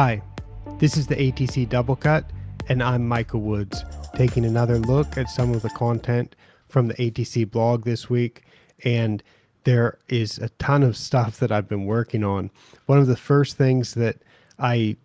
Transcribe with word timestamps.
Hi, 0.00 0.22
this 0.78 0.96
is 0.96 1.08
the 1.08 1.16
ATC 1.16 1.68
Double 1.68 1.96
Cut, 1.96 2.24
and 2.68 2.84
I'm 2.84 3.08
Micah 3.08 3.36
Woods, 3.36 3.84
taking 4.14 4.44
another 4.44 4.78
look 4.78 5.18
at 5.18 5.28
some 5.28 5.52
of 5.52 5.62
the 5.62 5.70
content 5.70 6.36
from 6.68 6.86
the 6.86 6.94
ATC 6.94 7.50
blog 7.50 7.82
this 7.82 8.08
week. 8.08 8.44
And 8.84 9.24
there 9.64 9.98
is 10.08 10.38
a 10.38 10.50
ton 10.50 10.84
of 10.84 10.96
stuff 10.96 11.40
that 11.40 11.50
I've 11.50 11.68
been 11.68 11.84
working 11.84 12.22
on. 12.22 12.52
One 12.86 13.00
of 13.00 13.08
the 13.08 13.16
first 13.16 13.56
things 13.56 13.94
that 13.94 14.18
I 14.56 14.96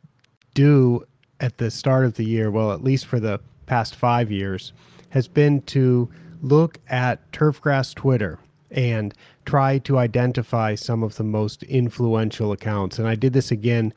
do 0.54 1.08
at 1.40 1.58
the 1.58 1.72
start 1.72 2.06
of 2.06 2.14
the 2.14 2.26
year, 2.26 2.52
well, 2.52 2.72
at 2.72 2.84
least 2.84 3.08
for 3.08 3.20
the 3.20 3.40
past 3.66 3.96
five 3.96 4.32
years, 4.32 4.74
has 5.10 5.28
been 5.28 5.64
to 5.64 6.08
look 6.44 6.78
at 6.88 7.32
Turfgrass 7.32 7.96
Twitter 7.96 8.38
and 8.70 9.16
try 9.46 9.80
to 9.80 9.98
identify 9.98 10.76
some 10.76 11.02
of 11.02 11.16
the 11.16 11.24
most 11.24 11.64
influential 11.64 12.52
accounts. 12.52 13.00
And 13.00 13.08
I 13.08 13.16
did 13.16 13.34
this 13.34 13.50
again 13.50 13.92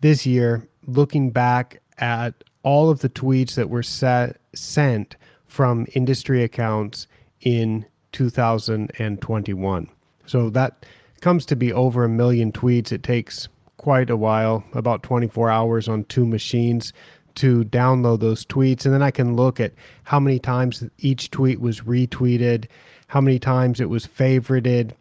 this 0.00 0.26
year, 0.26 0.66
looking 0.86 1.30
back 1.30 1.80
at 1.98 2.34
all 2.62 2.90
of 2.90 3.00
the 3.00 3.08
tweets 3.08 3.54
that 3.54 3.70
were 3.70 3.82
set, 3.82 4.40
sent 4.54 5.16
from 5.46 5.86
industry 5.94 6.42
accounts 6.42 7.06
in 7.40 7.84
2021. 8.12 9.88
So 10.26 10.50
that 10.50 10.86
comes 11.20 11.46
to 11.46 11.56
be 11.56 11.72
over 11.72 12.04
a 12.04 12.08
million 12.08 12.52
tweets. 12.52 12.92
It 12.92 13.02
takes 13.02 13.48
quite 13.76 14.10
a 14.10 14.16
while, 14.16 14.64
about 14.74 15.02
24 15.02 15.50
hours 15.50 15.88
on 15.88 16.04
two 16.04 16.26
machines 16.26 16.92
to 17.36 17.64
download 17.64 18.20
those 18.20 18.44
tweets. 18.44 18.84
And 18.84 18.92
then 18.92 19.02
I 19.02 19.10
can 19.10 19.36
look 19.36 19.60
at 19.60 19.72
how 20.04 20.20
many 20.20 20.38
times 20.38 20.84
each 20.98 21.30
tweet 21.30 21.60
was 21.60 21.80
retweeted, 21.80 22.66
how 23.06 23.20
many 23.20 23.38
times 23.38 23.80
it 23.80 23.88
was 23.88 24.06
favorited, 24.06 24.92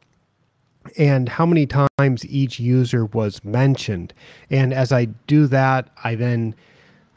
and 0.97 1.29
how 1.29 1.45
many 1.45 1.65
times 1.65 2.25
each 2.25 2.59
user 2.59 3.05
was 3.05 3.43
mentioned. 3.43 4.13
And 4.49 4.73
as 4.73 4.91
I 4.91 5.05
do 5.27 5.47
that, 5.47 5.89
I 6.03 6.15
then 6.15 6.55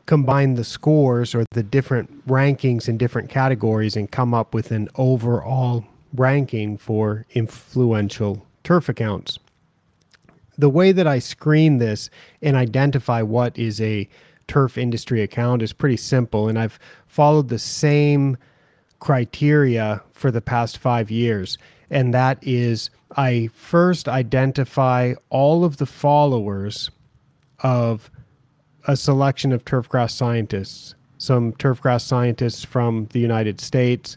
combine 0.07 0.55
the 0.55 0.65
scores 0.65 1.35
or 1.35 1.45
the 1.53 1.63
different 1.63 2.27
rankings 2.27 2.89
in 2.89 2.99
different 2.99 3.31
categories 3.31 3.97
and 3.97 4.11
come 4.11 4.35
up 4.35 4.53
with 4.53 4.71
an 4.71 4.89
overall 4.97 5.85
ranking 6.15 6.77
for 6.77 7.25
influential 7.31 8.47
turf 8.65 8.89
accounts. 8.89 9.39
The 10.59 10.69
way 10.69 10.93
that 10.93 11.07
I 11.07 11.19
screen 11.19 11.79
this 11.79 12.11
and 12.43 12.57
identify 12.57 13.23
what 13.23 13.59
is 13.59 13.81
a 13.81 14.09
turf 14.49 14.77
industry 14.77 15.23
account 15.23 15.63
is 15.63 15.73
pretty 15.73 15.97
simple, 15.97 16.49
and 16.49 16.59
I've 16.59 16.79
followed 17.07 17.49
the 17.49 17.59
same 17.59 18.37
criteria 18.99 20.03
for 20.13 20.31
the 20.31 20.43
past 20.43 20.79
five 20.79 21.11
years. 21.11 21.59
And 21.91 22.13
that 22.15 22.39
is 22.43 22.91
I 23.17 23.49
first 23.55 24.09
identify 24.09 25.15
all 25.31 25.65
of 25.65 25.77
the 25.77 25.87
followers 25.87 26.91
of 27.61 28.11
a 28.87 28.97
selection 28.97 29.53
of 29.53 29.65
turfgrass 29.65 30.11
scientists, 30.13 30.95
some 31.19 31.53
turfgrass 31.53 32.03
scientists 32.03 32.65
from 32.65 33.07
the 33.13 33.21
United 33.21 33.61
States, 33.61 34.17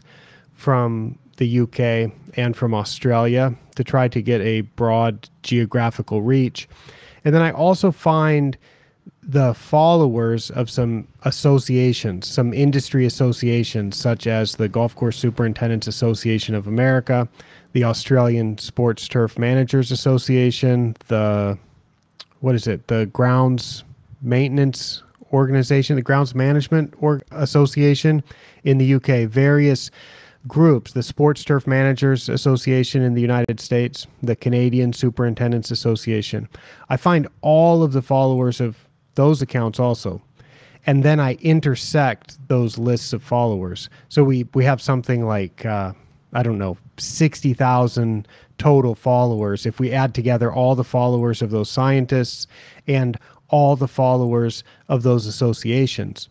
from 0.52 1.18
the 1.36 1.60
UK, 1.60 2.12
and 2.36 2.56
from 2.56 2.74
Australia 2.74 3.54
to 3.76 3.84
try 3.84 4.08
to 4.08 4.22
get 4.22 4.40
a 4.40 4.62
broad 4.62 5.28
geographical 5.42 6.22
reach. 6.22 6.68
And 7.24 7.34
then 7.34 7.42
I 7.42 7.52
also 7.52 7.90
find 7.90 8.56
the 9.22 9.54
followers 9.54 10.50
of 10.50 10.70
some 10.70 11.06
associations, 11.22 12.28
some 12.28 12.54
industry 12.54 13.04
associations, 13.06 13.96
such 13.96 14.26
as 14.26 14.56
the 14.56 14.68
Golf 14.68 14.94
Course 14.94 15.16
Superintendents 15.16 15.86
Association 15.86 16.54
of 16.54 16.66
America, 16.66 17.28
the 17.76 17.84
Australian 17.84 18.56
Sports 18.56 19.06
Turf 19.06 19.38
Managers 19.38 19.92
Association, 19.92 20.96
the 21.08 21.58
what 22.40 22.54
is 22.54 22.66
it, 22.66 22.86
the 22.86 23.04
Grounds 23.04 23.84
Maintenance 24.22 25.02
Organization, 25.30 25.96
the 25.96 26.00
Grounds 26.00 26.34
Management 26.34 26.94
or 27.02 27.20
Association 27.32 28.24
in 28.64 28.78
the 28.78 28.94
UK, 28.94 29.28
various 29.28 29.90
groups, 30.48 30.94
the 30.94 31.02
Sports 31.02 31.44
Turf 31.44 31.66
Managers 31.66 32.30
Association 32.30 33.02
in 33.02 33.12
the 33.12 33.20
United 33.20 33.60
States, 33.60 34.06
the 34.22 34.36
Canadian 34.36 34.94
Superintendents 34.94 35.70
Association. 35.70 36.48
I 36.88 36.96
find 36.96 37.28
all 37.42 37.82
of 37.82 37.92
the 37.92 38.00
followers 38.00 38.58
of 38.58 38.88
those 39.16 39.42
accounts 39.42 39.78
also. 39.78 40.22
And 40.86 41.02
then 41.02 41.20
I 41.20 41.34
intersect 41.42 42.38
those 42.48 42.78
lists 42.78 43.12
of 43.12 43.22
followers. 43.22 43.90
So 44.08 44.24
we, 44.24 44.46
we 44.54 44.64
have 44.64 44.80
something 44.80 45.26
like, 45.26 45.66
uh, 45.66 45.92
I 46.36 46.42
don't 46.42 46.58
know, 46.58 46.76
60,000 46.98 48.28
total 48.58 48.94
followers. 48.94 49.64
If 49.64 49.80
we 49.80 49.90
add 49.90 50.14
together 50.14 50.52
all 50.52 50.74
the 50.74 50.84
followers 50.84 51.40
of 51.40 51.50
those 51.50 51.70
scientists 51.70 52.46
and 52.86 53.18
all 53.48 53.74
the 53.74 53.88
followers 53.88 54.62
of 54.88 55.02
those 55.02 55.26
associations. 55.26 56.28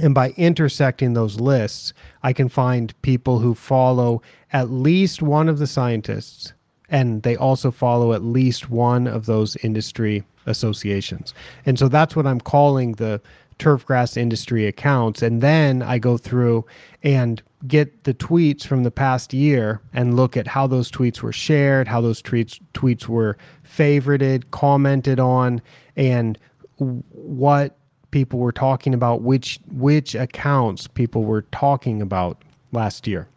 And 0.00 0.12
by 0.12 0.30
intersecting 0.30 1.12
those 1.12 1.38
lists, 1.38 1.92
I 2.24 2.32
can 2.32 2.48
find 2.48 3.00
people 3.02 3.38
who 3.38 3.54
follow 3.54 4.22
at 4.52 4.70
least 4.70 5.22
one 5.22 5.48
of 5.48 5.58
the 5.58 5.68
scientists 5.68 6.52
and 6.88 7.22
they 7.22 7.36
also 7.36 7.70
follow 7.70 8.12
at 8.12 8.22
least 8.22 8.70
one 8.70 9.06
of 9.06 9.26
those 9.26 9.56
industry 9.56 10.24
associations. 10.46 11.32
And 11.64 11.78
so 11.78 11.88
that's 11.88 12.14
what 12.14 12.26
I'm 12.26 12.40
calling 12.40 12.92
the 12.92 13.20
turfgrass 13.58 14.16
industry 14.16 14.66
accounts. 14.66 15.22
And 15.22 15.40
then 15.40 15.82
I 15.82 15.98
go 15.98 16.16
through 16.16 16.64
and 17.02 17.42
get 17.66 18.04
the 18.04 18.14
tweets 18.14 18.66
from 18.66 18.82
the 18.82 18.90
past 18.90 19.32
year 19.32 19.80
and 19.92 20.16
look 20.16 20.36
at 20.36 20.46
how 20.46 20.66
those 20.66 20.90
tweets 20.90 21.20
were 21.20 21.32
shared, 21.32 21.88
how 21.88 22.00
those 22.00 22.22
tweets 22.22 22.60
tweets 22.74 23.06
were 23.06 23.36
favorited, 23.64 24.50
commented 24.50 25.20
on, 25.20 25.62
and 25.96 26.38
what 26.78 27.76
people 28.10 28.38
were 28.38 28.52
talking 28.52 28.94
about, 28.94 29.22
which 29.22 29.60
which 29.70 30.14
accounts 30.14 30.86
people 30.86 31.24
were 31.24 31.42
talking 31.42 32.02
about 32.02 32.42
last 32.72 33.06
year. 33.06 33.28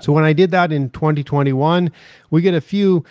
So 0.00 0.12
when 0.12 0.24
I 0.24 0.32
did 0.32 0.50
that 0.52 0.72
in 0.72 0.90
2021, 0.90 1.90
we 2.30 2.42
get 2.42 2.54
a 2.54 2.60
few 2.60 3.04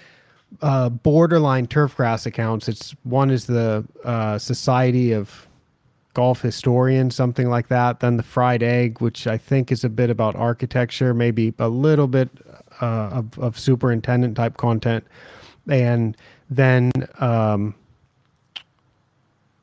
uh, 0.62 0.90
borderline 0.90 1.68
turfgrass 1.68 2.26
accounts. 2.26 2.68
It's 2.68 2.96
one 3.04 3.30
is 3.30 3.46
the 3.46 3.86
uh, 4.04 4.38
Society 4.38 5.12
of 5.12 5.48
Golf 6.20 6.42
historian, 6.42 7.10
something 7.10 7.50
like 7.50 7.70
that. 7.70 8.02
Then 8.02 8.18
the 8.18 8.24
Fried 8.24 8.62
Egg, 8.62 9.00
which 9.00 9.26
I 9.26 9.38
think 9.38 9.72
is 9.72 9.86
a 9.86 9.90
bit 9.90 10.10
about 10.10 10.36
architecture, 10.36 11.14
maybe 11.14 11.54
a 11.60 11.70
little 11.70 12.08
bit 12.08 12.28
uh, 12.82 13.08
of, 13.14 13.40
of 13.40 13.58
superintendent 13.58 14.36
type 14.36 14.58
content, 14.58 15.06
and 15.70 16.18
then 16.50 16.92
um, 17.20 17.74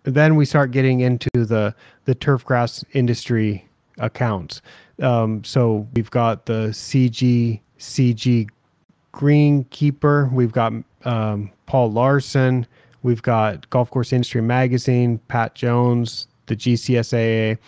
then 0.05 0.37
we 0.37 0.47
start 0.47 0.71
getting 0.71 1.00
into 1.00 1.28
the 1.34 1.75
the 2.06 2.15
turfgrass 2.15 2.83
industry 2.95 3.69
accounts. 3.99 4.62
Um, 5.03 5.45
so 5.45 5.87
we've 5.93 6.11
got 6.11 6.47
the 6.47 6.69
CG 6.69 7.61
CG 7.78 8.49
Greenkeeper. 9.12 10.33
We've 10.33 10.53
got 10.53 10.72
um, 11.05 11.50
Paul 11.66 11.93
Larson. 11.93 12.66
We've 13.03 13.21
got 13.21 13.69
Golf 13.69 13.91
Course 13.91 14.15
Industry 14.15 14.41
Magazine, 14.41 15.19
Pat 15.28 15.55
Jones, 15.55 16.28
the 16.47 16.57
GCSAA. 16.57 17.59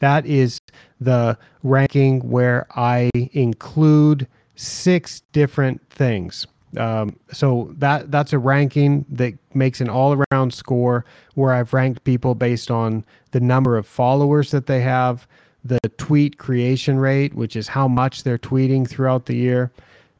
That 0.00 0.26
is 0.26 0.60
the 1.00 1.38
ranking 1.62 2.20
where 2.28 2.66
I 2.76 3.10
include 3.14 4.26
six 4.56 5.22
different 5.32 5.80
things. 5.90 6.46
Um, 6.76 7.16
so 7.32 7.72
that 7.78 8.10
that's 8.10 8.32
a 8.32 8.38
ranking 8.38 9.06
that 9.08 9.34
makes 9.54 9.80
an 9.80 9.88
all-around 9.88 10.52
score 10.52 11.04
where 11.34 11.54
I've 11.54 11.72
ranked 11.72 12.04
people 12.04 12.34
based 12.34 12.70
on 12.70 13.04
the 13.30 13.40
number 13.40 13.76
of 13.76 13.86
followers 13.86 14.50
that 14.50 14.66
they 14.66 14.80
have, 14.82 15.26
the 15.64 15.80
tweet 15.96 16.38
creation 16.38 16.98
rate, 16.98 17.34
which 17.34 17.56
is 17.56 17.68
how 17.68 17.88
much 17.88 18.22
they're 18.22 18.38
tweeting 18.38 18.86
throughout 18.88 19.26
the 19.26 19.34
year, 19.34 19.72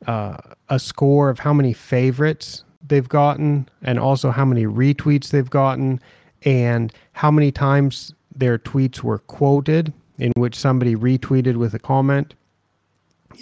uh, 0.06 0.39
a 0.69 0.79
score 0.79 1.29
of 1.29 1.39
how 1.39 1.53
many 1.53 1.73
favorites 1.73 2.65
they've 2.87 3.09
gotten, 3.09 3.69
and 3.83 3.99
also 3.99 4.31
how 4.31 4.45
many 4.45 4.65
retweets 4.65 5.31
they've 5.31 5.50
gotten, 5.50 6.00
and 6.44 6.93
how 7.12 7.31
many 7.31 7.50
times 7.50 8.14
their 8.35 8.58
tweets 8.58 9.02
were 9.02 9.19
quoted, 9.19 9.93
in 10.19 10.32
which 10.37 10.55
somebody 10.55 10.94
retweeted 10.94 11.56
with 11.56 11.75
a 11.75 11.79
comment, 11.79 12.35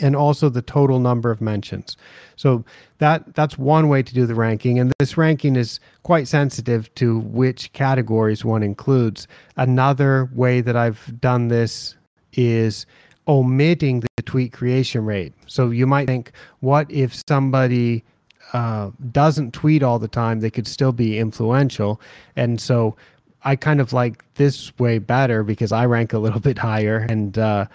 and 0.03 0.15
also 0.15 0.49
the 0.49 0.63
total 0.63 0.99
number 0.99 1.31
of 1.31 1.41
mentions. 1.41 1.97
So 2.37 2.65
that 2.99 3.35
that's 3.35 3.57
one 3.57 3.89
way 3.89 4.03
to 4.03 4.15
do 4.15 4.27
the 4.27 4.35
ranking, 4.35 4.79
and 4.79 4.93
this 4.99 5.17
ranking 5.17 5.57
is 5.57 5.81
quite 6.03 6.29
sensitive 6.29 6.95
to 6.97 7.21
which 7.21 7.73
categories 7.73 8.45
one 8.45 8.63
includes. 8.63 9.27
Another 9.57 10.31
way 10.35 10.61
that 10.61 10.77
I've 10.77 11.21
done 11.21 11.49
this 11.49 11.97
is 12.35 12.87
omitting 13.29 14.01
the 14.01 14.23
tweet 14.25 14.53
creation 14.53 15.05
rate. 15.05 15.33
So 15.47 15.71
you 15.71 15.87
might 15.87 16.07
think, 16.07 16.33
what 16.61 16.91
if 16.91 17.23
somebody 17.29 18.05
uh, 18.53 18.91
doesn't 19.13 19.53
tweet 19.53 19.83
all 19.83 19.99
the 19.99 20.09
time? 20.09 20.41
They 20.41 20.51
could 20.51 20.67
still 20.67 20.93
be 20.93 21.19
influential, 21.19 22.01
and 22.37 22.61
so 22.61 22.97
I 23.45 23.57
kind 23.57 23.81
of 23.81 23.93
like 23.93 24.25
this 24.35 24.77
way 24.79 24.99
better 24.99 25.43
because 25.43 25.73
I 25.73 25.87
rank 25.87 26.13
a 26.13 26.19
little 26.19 26.41
bit 26.51 26.59
higher, 26.59 27.07
and 27.09 27.39
uh, 27.39 27.67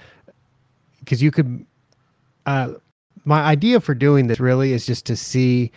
because 0.99 1.21
uh, 1.21 1.25
you 1.25 1.31
could 1.31 1.65
uh, 2.45 2.73
my 3.25 3.41
idea 3.41 3.79
for 3.79 3.93
doing 3.93 4.27
this 4.27 4.39
really 4.39 4.73
is 4.73 4.85
just 4.85 5.05
to 5.05 5.15
see 5.15 5.71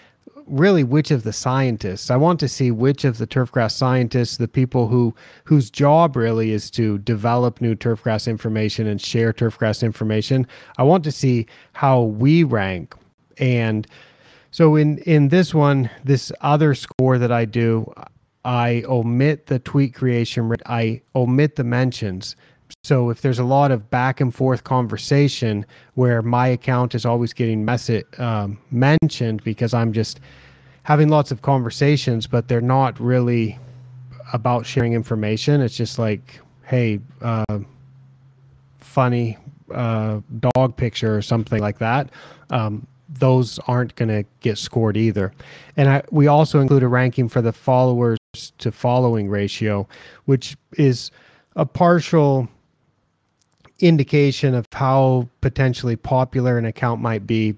really 0.46 0.84
which 0.84 1.10
of 1.10 1.22
the 1.22 1.32
scientists. 1.32 2.10
I 2.10 2.16
want 2.16 2.38
to 2.40 2.48
see 2.48 2.70
which 2.70 3.04
of 3.04 3.18
the 3.18 3.26
turfgrass 3.26 3.72
scientists, 3.72 4.36
the 4.36 4.48
people 4.48 4.88
who 4.88 5.14
whose 5.44 5.70
job 5.70 6.16
really 6.16 6.50
is 6.50 6.70
to 6.72 6.98
develop 6.98 7.60
new 7.60 7.74
turfgrass 7.74 8.28
information 8.28 8.86
and 8.86 9.00
share 9.00 9.32
turfgrass 9.32 9.82
information. 9.82 10.46
I 10.76 10.82
want 10.82 11.04
to 11.04 11.12
see 11.12 11.46
how 11.72 12.02
we 12.02 12.44
rank. 12.44 12.94
And 13.38 13.86
so 14.54 14.76
in 14.76 14.98
in 14.98 15.30
this 15.30 15.52
one, 15.52 15.90
this 16.04 16.30
other 16.40 16.76
score 16.76 17.18
that 17.18 17.32
I 17.32 17.44
do, 17.44 17.92
I 18.44 18.84
omit 18.86 19.46
the 19.46 19.58
tweet 19.58 19.94
creation. 19.94 20.54
I 20.66 21.02
omit 21.16 21.56
the 21.56 21.64
mentions. 21.64 22.36
So 22.84 23.10
if 23.10 23.20
there's 23.20 23.40
a 23.40 23.44
lot 23.44 23.72
of 23.72 23.90
back 23.90 24.20
and 24.20 24.32
forth 24.32 24.62
conversation 24.62 25.66
where 25.94 26.22
my 26.22 26.46
account 26.46 26.94
is 26.94 27.04
always 27.04 27.32
getting 27.32 27.64
message 27.64 28.06
um, 28.20 28.56
mentioned 28.70 29.42
because 29.42 29.74
I'm 29.74 29.92
just 29.92 30.20
having 30.84 31.08
lots 31.08 31.32
of 31.32 31.42
conversations, 31.42 32.28
but 32.28 32.46
they're 32.46 32.60
not 32.60 33.00
really 33.00 33.58
about 34.32 34.66
sharing 34.66 34.92
information. 34.92 35.62
It's 35.62 35.76
just 35.76 35.98
like, 35.98 36.38
hey, 36.62 37.00
uh, 37.22 37.58
funny 38.78 39.36
uh, 39.72 40.20
dog 40.54 40.76
picture 40.76 41.16
or 41.16 41.22
something 41.22 41.60
like 41.60 41.78
that. 41.78 42.10
Um, 42.50 42.86
those 43.18 43.58
aren't 43.66 43.94
going 43.96 44.08
to 44.08 44.24
get 44.40 44.58
scored 44.58 44.96
either. 44.96 45.32
And 45.76 45.88
I, 45.88 46.02
we 46.10 46.26
also 46.26 46.60
include 46.60 46.82
a 46.82 46.88
ranking 46.88 47.28
for 47.28 47.40
the 47.40 47.52
followers 47.52 48.18
to 48.58 48.72
following 48.72 49.28
ratio, 49.28 49.86
which 50.24 50.56
is 50.76 51.10
a 51.56 51.64
partial 51.64 52.48
indication 53.80 54.54
of 54.54 54.66
how 54.72 55.28
potentially 55.40 55.96
popular 55.96 56.58
an 56.58 56.64
account 56.64 57.00
might 57.00 57.26
be 57.26 57.54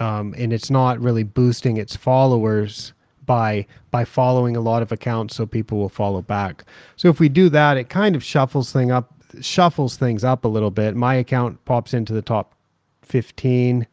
um, 0.00 0.34
and 0.38 0.52
it's 0.52 0.70
not 0.70 0.98
really 0.98 1.22
boosting 1.22 1.76
its 1.76 1.94
followers 1.94 2.92
by 3.26 3.66
by 3.90 4.04
following 4.04 4.56
a 4.56 4.60
lot 4.60 4.82
of 4.82 4.90
accounts 4.90 5.36
so 5.36 5.46
people 5.46 5.78
will 5.78 5.88
follow 5.88 6.22
back. 6.22 6.64
So 6.96 7.08
if 7.08 7.20
we 7.20 7.28
do 7.28 7.48
that 7.50 7.76
it 7.76 7.88
kind 7.88 8.16
of 8.16 8.24
shuffles 8.24 8.72
thing 8.72 8.90
up 8.90 9.12
shuffles 9.40 9.96
things 9.96 10.24
up 10.24 10.44
a 10.44 10.48
little 10.48 10.70
bit. 10.70 10.96
My 10.96 11.14
account 11.14 11.64
pops 11.64 11.94
into 11.94 12.12
the 12.12 12.22
top 12.22 12.54
15 13.02 13.86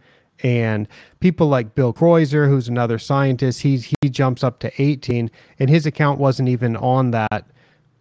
and 0.44 0.88
people 1.19 1.48
like 1.48 1.75
Bill 1.75 1.94
Kreuser, 1.94 2.48
who's 2.48 2.68
another 2.68 3.00
scientist, 3.00 3.62
he 3.62 3.84
he 4.01 4.10
jumps 4.10 4.44
up 4.44 4.60
to 4.60 4.81
18, 4.81 5.31
and 5.60 5.69
his 5.69 5.86
account 5.86 6.19
wasn't 6.19 6.50
even 6.50 6.75
on 6.78 7.12
that 7.12 7.45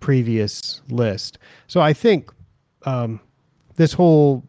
previous 0.01 0.83
list. 0.89 1.39
So 1.67 1.81
I 1.81 1.93
think 1.93 2.31
um, 2.85 3.21
this 3.77 3.93
whole 3.93 4.45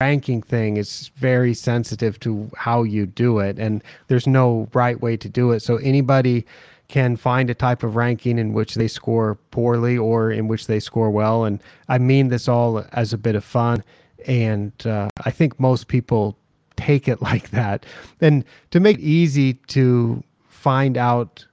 ranking 0.00 0.40
thing 0.42 0.76
is 0.76 1.10
very 1.16 1.52
sensitive 1.52 2.18
to 2.20 2.50
how 2.56 2.82
you 2.82 3.06
do 3.06 3.40
it 3.40 3.58
and 3.58 3.84
there's 4.08 4.26
no 4.26 4.68
right 4.72 5.00
way 5.00 5.16
to 5.16 5.28
do 5.28 5.52
it. 5.52 5.60
So 5.60 5.76
anybody 5.76 6.46
can 6.88 7.16
find 7.16 7.50
a 7.50 7.54
type 7.54 7.82
of 7.82 7.96
ranking 7.96 8.38
in 8.38 8.52
which 8.52 8.76
they 8.76 8.88
score 8.88 9.34
poorly 9.50 9.98
or 9.98 10.30
in 10.30 10.48
which 10.48 10.66
they 10.66 10.80
score 10.80 11.10
well. 11.10 11.44
And 11.44 11.60
i 11.88 11.98
mean 11.98 12.28
this 12.28 12.48
all 12.48 12.84
as 12.92 13.12
a 13.12 13.18
bit 13.18 13.34
of 13.34 13.44
fun. 13.44 13.82
And 14.26 14.72
uh, 14.86 15.08
i 15.24 15.30
think 15.30 15.60
most 15.60 15.88
people 15.88 16.38
take 16.76 17.08
it 17.08 17.22
like 17.22 17.50
that 17.50 17.86
and 18.20 18.44
to 18.70 18.80
make 18.80 18.98
it 18.98 19.02
easy 19.02 19.54
to 19.54 20.22
find 20.48 20.96
out 20.96 21.46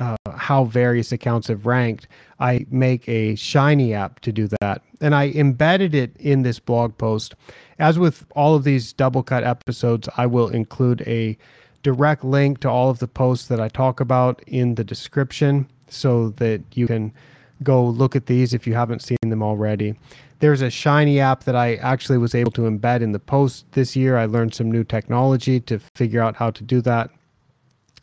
uh, 0.00 0.16
how 0.34 0.64
various 0.64 1.12
accounts 1.12 1.48
have 1.48 1.66
ranked, 1.66 2.08
I 2.40 2.66
make 2.70 3.08
a 3.08 3.34
Shiny 3.36 3.94
app 3.94 4.20
to 4.20 4.32
do 4.32 4.48
that. 4.60 4.82
And 5.00 5.14
I 5.14 5.28
embedded 5.28 5.94
it 5.94 6.16
in 6.18 6.42
this 6.42 6.58
blog 6.58 6.96
post. 6.98 7.34
As 7.78 7.98
with 7.98 8.24
all 8.34 8.54
of 8.54 8.64
these 8.64 8.92
double 8.92 9.22
cut 9.22 9.44
episodes, 9.44 10.08
I 10.16 10.26
will 10.26 10.48
include 10.48 11.02
a 11.02 11.36
direct 11.82 12.24
link 12.24 12.60
to 12.60 12.70
all 12.70 12.90
of 12.90 12.98
the 12.98 13.06
posts 13.06 13.48
that 13.48 13.60
I 13.60 13.68
talk 13.68 14.00
about 14.00 14.42
in 14.46 14.74
the 14.74 14.84
description 14.84 15.68
so 15.88 16.30
that 16.30 16.62
you 16.72 16.86
can 16.86 17.12
go 17.62 17.84
look 17.84 18.16
at 18.16 18.26
these 18.26 18.54
if 18.54 18.66
you 18.66 18.74
haven't 18.74 19.02
seen 19.02 19.18
them 19.28 19.42
already. 19.42 19.94
There's 20.40 20.62
a 20.62 20.70
Shiny 20.70 21.20
app 21.20 21.44
that 21.44 21.56
I 21.56 21.76
actually 21.76 22.18
was 22.18 22.34
able 22.34 22.52
to 22.52 22.62
embed 22.62 23.00
in 23.00 23.12
the 23.12 23.18
post 23.18 23.66
this 23.72 23.96
year. 23.96 24.16
I 24.16 24.26
learned 24.26 24.54
some 24.54 24.70
new 24.70 24.84
technology 24.84 25.60
to 25.60 25.78
figure 25.94 26.20
out 26.20 26.36
how 26.36 26.50
to 26.50 26.62
do 26.62 26.80
that. 26.82 27.10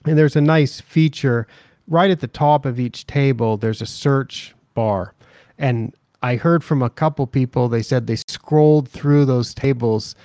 And 0.05 0.17
there's 0.17 0.35
a 0.35 0.41
nice 0.41 0.81
feature 0.81 1.47
right 1.91 2.09
at 2.09 2.21
the 2.21 2.27
top 2.27 2.65
of 2.65 2.79
each 2.79 3.05
table, 3.05 3.57
there's 3.57 3.81
a 3.81 3.85
search 3.85 4.55
bar. 4.73 5.13
And 5.57 5.93
I 6.23 6.37
heard 6.37 6.63
from 6.63 6.81
a 6.81 6.89
couple 6.89 7.27
people, 7.27 7.67
they 7.67 7.81
said 7.81 8.07
they 8.07 8.15
scrolled 8.15 8.89
through 8.89 9.25
those 9.25 9.53
tables 9.53 10.15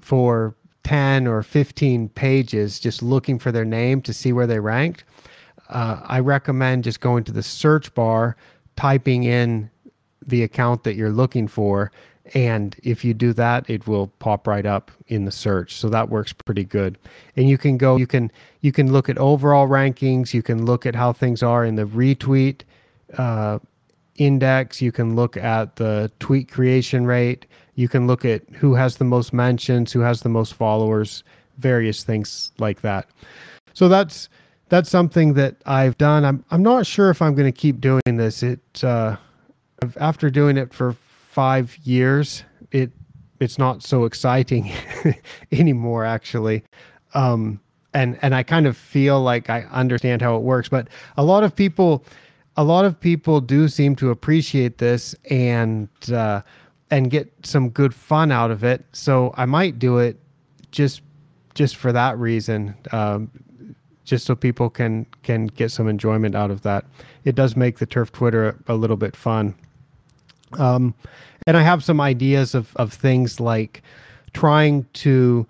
for 0.00 0.54
10 0.84 1.26
or 1.26 1.42
15 1.42 2.10
pages 2.10 2.78
just 2.78 3.02
looking 3.02 3.38
for 3.38 3.50
their 3.50 3.64
name 3.64 4.02
to 4.02 4.12
see 4.12 4.32
where 4.32 4.46
they 4.46 4.60
ranked. 4.60 5.04
Uh, 5.68 6.00
I 6.04 6.20
recommend 6.20 6.84
just 6.84 7.00
going 7.00 7.24
to 7.24 7.32
the 7.32 7.42
search 7.42 7.92
bar, 7.94 8.36
typing 8.76 9.24
in 9.24 9.70
the 10.26 10.42
account 10.42 10.84
that 10.84 10.94
you're 10.94 11.12
looking 11.12 11.48
for, 11.48 11.90
and 12.34 12.76
if 12.82 13.04
you 13.04 13.14
do 13.14 13.32
that 13.32 13.68
it 13.70 13.86
will 13.86 14.08
pop 14.18 14.46
right 14.46 14.66
up 14.66 14.90
in 15.08 15.24
the 15.24 15.30
search. 15.30 15.74
So 15.74 15.88
that 15.88 16.10
works 16.10 16.32
pretty 16.32 16.64
good. 16.64 16.98
And 17.36 17.48
you 17.48 17.58
can 17.58 17.78
go 17.78 17.96
you 17.96 18.06
can 18.06 18.30
you 18.60 18.72
can 18.72 18.92
look 18.92 19.08
at 19.08 19.18
overall 19.18 19.68
rankings 19.68 20.34
you 20.34 20.42
can 20.42 20.64
look 20.64 20.86
at 20.86 20.94
how 20.94 21.12
things 21.12 21.42
are 21.42 21.64
in 21.64 21.76
the 21.76 21.84
retweet 21.84 22.62
uh, 23.16 23.58
index 24.16 24.82
you 24.82 24.92
can 24.92 25.16
look 25.16 25.36
at 25.36 25.76
the 25.76 26.10
tweet 26.18 26.50
creation 26.50 27.06
rate 27.06 27.46
you 27.76 27.88
can 27.88 28.06
look 28.06 28.24
at 28.24 28.42
who 28.50 28.74
has 28.74 28.96
the 28.96 29.04
most 29.04 29.32
mentions 29.32 29.92
who 29.92 30.00
has 30.00 30.22
the 30.22 30.28
most 30.28 30.54
followers 30.54 31.22
various 31.58 32.04
things 32.04 32.52
like 32.58 32.80
that. 32.82 33.08
So 33.74 33.88
that's 33.88 34.28
that's 34.70 34.90
something 34.90 35.34
that 35.34 35.56
i've 35.66 35.96
done. 35.98 36.24
I'm, 36.24 36.44
I'm 36.50 36.62
not 36.62 36.86
sure 36.86 37.10
if 37.10 37.22
i'm 37.22 37.34
going 37.34 37.50
to 37.50 37.58
keep 37.58 37.80
doing 37.80 38.02
this. 38.04 38.42
It 38.42 38.60
uh, 38.82 39.16
after 39.98 40.30
doing 40.30 40.56
it 40.56 40.72
for 40.72 40.92
five 40.92 41.76
years, 41.84 42.44
it 42.70 42.90
it's 43.40 43.58
not 43.58 43.82
so 43.82 44.04
exciting 44.04 44.72
anymore. 45.52 46.04
Actually, 46.04 46.64
um, 47.14 47.60
and 47.94 48.18
and 48.22 48.34
I 48.34 48.42
kind 48.42 48.66
of 48.66 48.76
feel 48.76 49.20
like 49.20 49.50
I 49.50 49.62
understand 49.70 50.22
how 50.22 50.36
it 50.36 50.42
works, 50.42 50.68
but 50.68 50.88
a 51.16 51.24
lot 51.24 51.44
of 51.44 51.54
people, 51.54 52.04
a 52.56 52.64
lot 52.64 52.84
of 52.84 52.98
people 52.98 53.40
do 53.40 53.68
seem 53.68 53.94
to 53.96 54.10
appreciate 54.10 54.78
this 54.78 55.14
and 55.30 55.88
uh, 56.12 56.42
and 56.90 57.10
get 57.10 57.32
some 57.44 57.70
good 57.70 57.94
fun 57.94 58.32
out 58.32 58.50
of 58.50 58.64
it. 58.64 58.84
So 58.92 59.32
I 59.36 59.46
might 59.46 59.78
do 59.78 59.98
it 59.98 60.18
just 60.70 61.02
just 61.54 61.76
for 61.76 61.92
that 61.92 62.18
reason. 62.18 62.74
Um, 62.92 63.30
just 64.08 64.24
so 64.24 64.34
people 64.34 64.70
can 64.70 65.06
can 65.22 65.46
get 65.46 65.70
some 65.70 65.86
enjoyment 65.86 66.34
out 66.34 66.50
of 66.50 66.62
that. 66.62 66.86
It 67.24 67.34
does 67.34 67.54
make 67.56 67.78
the 67.78 67.86
turf 67.86 68.10
Twitter 68.10 68.56
a, 68.66 68.72
a 68.72 68.74
little 68.74 68.96
bit 68.96 69.14
fun. 69.14 69.54
Um, 70.54 70.94
and 71.46 71.56
I 71.56 71.62
have 71.62 71.82
some 71.84 72.00
ideas 72.00 72.54
of, 72.54 72.74
of 72.76 72.92
things 72.92 73.40
like 73.40 73.82
trying 74.32 74.86
to 74.94 75.46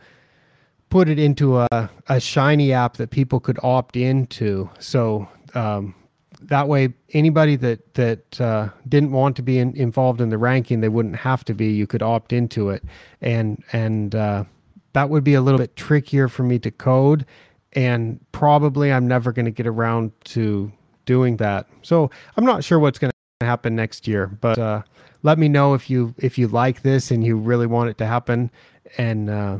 put 0.90 1.08
it 1.08 1.18
into 1.18 1.58
a, 1.58 1.90
a 2.08 2.20
shiny 2.20 2.72
app 2.72 2.96
that 2.96 3.10
people 3.10 3.40
could 3.40 3.58
opt 3.62 3.96
into. 3.96 4.70
So 4.78 5.28
um, 5.54 5.94
that 6.42 6.68
way, 6.68 6.94
anybody 7.12 7.56
that 7.56 7.94
that 7.94 8.40
uh, 8.40 8.68
didn't 8.88 9.12
want 9.12 9.36
to 9.36 9.42
be 9.42 9.58
in, 9.58 9.76
involved 9.76 10.20
in 10.20 10.28
the 10.28 10.38
ranking, 10.38 10.80
they 10.80 10.88
wouldn't 10.88 11.16
have 11.16 11.44
to 11.46 11.54
be. 11.54 11.72
You 11.72 11.86
could 11.86 12.02
opt 12.02 12.32
into 12.32 12.70
it, 12.70 12.84
and 13.20 13.62
and 13.72 14.14
uh, 14.14 14.44
that 14.92 15.10
would 15.10 15.24
be 15.24 15.34
a 15.34 15.40
little 15.40 15.58
bit 15.58 15.76
trickier 15.76 16.28
for 16.28 16.44
me 16.44 16.58
to 16.60 16.70
code, 16.70 17.26
and 17.72 18.24
probably 18.32 18.92
I'm 18.92 19.08
never 19.08 19.32
going 19.32 19.46
to 19.46 19.50
get 19.50 19.66
around 19.66 20.12
to 20.26 20.72
doing 21.06 21.38
that. 21.38 21.66
So 21.82 22.10
I'm 22.36 22.44
not 22.44 22.62
sure 22.62 22.78
what's 22.78 22.98
going 22.98 23.10
to 23.10 23.17
happen 23.40 23.76
next 23.76 24.08
year, 24.08 24.26
but 24.26 24.58
uh, 24.58 24.82
let 25.22 25.38
me 25.38 25.48
know 25.48 25.74
if 25.74 25.88
you 25.88 26.12
if 26.18 26.38
you 26.38 26.48
like 26.48 26.82
this 26.82 27.12
and 27.12 27.22
you 27.24 27.36
really 27.36 27.68
want 27.68 27.88
it 27.88 27.96
to 27.98 28.06
happen. 28.06 28.50
And 28.96 29.30
uh, 29.30 29.58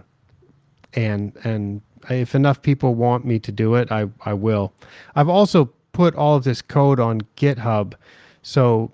and 0.95 1.33
and 1.45 1.81
if 2.11 2.35
enough 2.35 2.61
people 2.61 2.97
want 2.97 3.25
me 3.25 3.39
to 3.39 3.53
do 3.53 3.77
it 3.77 3.93
i 3.93 4.09
i 4.25 4.33
will. 4.33 4.73
I've 5.15 5.29
also 5.29 5.67
put 5.93 6.17
all 6.17 6.35
of 6.35 6.43
this 6.43 6.61
code 6.61 6.99
on 6.99 7.21
github. 7.37 7.95
So 8.43 8.91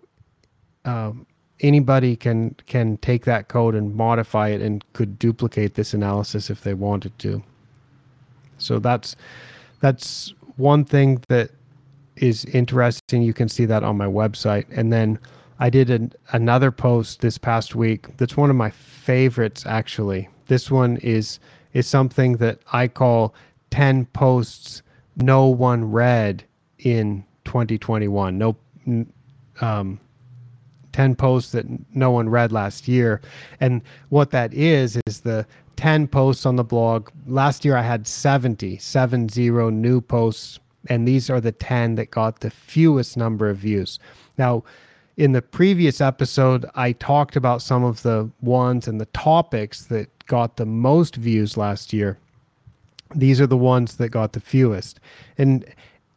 um, 0.85 1.27
anybody 1.61 2.15
can 2.15 2.55
can 2.67 2.99
take 2.99 3.25
that 3.25 3.49
code 3.49 3.75
and 3.75 3.95
modify 3.95 4.49
it 4.49 4.61
and 4.61 4.85
could 4.93 5.19
duplicate 5.19 5.75
this 5.75 5.95
analysis 5.95 6.51
if 6.51 6.61
they 6.61 6.75
wanted 6.75 7.19
to. 7.21 7.43
So 8.59 8.79
that's 8.79 9.17
that's 9.81 10.35
one 10.57 10.85
thing 10.85 11.23
that 11.29 11.53
is 12.17 12.45
interesting 12.47 13.23
you 13.23 13.35
can 13.35 13.49
see 13.49 13.65
that 13.65 13.83
on 13.83 13.97
my 13.97 14.07
website 14.07 14.67
and 14.77 14.93
then 14.93 15.19
I 15.59 15.71
did 15.71 15.91
an, 15.91 16.13
another 16.33 16.71
post 16.71 17.21
this 17.21 17.39
past 17.39 17.75
week 17.75 18.17
that's 18.17 18.37
one 18.37 18.51
of 18.51 18.57
my 18.57 18.71
favorites 18.71 19.65
actually. 19.67 20.29
This 20.47 20.71
one 20.71 20.97
is 20.99 21.39
is 21.73 21.87
something 21.87 22.37
that 22.39 22.59
I 22.73 22.89
call 22.89 23.35
10 23.71 24.07
posts 24.07 24.83
no 25.17 25.47
one 25.47 25.91
read 25.91 26.45
in 26.79 27.25
2021. 27.45 28.39
No 28.39 28.57
um 29.61 30.01
10 30.93 31.17
posts 31.17 31.51
that 31.53 31.67
no 31.95 32.13
one 32.13 32.29
read 32.29 32.53
last 32.53 32.87
year. 32.87 33.21
And 33.61 33.83
what 34.11 34.31
that 34.31 34.55
is 34.55 34.97
is 35.07 35.21
the 35.21 35.45
10 35.77 36.07
posts 36.07 36.47
on 36.47 36.55
the 36.55 36.65
blog. 36.65 37.11
Last 37.27 37.65
year 37.65 37.77
I 37.77 37.83
had 37.83 38.07
70, 38.07 38.79
70 38.79 39.51
new 39.51 40.01
posts, 40.01 40.61
and 40.89 41.07
these 41.07 41.31
are 41.31 41.41
the 41.41 41.53
10 41.53 41.95
that 41.97 42.11
got 42.11 42.41
the 42.41 42.51
fewest 42.51 43.17
number 43.17 43.49
of 43.49 43.57
views. 43.59 43.99
Now, 44.39 44.65
in 45.17 45.33
the 45.33 45.43
previous 45.43 46.01
episode, 46.01 46.67
I 46.75 46.93
talked 46.93 47.37
about 47.37 47.63
some 47.63 47.85
of 47.85 48.03
the 48.03 48.31
ones 48.41 48.89
and 48.89 49.01
the 49.01 49.07
topics 49.07 49.85
that 49.87 50.09
got 50.27 50.57
the 50.57 50.67
most 50.67 51.17
views 51.17 51.57
last 51.57 51.93
year. 51.93 52.19
These 53.15 53.41
are 53.41 53.47
the 53.47 53.57
ones 53.57 53.97
that 53.97 54.09
got 54.09 54.33
the 54.33 54.41
fewest. 54.41 54.99
And 55.39 55.65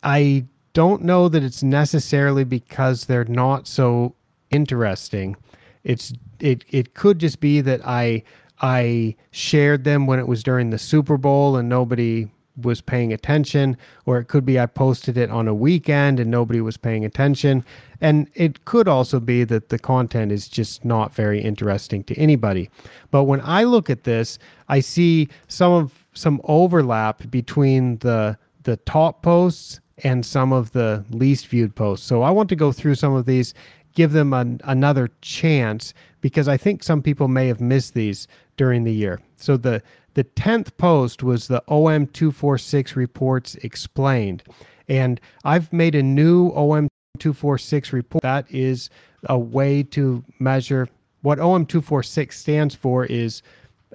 I 0.03 0.45
don't 0.73 1.03
know 1.03 1.29
that 1.29 1.43
it's 1.43 1.63
necessarily 1.63 2.43
because 2.43 3.05
they're 3.05 3.25
not 3.25 3.67
so 3.67 4.15
interesting. 4.49 5.35
It's 5.83 6.13
it 6.39 6.65
it 6.69 6.93
could 6.93 7.19
just 7.19 7.39
be 7.39 7.61
that 7.61 7.81
I 7.85 8.23
I 8.61 9.15
shared 9.31 9.83
them 9.83 10.07
when 10.07 10.19
it 10.19 10.27
was 10.27 10.43
during 10.43 10.71
the 10.71 10.77
Super 10.79 11.17
Bowl 11.17 11.55
and 11.55 11.69
nobody 11.69 12.29
was 12.61 12.81
paying 12.81 13.13
attention, 13.13 13.77
or 14.05 14.17
it 14.17 14.25
could 14.25 14.45
be 14.45 14.59
I 14.59 14.65
posted 14.65 15.17
it 15.17 15.29
on 15.29 15.47
a 15.47 15.53
weekend 15.53 16.19
and 16.19 16.29
nobody 16.31 16.59
was 16.61 16.77
paying 16.77 17.05
attention. 17.05 17.63
And 18.01 18.29
it 18.33 18.65
could 18.65 18.87
also 18.87 19.19
be 19.19 19.43
that 19.45 19.69
the 19.69 19.79
content 19.79 20.31
is 20.31 20.47
just 20.47 20.83
not 20.83 21.13
very 21.13 21.41
interesting 21.41 22.03
to 22.05 22.15
anybody. 22.15 22.69
But 23.11 23.23
when 23.23 23.41
I 23.41 23.63
look 23.63 23.89
at 23.89 24.03
this, 24.03 24.39
I 24.69 24.79
see 24.79 25.29
some 25.47 25.71
of 25.71 26.07
some 26.13 26.41
overlap 26.45 27.29
between 27.29 27.97
the 27.99 28.37
the 28.63 28.77
top 28.77 29.21
posts 29.21 29.79
and 30.03 30.25
some 30.25 30.51
of 30.51 30.71
the 30.73 31.05
least 31.09 31.47
viewed 31.47 31.75
posts. 31.75 32.05
So 32.05 32.21
I 32.21 32.29
want 32.29 32.49
to 32.49 32.55
go 32.55 32.71
through 32.71 32.95
some 32.95 33.13
of 33.13 33.25
these, 33.25 33.53
give 33.93 34.11
them 34.11 34.33
an, 34.33 34.61
another 34.65 35.09
chance 35.21 35.93
because 36.21 36.47
I 36.47 36.57
think 36.57 36.83
some 36.83 37.01
people 37.01 37.27
may 37.27 37.47
have 37.47 37.61
missed 37.61 37.93
these 37.93 38.27
during 38.57 38.83
the 38.83 38.93
year. 38.93 39.19
So 39.37 39.57
the 39.57 39.81
the 40.17 40.23
10th 40.23 40.75
post 40.77 41.21
was 41.21 41.47
the 41.47 41.63
OM246 41.67 42.95
reports 42.95 43.53
explained. 43.57 44.41
And 44.89 45.21
I've 45.45 45.71
made 45.71 45.93
a 45.93 46.01
new 46.01 46.51
OM246 46.53 47.91
report 47.91 48.23
that 48.23 48.49
is 48.49 48.89
a 49.25 49.37
way 49.37 49.83
to 49.83 50.23
measure 50.39 50.89
what 51.21 51.37
OM246 51.37 52.33
stands 52.33 52.73
for 52.73 53.05
is 53.05 53.43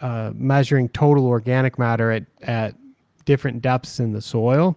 uh, 0.01 0.31
measuring 0.37 0.91
total 0.91 1.27
organic 1.27 1.77
matter 1.77 2.13
at, 2.13 2.27
at 2.43 2.77
different 3.25 3.61
depths 3.61 3.99
in 3.99 4.13
the 4.13 4.23
soil. 4.23 4.77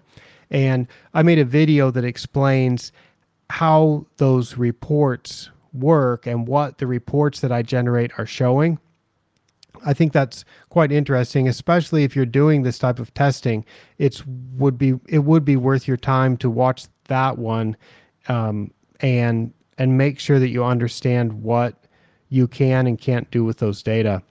And 0.49 0.87
I 1.13 1.21
made 1.21 1.37
a 1.37 1.45
video 1.45 1.91
that 1.91 2.03
explains 2.03 2.91
how 3.51 4.07
those 4.17 4.57
reports 4.57 5.51
work 5.73 6.25
and 6.25 6.47
what 6.47 6.79
the 6.79 6.87
reports 6.87 7.41
that 7.41 7.51
I 7.51 7.61
generate 7.61 8.17
are 8.17 8.25
showing. 8.25 8.79
I 9.85 9.93
think 9.93 10.11
that's 10.11 10.43
quite 10.69 10.91
interesting, 10.91 11.47
especially 11.47 12.03
if 12.03 12.15
you're 12.15 12.25
doing 12.25 12.63
this 12.63 12.79
type 12.79 12.99
of 12.99 13.13
testing. 13.13 13.63
It's 13.97 14.25
would 14.57 14.77
be 14.77 14.95
it 15.07 15.19
would 15.19 15.45
be 15.45 15.55
worth 15.55 15.87
your 15.87 15.97
time 15.97 16.37
to 16.37 16.49
watch 16.49 16.87
that 17.07 17.37
one, 17.37 17.77
um, 18.27 18.71
and 18.99 19.53
and 19.77 19.97
make 19.97 20.19
sure 20.19 20.39
that 20.39 20.49
you 20.49 20.63
understand 20.63 21.43
what 21.43 21.75
you 22.29 22.47
can 22.47 22.87
and 22.87 22.99
can't 22.99 23.29
do 23.31 23.43
with 23.43 23.59
those 23.59 23.83
data. 23.83 24.21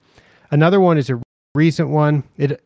Another 0.50 0.80
one 0.80 0.98
is 0.98 1.08
a 1.10 1.22
recent 1.54 1.88
one. 1.88 2.24
It 2.36 2.62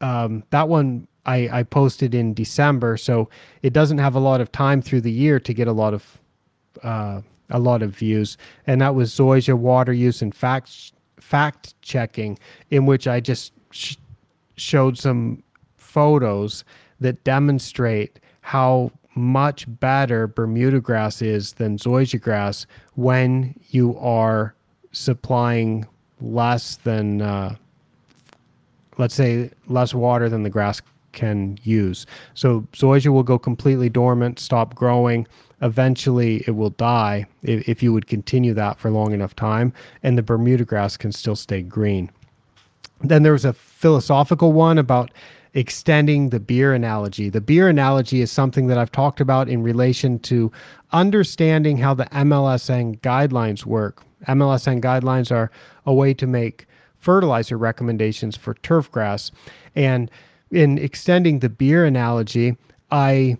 um, 0.00 0.44
that 0.50 0.68
one 0.68 1.08
I, 1.26 1.48
I 1.60 1.62
posted 1.62 2.14
in 2.14 2.34
December, 2.34 2.96
so 2.96 3.28
it 3.62 3.72
doesn't 3.72 3.98
have 3.98 4.14
a 4.14 4.20
lot 4.20 4.40
of 4.40 4.52
time 4.52 4.82
through 4.82 5.02
the 5.02 5.12
year 5.12 5.40
to 5.40 5.54
get 5.54 5.68
a 5.68 5.72
lot 5.72 5.94
of 5.94 6.18
uh, 6.82 7.22
a 7.50 7.58
lot 7.58 7.82
of 7.82 7.90
views. 7.90 8.36
And 8.66 8.80
that 8.80 8.94
was 8.94 9.12
Zoysia 9.14 9.56
water 9.56 9.92
use 9.92 10.22
and 10.22 10.34
fact 10.34 10.92
fact 11.20 11.74
checking, 11.82 12.38
in 12.70 12.86
which 12.86 13.06
I 13.06 13.20
just 13.20 13.52
sh- 13.70 13.96
showed 14.56 14.98
some 14.98 15.42
photos 15.76 16.64
that 17.00 17.22
demonstrate 17.24 18.20
how 18.40 18.90
much 19.14 19.66
better 19.80 20.26
Bermuda 20.26 20.80
grass 20.80 21.20
is 21.20 21.54
than 21.54 21.76
zoysia 21.76 22.20
grass 22.20 22.66
when 22.94 23.54
you 23.70 23.98
are 23.98 24.54
supplying 24.92 25.86
less 26.20 26.76
than, 26.76 27.20
uh, 27.22 27.54
let's 28.96 29.14
say, 29.14 29.50
less 29.66 29.92
water 29.94 30.28
than 30.28 30.42
the 30.42 30.50
grass 30.50 30.80
can 31.18 31.58
use. 31.64 32.06
So 32.34 32.66
zoysia 32.72 33.12
will 33.12 33.24
go 33.24 33.38
completely 33.38 33.88
dormant, 33.88 34.38
stop 34.38 34.74
growing. 34.74 35.26
Eventually, 35.60 36.44
it 36.46 36.52
will 36.52 36.70
die 36.70 37.26
if, 37.42 37.68
if 37.68 37.82
you 37.82 37.92
would 37.92 38.06
continue 38.06 38.54
that 38.54 38.78
for 38.78 38.90
long 38.90 39.12
enough 39.12 39.34
time, 39.34 39.72
and 40.04 40.16
the 40.16 40.22
Bermuda 40.22 40.64
grass 40.64 40.96
can 40.96 41.10
still 41.10 41.34
stay 41.34 41.62
green. 41.62 42.10
Then 43.00 43.24
there 43.24 43.32
was 43.32 43.44
a 43.44 43.52
philosophical 43.52 44.52
one 44.52 44.78
about 44.78 45.10
extending 45.54 46.30
the 46.30 46.38
beer 46.38 46.72
analogy. 46.74 47.28
The 47.28 47.40
beer 47.40 47.68
analogy 47.68 48.20
is 48.20 48.30
something 48.30 48.68
that 48.68 48.78
I've 48.78 48.92
talked 48.92 49.20
about 49.20 49.48
in 49.48 49.62
relation 49.62 50.20
to 50.20 50.52
understanding 50.92 51.78
how 51.78 51.94
the 51.94 52.04
MLSN 52.06 53.00
guidelines 53.00 53.64
work. 53.64 54.04
MLSN 54.28 54.80
guidelines 54.80 55.32
are 55.32 55.50
a 55.86 55.92
way 55.92 56.14
to 56.14 56.26
make 56.26 56.66
fertilizer 56.96 57.56
recommendations 57.56 58.36
for 58.36 58.54
turf 58.54 58.90
grass. 58.90 59.30
And 59.74 60.10
in 60.50 60.78
extending 60.78 61.40
the 61.40 61.48
beer 61.48 61.84
analogy, 61.84 62.56
I 62.90 63.38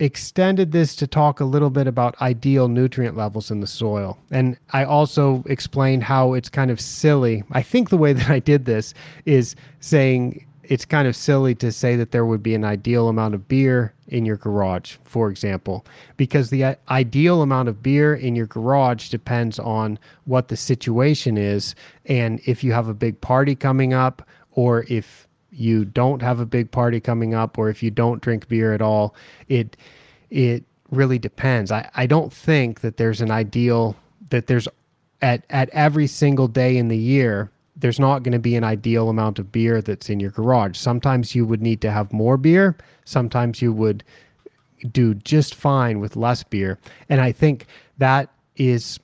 extended 0.00 0.72
this 0.72 0.96
to 0.96 1.06
talk 1.06 1.38
a 1.38 1.44
little 1.44 1.70
bit 1.70 1.86
about 1.86 2.20
ideal 2.20 2.68
nutrient 2.68 3.16
levels 3.16 3.50
in 3.50 3.60
the 3.60 3.66
soil. 3.66 4.18
And 4.30 4.56
I 4.72 4.84
also 4.84 5.44
explained 5.46 6.02
how 6.02 6.32
it's 6.32 6.48
kind 6.48 6.70
of 6.70 6.80
silly. 6.80 7.44
I 7.52 7.62
think 7.62 7.90
the 7.90 7.96
way 7.96 8.12
that 8.12 8.28
I 8.28 8.40
did 8.40 8.64
this 8.64 8.94
is 9.26 9.54
saying 9.80 10.44
it's 10.64 10.84
kind 10.84 11.06
of 11.06 11.14
silly 11.14 11.54
to 11.56 11.70
say 11.70 11.96
that 11.96 12.12
there 12.12 12.24
would 12.24 12.42
be 12.42 12.54
an 12.54 12.64
ideal 12.64 13.08
amount 13.08 13.34
of 13.34 13.46
beer 13.46 13.92
in 14.08 14.24
your 14.24 14.36
garage, 14.36 14.96
for 15.04 15.28
example, 15.30 15.84
because 16.16 16.50
the 16.50 16.76
ideal 16.88 17.42
amount 17.42 17.68
of 17.68 17.82
beer 17.82 18.14
in 18.14 18.34
your 18.34 18.46
garage 18.46 19.08
depends 19.08 19.58
on 19.58 19.98
what 20.24 20.48
the 20.48 20.56
situation 20.56 21.36
is. 21.36 21.74
And 22.06 22.40
if 22.46 22.64
you 22.64 22.72
have 22.72 22.88
a 22.88 22.94
big 22.94 23.20
party 23.20 23.54
coming 23.54 23.92
up, 23.92 24.26
or 24.52 24.84
if 24.88 25.26
you 25.52 25.84
don't 25.84 26.22
have 26.22 26.40
a 26.40 26.46
big 26.46 26.70
party 26.70 27.00
coming 27.00 27.34
up 27.34 27.58
or 27.58 27.68
if 27.68 27.82
you 27.82 27.90
don't 27.90 28.22
drink 28.22 28.48
beer 28.48 28.72
at 28.72 28.82
all 28.82 29.14
it 29.48 29.76
it 30.30 30.64
really 30.90 31.18
depends. 31.18 31.70
I 31.70 31.88
i 31.94 32.06
don't 32.06 32.32
think 32.32 32.80
that 32.80 32.96
there's 32.96 33.20
an 33.20 33.30
ideal 33.30 33.96
that 34.30 34.46
there's 34.46 34.68
at 35.20 35.44
at 35.50 35.68
every 35.70 36.06
single 36.06 36.48
day 36.48 36.76
in 36.76 36.88
the 36.88 36.96
year 36.96 37.50
there's 37.76 37.98
not 37.98 38.22
going 38.22 38.32
to 38.32 38.38
be 38.38 38.54
an 38.54 38.64
ideal 38.64 39.08
amount 39.08 39.38
of 39.38 39.50
beer 39.50 39.80
that's 39.80 40.10
in 40.10 40.20
your 40.20 40.30
garage. 40.30 40.76
Sometimes 40.76 41.34
you 41.34 41.46
would 41.46 41.62
need 41.62 41.80
to 41.80 41.90
have 41.90 42.12
more 42.12 42.36
beer. 42.36 42.76
Sometimes 43.04 43.62
you 43.62 43.72
would 43.72 44.04
do 44.92 45.14
just 45.14 45.54
fine 45.54 45.98
with 45.98 46.16
less 46.16 46.42
beer. 46.42 46.78
And 47.08 47.20
i 47.20 47.32
think 47.32 47.66
that 47.98 48.28
is 48.56 48.98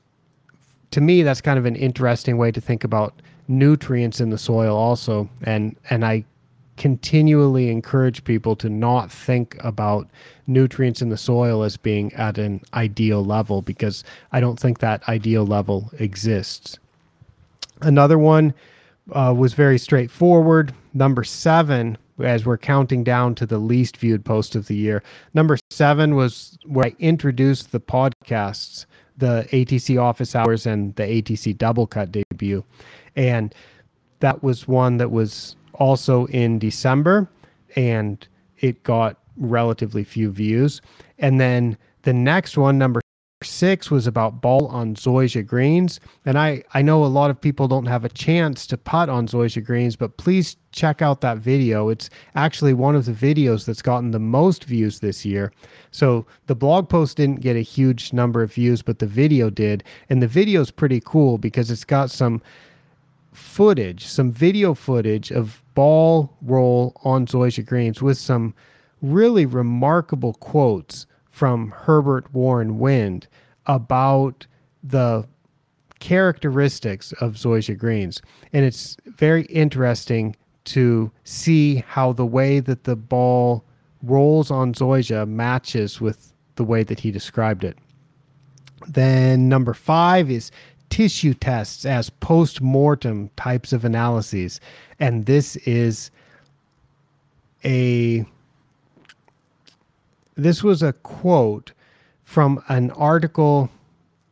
to 0.91 1.01
me 1.01 1.23
that's 1.23 1.41
kind 1.41 1.59
of 1.59 1.67
an 1.67 1.77
interesting 1.77 2.37
way 2.37 2.51
to 2.51 2.61
think 2.61 2.85
about 2.85 3.21
nutrients 3.49 4.21
in 4.21 4.31
the 4.31 4.39
soil 4.39 4.77
also. 4.77 5.29
And 5.43 5.77
and 5.91 6.05
i 6.05 6.25
continually 6.79 7.71
encourage 7.71 8.25
people 8.25 8.57
to 8.57 8.71
not 8.71 9.11
think 9.11 9.57
about 9.63 10.09
nutrients 10.47 11.03
in 11.03 11.11
the 11.11 11.17
soil 11.17 11.63
as 11.65 11.77
being 11.77 12.13
at 12.15 12.39
an 12.39 12.63
ideal 12.73 13.23
level 13.23 13.61
because 13.61 14.05
I 14.33 14.41
don't 14.41 14.59
think 14.59 14.79
that 14.79 15.07
ideal 15.09 15.45
level 15.45 15.91
exists. 15.99 16.79
Another 17.83 18.19
one 18.19 18.55
uh, 19.13 19.35
was 19.37 19.55
very 19.55 19.79
straightforward. 19.79 20.73
Number 20.95 21.25
seven, 21.25 21.99
as 22.21 22.47
we're 22.47 22.59
counting 22.59 23.05
down 23.05 23.35
to 23.37 23.47
the 23.47 23.59
least 23.59 23.97
viewed 23.97 24.25
post 24.25 24.55
of 24.55 24.69
the 24.69 24.77
year, 24.77 25.03
number 25.35 25.59
seven 25.71 26.15
was 26.15 26.59
where 26.65 26.87
I 26.87 26.97
introduced 26.99 27.73
the 27.73 27.81
podcasts, 27.81 28.87
the 29.17 29.47
ATC 29.51 30.01
office 30.01 30.35
hours 30.37 30.65
and 30.65 30.95
the 30.95 31.03
ATC 31.03 31.59
double 31.59 31.87
cut 31.87 32.13
debut. 32.13 32.65
And 33.17 33.55
that 34.21 34.43
was 34.43 34.67
one 34.69 34.97
that 34.99 35.11
was 35.11 35.57
also 35.79 36.27
in 36.27 36.59
December, 36.59 37.29
and 37.75 38.27
it 38.59 38.83
got 38.83 39.17
relatively 39.37 40.05
few 40.05 40.31
views. 40.31 40.81
And 41.19 41.41
then 41.41 41.79
the 42.03 42.13
next 42.13 42.57
one, 42.57 42.79
number 42.79 43.01
six, 43.45 43.89
was 43.89 44.07
about 44.09 44.41
ball 44.41 44.67
on 44.67 44.97
Zoysia 44.97 45.47
greens. 45.47 46.01
And 46.27 46.37
I, 46.37 46.65
I 46.75 46.83
know 46.83 47.05
a 47.05 47.07
lot 47.07 47.31
of 47.31 47.41
people 47.41 47.69
don't 47.69 47.87
have 47.87 48.05
a 48.05 48.09
chance 48.09 48.67
to 48.67 48.77
putt 48.77 49.09
on 49.09 49.29
Zoysia 49.29 49.65
greens, 49.65 49.95
but 49.95 50.17
please 50.17 50.57
check 50.73 51.03
out 51.03 51.21
that 51.21 51.39
video. 51.39 51.89
It's 51.89 52.11
actually 52.35 52.75
one 52.75 52.97
of 52.97 53.05
the 53.05 53.13
videos 53.13 53.65
that's 53.65 53.83
gotten 53.83 54.11
the 54.11 54.19
most 54.19 54.65
views 54.65 54.99
this 54.99 55.25
year. 55.25 55.53
So 55.93 56.27
the 56.47 56.57
blog 56.57 56.89
post 56.89 57.17
didn't 57.17 57.41
get 57.41 57.57
a 57.57 57.61
huge 57.61 58.13
number 58.13 58.43
of 58.43 58.53
views, 58.53 58.83
but 58.83 58.99
the 58.99 59.07
video 59.07 59.51
did. 59.51 59.85
And 60.11 60.21
the 60.21 60.29
video 60.29 60.61
is 60.61 60.73
pretty 60.73 61.01
cool 61.05 61.39
because 61.39 61.71
it's 61.71 61.85
got 61.85 62.11
some 62.11 62.43
footage, 63.33 64.07
some 64.07 64.33
video 64.33 64.75
footage 64.75 65.31
of 65.31 65.63
ball 65.79 66.37
roll 66.43 66.93
on 67.05 67.25
Zoysia 67.25 67.65
Greens 67.65 68.03
with 68.03 68.19
some 68.19 68.53
really 69.01 69.47
remarkable 69.47 70.33
quotes 70.35 71.07
from 71.31 71.71
Herbert 71.71 72.35
Warren 72.35 72.81
Wind 72.81 73.29
about 73.65 74.45
the 74.83 75.25
characteristics 76.01 77.13
of 77.21 77.35
zoysia 77.35 77.79
greens. 77.79 78.21
And 78.53 78.65
it's 78.65 78.97
very 79.07 79.43
interesting 79.45 80.35
to 80.65 81.13
see 81.23 81.77
how 81.87 82.13
the 82.13 82.27
way 82.27 82.59
that 82.59 82.83
the 82.83 82.97
ball 82.97 83.65
rolls 84.03 84.51
on 84.51 84.75
zoysia 84.75 85.29
matches 85.29 86.01
with 86.01 86.33
the 86.57 86.65
way 86.65 86.83
that 86.83 86.99
he 86.99 87.13
described 87.13 87.63
it. 87.63 87.79
Then 88.89 89.49
number 89.49 89.75
five 89.75 90.29
is 90.29 90.51
tissue 90.91 91.35
tests 91.35 91.85
as 91.85 92.11
post 92.11 92.61
mortem 92.61 93.31
types 93.37 93.73
of 93.73 93.85
analyses. 93.85 94.61
And 94.99 95.27
this 95.27 95.57
is 95.57 96.11
a 97.65 98.25
this 100.37 100.63
was 100.63 100.83
a 100.83 100.93
quote 100.93 101.73
from 102.23 102.63
an 102.69 102.93
article 102.93 103.69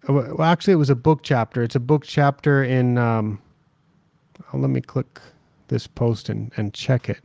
well 0.08 0.42
actually 0.42 0.72
it 0.72 0.76
was 0.76 0.90
a 0.90 0.94
book 0.94 1.20
chapter. 1.22 1.62
It's 1.62 1.74
a 1.74 1.80
book 1.80 2.04
chapter 2.04 2.62
in 2.62 2.98
um, 2.98 3.40
oh, 4.52 4.58
let 4.58 4.70
me 4.70 4.80
click 4.80 5.20
this 5.68 5.86
post 5.86 6.28
and, 6.28 6.52
and 6.56 6.72
check 6.72 7.08
it. 7.08 7.18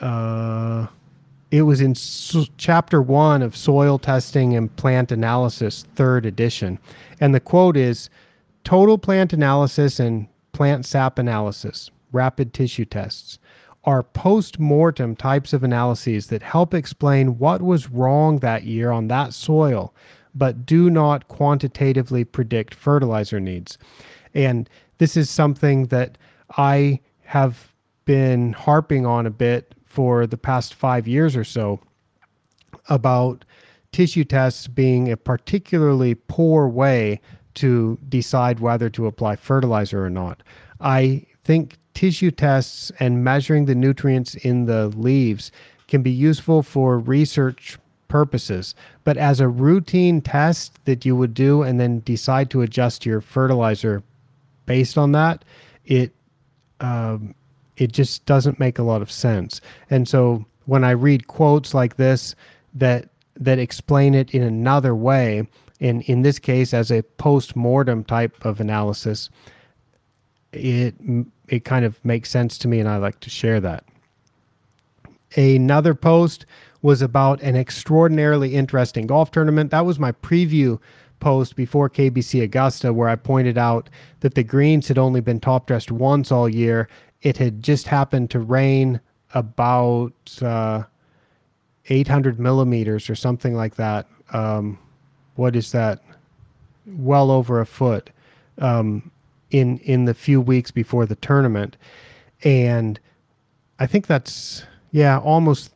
Uh, 0.00 0.86
it 1.50 1.62
was 1.62 1.80
in 1.80 1.94
so- 1.94 2.46
chapter 2.56 3.02
one 3.02 3.42
of 3.42 3.56
soil 3.56 3.98
testing 3.98 4.56
and 4.56 4.74
plant 4.76 5.12
analysis 5.12 5.84
third 5.94 6.24
edition. 6.24 6.78
And 7.20 7.34
the 7.34 7.40
quote 7.40 7.76
is 7.76 8.08
total 8.64 8.98
plant 8.98 9.32
analysis 9.32 10.00
and 10.00 10.28
plant 10.52 10.84
sap 10.84 11.18
analysis 11.18 11.90
rapid 12.12 12.52
tissue 12.52 12.84
tests 12.84 13.38
are 13.84 14.02
post 14.02 14.58
mortem 14.58 15.16
types 15.16 15.52
of 15.52 15.64
analyses 15.64 16.26
that 16.26 16.42
help 16.42 16.74
explain 16.74 17.38
what 17.38 17.62
was 17.62 17.90
wrong 17.90 18.40
that 18.40 18.64
year 18.64 18.90
on 18.90 19.08
that 19.08 19.32
soil, 19.32 19.94
but 20.34 20.66
do 20.66 20.90
not 20.90 21.28
quantitatively 21.28 22.24
predict 22.24 22.74
fertilizer 22.74 23.40
needs. 23.40 23.78
And 24.34 24.68
this 24.98 25.16
is 25.16 25.30
something 25.30 25.86
that 25.86 26.18
I 26.58 27.00
have 27.22 27.74
been 28.04 28.52
harping 28.52 29.06
on 29.06 29.26
a 29.26 29.30
bit 29.30 29.74
for 29.84 30.26
the 30.26 30.36
past 30.36 30.74
five 30.74 31.08
years 31.08 31.34
or 31.34 31.44
so 31.44 31.80
about 32.88 33.44
tissue 33.92 34.24
tests 34.24 34.66
being 34.66 35.10
a 35.10 35.16
particularly 35.16 36.14
poor 36.14 36.68
way 36.68 37.20
to 37.54 37.98
decide 38.08 38.60
whether 38.60 38.88
to 38.90 39.06
apply 39.06 39.36
fertilizer 39.36 40.04
or 40.04 40.10
not. 40.10 40.42
I 40.80 41.26
think 41.44 41.78
tissue 41.94 42.30
tests 42.30 42.92
and 43.00 43.24
measuring 43.24 43.64
the 43.64 43.74
nutrients 43.74 44.34
in 44.36 44.66
the 44.66 44.88
leaves 44.88 45.50
can 45.88 46.02
be 46.02 46.10
useful 46.10 46.62
for 46.62 46.98
research 46.98 47.78
purposes. 48.08 48.74
But 49.04 49.16
as 49.16 49.40
a 49.40 49.48
routine 49.48 50.20
test 50.20 50.84
that 50.84 51.04
you 51.04 51.16
would 51.16 51.34
do 51.34 51.62
and 51.62 51.80
then 51.80 52.00
decide 52.00 52.50
to 52.50 52.62
adjust 52.62 53.06
your 53.06 53.20
fertilizer 53.20 54.02
based 54.66 54.98
on 54.98 55.12
that, 55.12 55.44
it 55.86 56.12
um, 56.80 57.34
it 57.76 57.92
just 57.92 58.26
doesn't 58.26 58.60
make 58.60 58.78
a 58.78 58.82
lot 58.82 59.02
of 59.02 59.10
sense. 59.10 59.60
And 59.88 60.06
so 60.06 60.44
when 60.66 60.84
I 60.84 60.90
read 60.90 61.26
quotes 61.26 61.74
like 61.74 61.96
this 61.96 62.34
that 62.74 63.08
that 63.36 63.58
explain 63.58 64.14
it 64.14 64.34
in 64.34 64.42
another 64.42 64.94
way, 64.94 65.48
in 65.80 66.02
in 66.02 66.22
this 66.22 66.38
case 66.38 66.72
as 66.72 66.90
a 66.90 67.02
post 67.02 67.56
mortem 67.56 68.04
type 68.04 68.44
of 68.44 68.60
analysis, 68.60 69.30
it 70.52 70.94
it 71.48 71.64
kind 71.64 71.84
of 71.84 72.02
makes 72.04 72.30
sense 72.30 72.58
to 72.58 72.68
me, 72.68 72.78
and 72.78 72.88
I 72.88 72.98
like 72.98 73.20
to 73.20 73.30
share 73.30 73.60
that. 73.60 73.84
Another 75.36 75.94
post 75.94 76.46
was 76.82 77.02
about 77.02 77.40
an 77.42 77.56
extraordinarily 77.56 78.54
interesting 78.54 79.06
golf 79.06 79.30
tournament. 79.30 79.70
That 79.70 79.86
was 79.86 79.98
my 79.98 80.12
preview 80.12 80.78
post 81.18 81.54
before 81.56 81.90
KBC 81.90 82.42
Augusta, 82.42 82.92
where 82.92 83.08
I 83.08 83.16
pointed 83.16 83.58
out 83.58 83.90
that 84.20 84.34
the 84.34 84.42
greens 84.42 84.88
had 84.88 84.98
only 84.98 85.20
been 85.20 85.40
top 85.40 85.66
dressed 85.66 85.90
once 85.90 86.32
all 86.32 86.48
year. 86.48 86.88
It 87.22 87.36
had 87.36 87.62
just 87.62 87.86
happened 87.86 88.30
to 88.30 88.40
rain 88.40 89.00
about 89.34 90.14
uh, 90.42 90.84
800 91.86 92.40
millimeters 92.40 93.10
or 93.10 93.14
something 93.14 93.54
like 93.54 93.76
that. 93.76 94.08
Um, 94.32 94.78
what 95.40 95.56
is 95.56 95.72
that? 95.72 96.02
Well 96.86 97.30
over 97.30 97.60
a 97.60 97.66
foot. 97.66 98.10
Um, 98.58 99.10
in 99.50 99.78
in 99.78 100.04
the 100.04 100.12
few 100.12 100.38
weeks 100.38 100.70
before 100.70 101.06
the 101.06 101.16
tournament, 101.16 101.78
and 102.44 103.00
I 103.78 103.86
think 103.86 104.06
that's 104.06 104.64
yeah 104.92 105.18
almost 105.18 105.72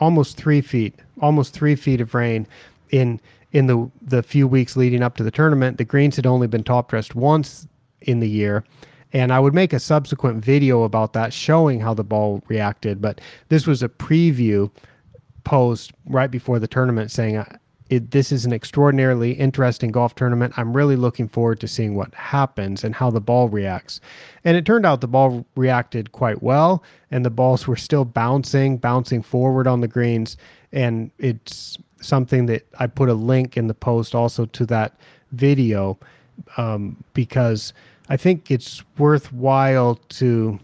almost 0.00 0.38
three 0.38 0.62
feet, 0.62 0.94
almost 1.20 1.52
three 1.52 1.76
feet 1.76 2.00
of 2.00 2.14
rain 2.14 2.46
in 2.88 3.20
in 3.52 3.66
the 3.66 3.90
the 4.00 4.22
few 4.22 4.48
weeks 4.48 4.74
leading 4.74 5.02
up 5.02 5.16
to 5.18 5.22
the 5.22 5.30
tournament. 5.30 5.76
The 5.76 5.84
greens 5.84 6.16
had 6.16 6.26
only 6.26 6.46
been 6.46 6.64
top 6.64 6.88
dressed 6.88 7.14
once 7.14 7.68
in 8.00 8.20
the 8.20 8.28
year. 8.28 8.64
And 9.12 9.32
I 9.32 9.38
would 9.38 9.54
make 9.54 9.72
a 9.72 9.80
subsequent 9.80 10.42
video 10.44 10.82
about 10.82 11.12
that 11.14 11.32
showing 11.32 11.80
how 11.80 11.94
the 11.94 12.04
ball 12.04 12.42
reacted. 12.48 13.00
But 13.00 13.20
this 13.48 13.66
was 13.66 13.82
a 13.82 13.88
preview 13.88 14.70
post 15.44 15.92
right 16.04 16.30
before 16.30 16.58
the 16.58 16.68
tournament 16.68 17.10
saying 17.10 17.42
it, 17.90 18.10
this 18.10 18.32
is 18.32 18.44
an 18.44 18.52
extraordinarily 18.52 19.32
interesting 19.32 19.90
golf 19.90 20.14
tournament. 20.14 20.54
I'm 20.56 20.76
really 20.76 20.96
looking 20.96 21.28
forward 21.28 21.60
to 21.60 21.68
seeing 21.68 21.94
what 21.94 22.14
happens 22.14 22.84
and 22.84 22.94
how 22.94 23.10
the 23.10 23.20
ball 23.20 23.48
reacts. 23.48 24.00
And 24.44 24.56
it 24.56 24.66
turned 24.66 24.84
out 24.84 25.00
the 25.00 25.08
ball 25.08 25.46
reacted 25.56 26.12
quite 26.12 26.42
well, 26.42 26.82
and 27.10 27.24
the 27.24 27.30
balls 27.30 27.66
were 27.66 27.76
still 27.76 28.04
bouncing, 28.04 28.76
bouncing 28.76 29.22
forward 29.22 29.66
on 29.66 29.80
the 29.80 29.88
greens. 29.88 30.36
And 30.72 31.10
it's 31.18 31.78
something 32.00 32.46
that 32.46 32.66
I 32.78 32.86
put 32.86 33.08
a 33.08 33.14
link 33.14 33.56
in 33.56 33.66
the 33.66 33.74
post 33.74 34.14
also 34.14 34.44
to 34.46 34.66
that 34.66 34.94
video 35.32 35.98
um, 36.56 37.02
because 37.14 37.72
I 38.08 38.16
think 38.16 38.50
it's 38.50 38.82
worthwhile 38.98 39.96
to 40.10 40.58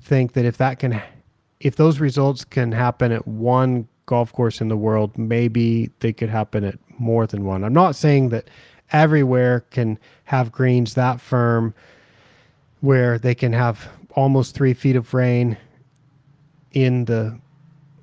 think 0.00 0.32
that 0.32 0.44
if 0.44 0.56
that 0.58 0.78
can, 0.78 1.02
if 1.60 1.76
those 1.76 2.00
results 2.00 2.44
can 2.44 2.72
happen 2.72 3.12
at 3.12 3.26
one 3.26 3.88
golf 4.10 4.32
course 4.32 4.60
in 4.60 4.66
the 4.66 4.76
world, 4.76 5.16
maybe 5.16 5.88
they 6.00 6.12
could 6.12 6.28
happen 6.28 6.64
at 6.64 6.76
more 6.98 7.28
than 7.28 7.44
one. 7.44 7.62
I'm 7.62 7.72
not 7.72 7.94
saying 7.94 8.30
that 8.30 8.50
everywhere 8.90 9.60
can 9.70 10.00
have 10.24 10.50
greens 10.50 10.94
that 10.94 11.20
firm 11.20 11.72
where 12.80 13.20
they 13.20 13.36
can 13.36 13.52
have 13.52 13.88
almost 14.16 14.52
three 14.52 14.74
feet 14.74 14.96
of 14.96 15.14
rain 15.14 15.56
in 16.72 17.04
the 17.04 17.38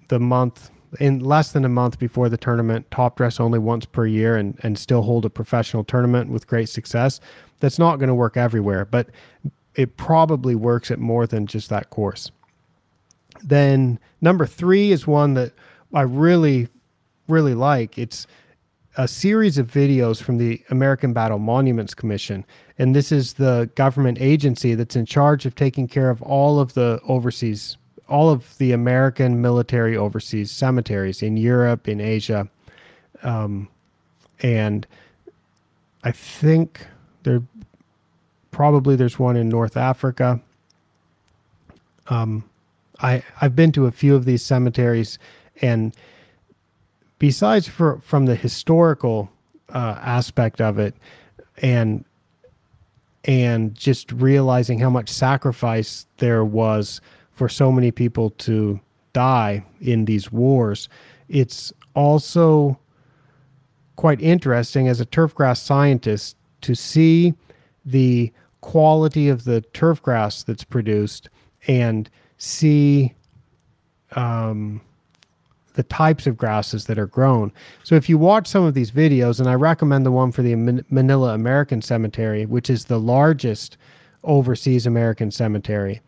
the 0.07 0.17
month 0.17 0.71
in 1.01 1.19
less 1.19 1.51
than 1.51 1.65
a 1.65 1.69
month 1.69 1.99
before 1.99 2.29
the 2.29 2.37
tournament, 2.37 2.89
top 2.89 3.17
dress 3.17 3.41
only 3.41 3.59
once 3.59 3.85
per 3.85 4.05
year 4.05 4.37
and, 4.37 4.57
and 4.63 4.79
still 4.79 5.01
hold 5.01 5.25
a 5.25 5.29
professional 5.29 5.83
tournament 5.83 6.31
with 6.31 6.47
great 6.47 6.69
success. 6.69 7.19
That's 7.59 7.77
not 7.77 7.97
going 7.97 8.07
to 8.07 8.15
work 8.15 8.37
everywhere, 8.37 8.85
but 8.85 9.09
it 9.75 9.97
probably 9.97 10.55
works 10.55 10.89
at 10.89 10.99
more 10.99 11.27
than 11.27 11.45
just 11.45 11.69
that 11.69 11.89
course. 11.89 12.31
Then 13.43 13.99
number 14.21 14.45
three 14.45 14.93
is 14.93 15.05
one 15.05 15.33
that 15.33 15.51
I 15.93 16.01
really, 16.01 16.67
really 17.27 17.53
like. 17.53 17.97
It's 17.97 18.27
a 18.97 19.07
series 19.07 19.57
of 19.57 19.71
videos 19.71 20.21
from 20.21 20.37
the 20.37 20.61
American 20.69 21.13
Battle 21.13 21.39
Monuments 21.39 21.93
Commission. 21.93 22.43
And 22.79 22.95
this 22.95 23.11
is 23.11 23.33
the 23.33 23.69
government 23.75 24.17
agency 24.19 24.73
that's 24.75 24.95
in 24.95 25.05
charge 25.05 25.45
of 25.45 25.55
taking 25.55 25.87
care 25.87 26.09
of 26.09 26.21
all 26.23 26.59
of 26.59 26.73
the 26.73 26.99
overseas, 27.07 27.77
all 28.09 28.29
of 28.29 28.57
the 28.57 28.71
American 28.71 29.41
military 29.41 29.95
overseas 29.95 30.51
cemeteries 30.51 31.21
in 31.21 31.37
Europe, 31.37 31.87
in 31.87 32.01
Asia. 32.01 32.49
Um, 33.23 33.67
and 34.41 34.87
I 36.03 36.11
think 36.11 36.85
there 37.23 37.41
probably 38.51 38.95
there's 38.95 39.19
one 39.19 39.35
in 39.35 39.49
North 39.49 39.77
Africa. 39.77 40.41
Um, 42.07 42.43
I 42.99 43.23
I've 43.41 43.55
been 43.55 43.71
to 43.73 43.85
a 43.85 43.91
few 43.91 44.15
of 44.15 44.25
these 44.25 44.43
cemeteries 44.43 45.19
and 45.61 45.95
besides 47.19 47.67
for, 47.67 47.99
from 48.01 48.25
the 48.25 48.35
historical 48.35 49.29
uh, 49.73 49.99
aspect 50.01 50.61
of 50.61 50.79
it 50.79 50.95
and 51.61 52.05
and 53.25 53.75
just 53.75 54.11
realizing 54.13 54.79
how 54.79 54.89
much 54.89 55.09
sacrifice 55.09 56.05
there 56.17 56.45
was 56.45 57.01
for 57.31 57.49
so 57.49 57.71
many 57.71 57.91
people 57.91 58.29
to 58.31 58.79
die 59.13 59.63
in 59.81 60.05
these 60.05 60.31
wars 60.31 60.87
it's 61.27 61.73
also 61.95 62.79
quite 63.95 64.21
interesting 64.21 64.87
as 64.87 65.01
a 65.01 65.05
turfgrass 65.05 65.57
scientist 65.57 66.37
to 66.61 66.75
see 66.75 67.33
the 67.85 68.31
quality 68.61 69.27
of 69.27 69.43
the 69.43 69.61
turfgrass 69.73 70.45
that's 70.45 70.63
produced 70.63 71.29
and 71.67 72.09
see 72.37 73.13
um, 74.15 74.81
the 75.77 75.83
types 75.83 76.25
of 76.27 76.35
grasses 76.35 76.85
that 76.87 76.97
are 76.97 77.05
grown. 77.05 77.53
So 77.83 77.95
if 77.95 78.09
you 78.09 78.17
watch 78.17 78.47
some 78.47 78.65
of 78.65 78.73
these 78.73 78.91
videos, 78.91 79.39
and 79.39 79.47
I 79.47 79.53
recommend 79.53 80.05
the 80.05 80.11
one 80.11 80.31
for 80.31 80.41
the 80.41 80.55
Manila 80.89 81.33
American 81.33 81.81
Cemetery, 81.81 82.45
which 82.45 82.69
is 82.69 82.85
the 82.85 82.99
largest 82.99 83.77
overseas 84.23 84.87
American 84.87 85.29
cemetery, 85.29 86.01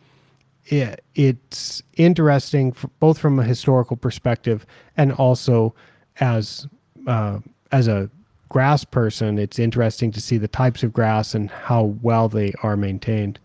it, 0.65 1.03
it's 1.13 1.83
interesting 1.97 2.75
both 2.99 3.19
from 3.19 3.39
a 3.39 3.43
historical 3.43 3.95
perspective 3.95 4.65
and 4.97 5.13
also 5.13 5.73
as 6.19 6.67
uh, 7.07 7.39
as 7.71 7.87
a 7.87 8.09
grass 8.49 8.83
person, 8.83 9.37
it's 9.37 9.59
interesting 9.59 10.11
to 10.11 10.19
see 10.19 10.37
the 10.37 10.47
types 10.47 10.81
of 10.81 10.91
grass 10.91 11.35
and 11.35 11.51
how 11.51 11.83
well 12.01 12.27
they 12.27 12.51
are 12.63 12.75
maintained. 12.75 13.39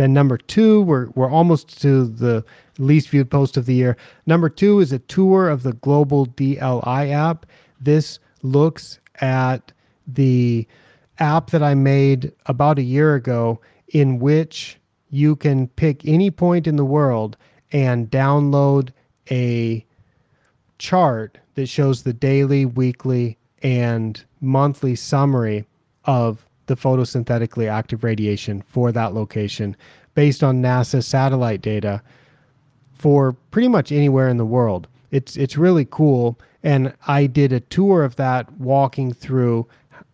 Then 0.00 0.14
number 0.14 0.38
two, 0.38 0.80
we're 0.80 1.10
we're 1.10 1.28
almost 1.28 1.78
to 1.82 2.06
the 2.06 2.42
least 2.78 3.10
viewed 3.10 3.30
post 3.30 3.58
of 3.58 3.66
the 3.66 3.74
year. 3.74 3.98
Number 4.24 4.48
two 4.48 4.80
is 4.80 4.92
a 4.92 4.98
tour 4.98 5.50
of 5.50 5.62
the 5.62 5.74
global 5.74 6.24
DLI 6.24 7.10
app. 7.10 7.44
This 7.78 8.18
looks 8.42 8.98
at 9.20 9.72
the 10.06 10.66
app 11.18 11.50
that 11.50 11.62
I 11.62 11.74
made 11.74 12.32
about 12.46 12.78
a 12.78 12.82
year 12.82 13.14
ago, 13.14 13.60
in 13.88 14.20
which 14.20 14.78
you 15.10 15.36
can 15.36 15.68
pick 15.68 16.08
any 16.08 16.30
point 16.30 16.66
in 16.66 16.76
the 16.76 16.84
world 16.86 17.36
and 17.70 18.10
download 18.10 18.94
a 19.30 19.84
chart 20.78 21.36
that 21.56 21.66
shows 21.66 22.04
the 22.04 22.14
daily, 22.14 22.64
weekly, 22.64 23.36
and 23.62 24.24
monthly 24.40 24.96
summary 24.96 25.66
of 26.06 26.46
the 26.70 26.76
photosynthetically 26.76 27.68
active 27.68 28.04
radiation 28.04 28.62
for 28.62 28.92
that 28.92 29.12
location 29.12 29.76
based 30.14 30.44
on 30.44 30.62
NASA 30.62 31.02
satellite 31.02 31.60
data 31.60 32.00
for 32.92 33.32
pretty 33.50 33.66
much 33.66 33.90
anywhere 33.90 34.28
in 34.28 34.36
the 34.36 34.46
world. 34.46 34.86
It's 35.10 35.36
it's 35.36 35.58
really 35.58 35.84
cool 35.90 36.38
and 36.62 36.94
I 37.08 37.26
did 37.26 37.52
a 37.52 37.58
tour 37.58 38.04
of 38.04 38.14
that 38.16 38.52
walking 38.52 39.12
through 39.12 39.66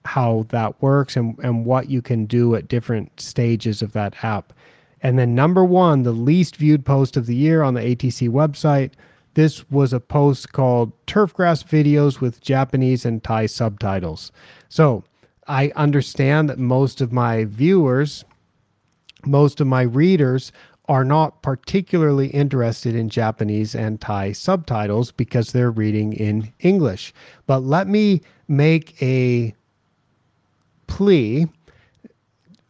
how 0.07 0.47
that 0.49 0.81
works 0.81 1.15
and, 1.15 1.39
and 1.41 1.67
what 1.67 1.91
you 1.91 2.01
can 2.01 2.25
do 2.25 2.55
at 2.55 2.69
different 2.69 3.21
stages 3.21 3.83
of 3.83 3.93
that 3.93 4.25
app. 4.25 4.55
And 5.03 5.19
then 5.19 5.35
number 5.35 5.65
1, 5.65 6.05
the 6.05 6.13
least 6.13 6.57
viewed 6.57 6.87
post 6.87 7.19
of 7.19 7.27
the 7.27 7.37
year 7.37 7.63
on 7.63 7.75
the 7.75 7.83
ATC 7.83 8.31
website 8.31 8.93
this 9.37 9.71
was 9.71 9.93
a 9.93 10.01
post 10.01 10.55
called 10.55 10.93
Turfgrass 11.07 11.63
Videos 11.63 12.23
with 12.23 12.41
Japanese 12.41 13.05
and 13.05 13.23
Thai 13.23 13.45
subtitles. 13.45 14.33
So 14.71 15.05
I 15.49 15.73
understand 15.77 16.49
that 16.49 16.59
most 16.59 17.01
of 17.01 17.13
my 17.13 17.45
viewers, 17.45 18.25
most 19.25 19.61
of 19.61 19.67
my 19.67 19.83
readers 19.83 20.53
are 20.89 21.05
not 21.05 21.43
particularly 21.43 22.29
interested 22.29 22.95
in 22.95 23.09
Japanese 23.09 23.75
and 23.75 24.01
Thai 24.01 24.33
subtitles 24.33 25.11
because 25.11 25.53
they're 25.53 25.71
reading 25.71 26.13
in 26.13 26.53
English. 26.61 27.13
But 27.47 27.61
let 27.61 27.89
me 27.89 28.23
make 28.49 29.01
a 29.03 29.55
plea. 30.87 31.49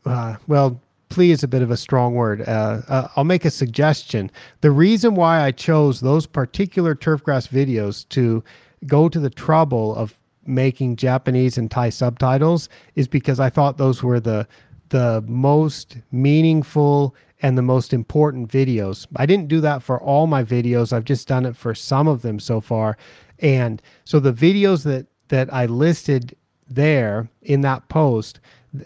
Uh, 0.06 0.36
well, 0.46 0.80
plea 1.10 1.30
is 1.30 1.42
a 1.42 1.48
bit 1.48 1.62
of 1.62 1.70
a 1.70 1.76
strong 1.76 2.14
word. 2.14 2.42
Uh, 2.42 2.80
uh, 2.88 3.08
I'll 3.16 3.24
make 3.24 3.44
a 3.44 3.50
suggestion. 3.50 4.30
The 4.62 4.70
reason 4.70 5.14
why 5.14 5.42
I 5.42 5.50
chose 5.50 6.00
those 6.00 6.26
particular 6.26 6.94
turfgrass 6.94 7.48
videos 7.48 8.08
to 8.10 8.42
go 8.86 9.08
to 9.08 9.20
the 9.20 9.30
trouble 9.30 9.94
of 9.94 10.14
making 10.46 10.96
Japanese 10.96 11.58
and 11.58 11.70
Thai 11.70 11.90
subtitles 11.90 12.68
is 12.94 13.08
because 13.08 13.40
I 13.40 13.50
thought 13.50 13.78
those 13.78 14.02
were 14.02 14.20
the 14.20 14.46
the 14.90 15.24
most 15.26 15.96
meaningful 16.12 17.14
and 17.42 17.58
the 17.58 17.62
most 17.62 17.92
important 17.92 18.48
videos. 18.50 19.06
I 19.16 19.26
didn't 19.26 19.48
do 19.48 19.60
that 19.60 19.82
for 19.82 20.00
all 20.00 20.26
my 20.26 20.44
videos. 20.44 20.92
I've 20.92 21.04
just 21.04 21.28
done 21.28 21.44
it 21.44 21.56
for 21.56 21.74
some 21.74 22.08
of 22.08 22.22
them 22.22 22.38
so 22.38 22.60
far. 22.60 22.96
And 23.40 23.82
so 24.04 24.20
the 24.20 24.32
videos 24.32 24.84
that 24.84 25.06
that 25.28 25.52
I 25.52 25.66
listed 25.66 26.36
there 26.68 27.28
in 27.42 27.60
that 27.62 27.88
post 27.88 28.40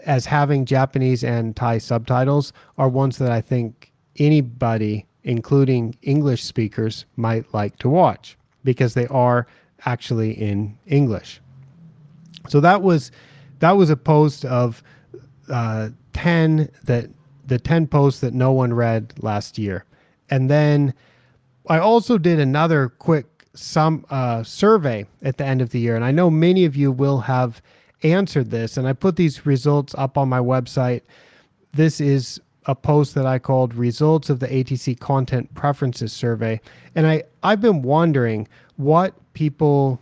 as 0.05 0.25
having 0.25 0.65
Japanese 0.65 1.23
and 1.23 1.55
Thai 1.55 1.77
subtitles 1.77 2.53
are 2.77 2.89
ones 2.89 3.17
that 3.17 3.31
I 3.31 3.41
think 3.41 3.91
anybody, 4.17 5.05
including 5.23 5.95
English 6.01 6.43
speakers, 6.43 7.05
might 7.15 7.53
like 7.53 7.77
to 7.79 7.89
watch 7.89 8.37
because 8.63 8.93
they 8.93 9.07
are 9.07 9.47
actually 9.85 10.31
in 10.31 10.77
English. 10.87 11.41
So 12.51 12.59
that 12.59 12.81
was 12.81 13.11
that 13.59 13.77
was 13.77 13.89
a 13.89 13.95
post 13.95 14.43
of 14.43 14.83
uh, 15.47 15.89
ten 16.11 16.69
that 16.83 17.09
the 17.47 17.57
ten 17.57 17.87
posts 17.87 18.19
that 18.19 18.33
no 18.33 18.51
one 18.51 18.73
read 18.73 19.13
last 19.19 19.57
year, 19.57 19.85
and 20.29 20.49
then 20.49 20.93
I 21.69 21.79
also 21.79 22.17
did 22.17 22.41
another 22.41 22.89
quick 22.89 23.45
some 23.53 24.05
uh, 24.09 24.43
survey 24.43 25.05
at 25.21 25.37
the 25.37 25.45
end 25.45 25.61
of 25.61 25.69
the 25.69 25.79
year, 25.79 25.95
and 25.95 26.03
I 26.03 26.11
know 26.11 26.29
many 26.29 26.65
of 26.65 26.75
you 26.75 26.91
will 26.91 27.21
have 27.21 27.61
answered 28.03 28.51
this, 28.51 28.75
and 28.75 28.85
I 28.85 28.91
put 28.91 29.15
these 29.15 29.45
results 29.45 29.95
up 29.97 30.17
on 30.17 30.27
my 30.27 30.39
website. 30.39 31.03
This 31.71 32.01
is 32.01 32.41
a 32.65 32.75
post 32.75 33.15
that 33.15 33.25
I 33.25 33.39
called 33.39 33.73
Results 33.73 34.29
of 34.29 34.41
the 34.41 34.47
ATC 34.47 34.99
Content 34.99 35.53
Preferences 35.53 36.11
Survey. 36.11 36.59
And 36.95 37.07
I, 37.07 37.23
I've 37.43 37.61
been 37.61 37.81
wondering 37.81 38.47
what 38.75 39.13
people 39.33 40.01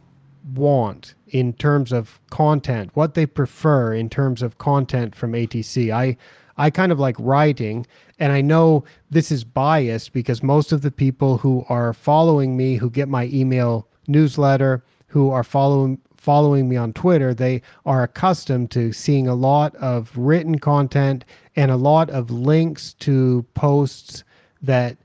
want 0.55 1.13
in 1.32 1.54
terms 1.54 1.92
of 1.92 2.20
content, 2.30 2.92
what 2.94 3.13
they 3.13 3.26
prefer 3.26 3.94
in 3.94 4.10
terms 4.10 4.42
of 4.42 4.58
content 4.58 5.15
from 5.15 5.34
ATC. 5.34 5.92
I, 5.92 6.18
I 6.58 6.70
kind 6.70 6.92
of 6.92 7.00
like 7.00 7.15
writing, 7.20 7.86
and 8.20 8.34
I 8.34 8.42
know 8.42 8.84
this 9.10 9.32
is 9.32 9.44
biased 9.44 10.13
because 10.13 10.44
most 10.44 10.72
of 10.72 10.82
the 10.82 10.92
people 10.92 11.38
who 11.38 11.65
are 11.70 11.94
following 11.94 12.58
me, 12.58 12.76
who 12.76 12.89
get 12.89 13.08
my 13.08 13.26
email 13.26 13.88
newsletter, 14.08 14.84
who 15.08 15.32
are 15.32 15.44
following 15.44 16.00
following 16.20 16.68
me 16.68 16.76
on 16.76 16.92
Twitter, 16.92 17.34
they 17.34 17.62
are 17.86 18.04
accustomed 18.04 18.70
to 18.70 18.92
seeing 18.92 19.28
a 19.28 19.34
lot 19.34 19.74
of 19.78 20.12
written 20.18 20.60
content 20.60 21.24
and 21.56 21.72
a 21.72 21.78
lot 21.78 22.10
of 22.10 22.30
links 22.30 22.94
to 22.96 23.46
posts 23.54 24.26
that, 24.62 24.98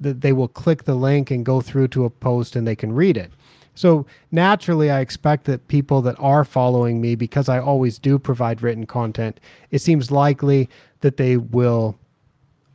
that 0.00 0.20
they 0.20 0.32
will 0.32 0.46
click 0.46 0.84
the 0.84 0.94
link 0.94 1.32
and 1.32 1.44
go 1.44 1.60
through 1.60 1.88
to 1.88 2.04
a 2.04 2.10
post 2.10 2.54
and 2.54 2.64
they 2.64 2.76
can 2.76 2.92
read 2.92 3.16
it. 3.16 3.32
So 3.74 4.06
naturally, 4.30 4.90
I 4.90 5.00
expect 5.00 5.44
that 5.46 5.66
people 5.68 6.02
that 6.02 6.16
are 6.18 6.44
following 6.44 7.00
me, 7.00 7.14
because 7.14 7.48
I 7.48 7.58
always 7.58 7.98
do 7.98 8.18
provide 8.18 8.62
written 8.62 8.86
content, 8.86 9.40
it 9.70 9.80
seems 9.80 10.10
likely 10.10 10.68
that 11.00 11.16
they 11.16 11.36
will 11.36 11.98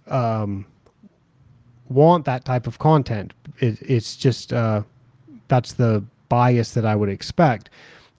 um, 0.08 0.66
want 1.90 2.26
that 2.26 2.46
type 2.46 2.68
of 2.68 2.80
content. 2.80 3.34
It, 3.60 3.82
it's 3.82 4.16
just 4.16 4.54
uh, 4.54 4.84
that's 5.48 5.74
the 5.74 6.04
bias 6.30 6.74
that 6.74 6.86
I 6.86 6.96
would 6.96 7.10
expect. 7.10 7.70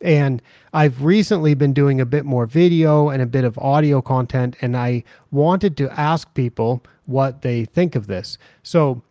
And 0.00 0.40
I've 0.72 1.02
recently 1.02 1.54
been 1.54 1.72
doing 1.72 2.00
a 2.00 2.06
bit 2.06 2.24
more 2.24 2.46
video 2.46 3.08
and 3.08 3.20
a 3.20 3.26
bit 3.26 3.44
of 3.44 3.58
audio 3.58 4.00
content, 4.00 4.56
and 4.60 4.76
I 4.76 5.02
wanted 5.32 5.76
to 5.78 6.00
ask 6.00 6.32
people 6.34 6.82
what 7.06 7.42
they 7.42 7.64
think 7.64 7.96
of 7.96 8.06
this. 8.06 8.38
So, 8.62 9.02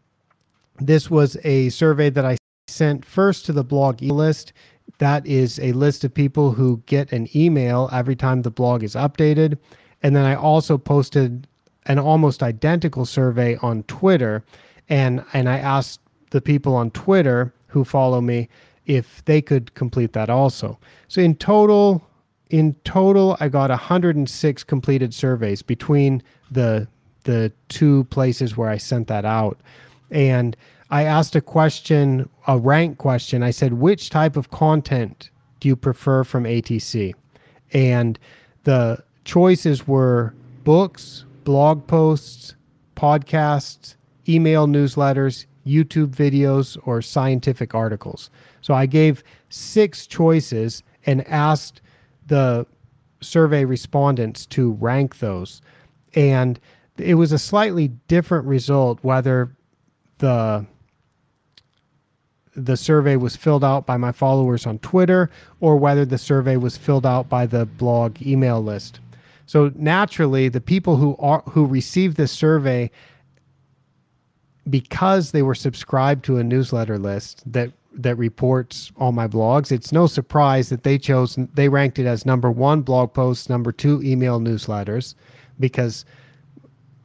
this 0.80 1.10
was 1.10 1.36
a 1.44 1.70
survey 1.70 2.10
that 2.12 2.24
I 2.24 2.38
sent 2.68 3.06
first 3.06 3.46
to 3.46 3.54
the 3.54 3.64
blog 3.64 4.02
e 4.04 4.12
list. 4.12 4.54
That 5.00 5.26
is 5.26 5.60
a 5.60 5.72
list 5.74 6.04
of 6.04 6.14
people 6.14 6.52
who 6.52 6.82
get 6.86 7.12
an 7.12 7.28
email 7.36 7.90
every 7.92 8.16
time 8.16 8.42
the 8.42 8.52
blog 8.52 8.84
is 8.84 8.96
updated. 8.96 9.58
And 10.04 10.16
then 10.16 10.26
I 10.26 10.36
also 10.36 10.78
posted 10.78 11.48
an 11.86 12.00
almost 12.00 12.44
identical 12.44 13.06
survey 13.06 13.58
on 13.58 13.84
Twitter. 13.84 14.44
And, 14.90 15.24
and 15.34 15.50
I 15.50 15.58
asked 15.58 16.00
the 16.32 16.42
people 16.42 16.76
on 16.76 16.92
Twitter 16.92 17.54
who 17.68 17.84
follow 17.84 18.22
me 18.22 18.50
if 18.86 19.24
they 19.26 19.42
could 19.42 19.74
complete 19.76 20.14
that 20.14 20.30
also. 20.30 20.80
So 21.08 21.22
in 21.22 21.36
total, 21.36 22.06
in 22.50 22.76
total, 22.84 23.38
I 23.40 23.50
got 23.50 23.70
106 23.70 24.64
completed 24.64 25.14
surveys 25.14 25.62
between 25.62 26.24
the 26.50 26.88
the 27.24 27.52
two 27.68 28.06
places 28.06 28.56
where 28.56 28.70
I 28.70 28.78
sent 28.78 29.08
that 29.08 29.26
out, 29.26 29.60
and 30.10 30.56
I 30.90 31.04
asked 31.04 31.36
a 31.36 31.42
question, 31.42 32.30
a 32.48 32.58
rank 32.58 32.98
question. 32.98 33.44
I 33.44 33.52
said, 33.52 33.74
which 33.74 34.10
type 34.10 34.38
of 34.38 34.52
content 34.52 35.30
do 35.60 35.68
you 35.68 35.76
prefer 35.76 36.24
from 36.24 36.46
ATC? 36.46 37.14
And 37.74 38.18
the 38.64 39.04
choices 39.26 39.88
were 39.88 40.34
books, 40.64 41.26
blog 41.44 41.88
posts, 41.88 42.56
podcasts, 42.96 43.96
email 44.28 44.68
newsletters, 44.68 45.46
YouTube 45.66 46.16
videos, 46.16 46.78
or 46.86 47.02
scientific 47.02 47.76
articles. 47.76 48.30
So 48.62 48.74
I 48.74 48.86
gave 48.86 49.24
six 49.50 50.08
choices 50.08 50.84
and 51.06 51.28
asked 51.28 51.82
the 52.28 52.66
survey 53.22 53.66
respondents 53.66 54.46
to 54.46 54.74
rank 54.74 55.20
those. 55.20 55.62
And 56.16 56.60
it 56.98 57.16
was 57.16 57.32
a 57.32 57.40
slightly 57.40 57.90
different 58.08 58.46
result 58.46 59.00
whether 59.02 59.56
the 60.20 60.66
the 62.58 62.76
survey 62.76 63.16
was 63.16 63.36
filled 63.36 63.64
out 63.64 63.86
by 63.86 63.98
my 63.98 64.12
followers 64.12 64.66
on 64.66 64.80
Twitter 64.80 65.30
or 65.62 65.78
whether 65.78 66.04
the 66.06 66.18
survey 66.18 66.58
was 66.58 66.76
filled 66.76 67.06
out 67.06 67.30
by 67.30 67.46
the 67.46 67.68
blog 67.68 68.20
email 68.22 68.62
list. 68.62 69.00
So 69.46 69.72
naturally, 69.76 70.50
the 70.50 70.60
people 70.60 70.98
who 70.98 71.16
are 71.20 71.44
who 71.50 71.66
received 71.66 72.18
this 72.18 72.32
survey 72.32 72.90
because 74.70 75.32
they 75.32 75.44
were 75.44 75.56
subscribed 75.56 76.26
to 76.26 76.38
a 76.38 76.44
newsletter 76.44 76.98
list 76.98 77.44
that 77.52 77.72
that 77.94 78.16
reports 78.16 78.92
all 78.98 79.12
my 79.12 79.28
blogs, 79.28 79.72
it's 79.72 79.92
no 79.92 80.08
surprise 80.08 80.70
that 80.70 80.84
they 80.84 80.98
chose 80.98 81.38
they 81.54 81.70
ranked 81.70 82.00
it 82.00 82.08
as 82.08 82.26
number 82.26 82.50
one 82.50 82.82
blog 82.82 83.14
posts, 83.14 83.50
number 83.50 83.72
two 83.72 84.02
email 84.02 84.40
newsletters, 84.40 85.14
because 85.60 86.06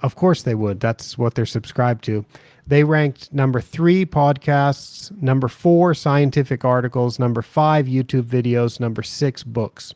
of 0.00 0.16
course 0.16 0.42
they 0.42 0.54
would. 0.54 0.80
That's 0.80 1.18
what 1.18 1.34
they're 1.34 1.46
subscribed 1.46 2.04
to. 2.04 2.24
They 2.66 2.85
ranked 2.85 3.33
number 3.33 3.61
three 3.61 4.07
podcasts, 4.07 5.11
number 5.20 5.48
four 5.48 5.94
scientific 5.94 6.64
articles, 6.64 7.18
number 7.18 7.42
five 7.42 7.87
YouTube 7.87 8.25
videos, 8.25 8.79
number 8.79 9.03
six 9.03 9.42
books. 9.42 9.94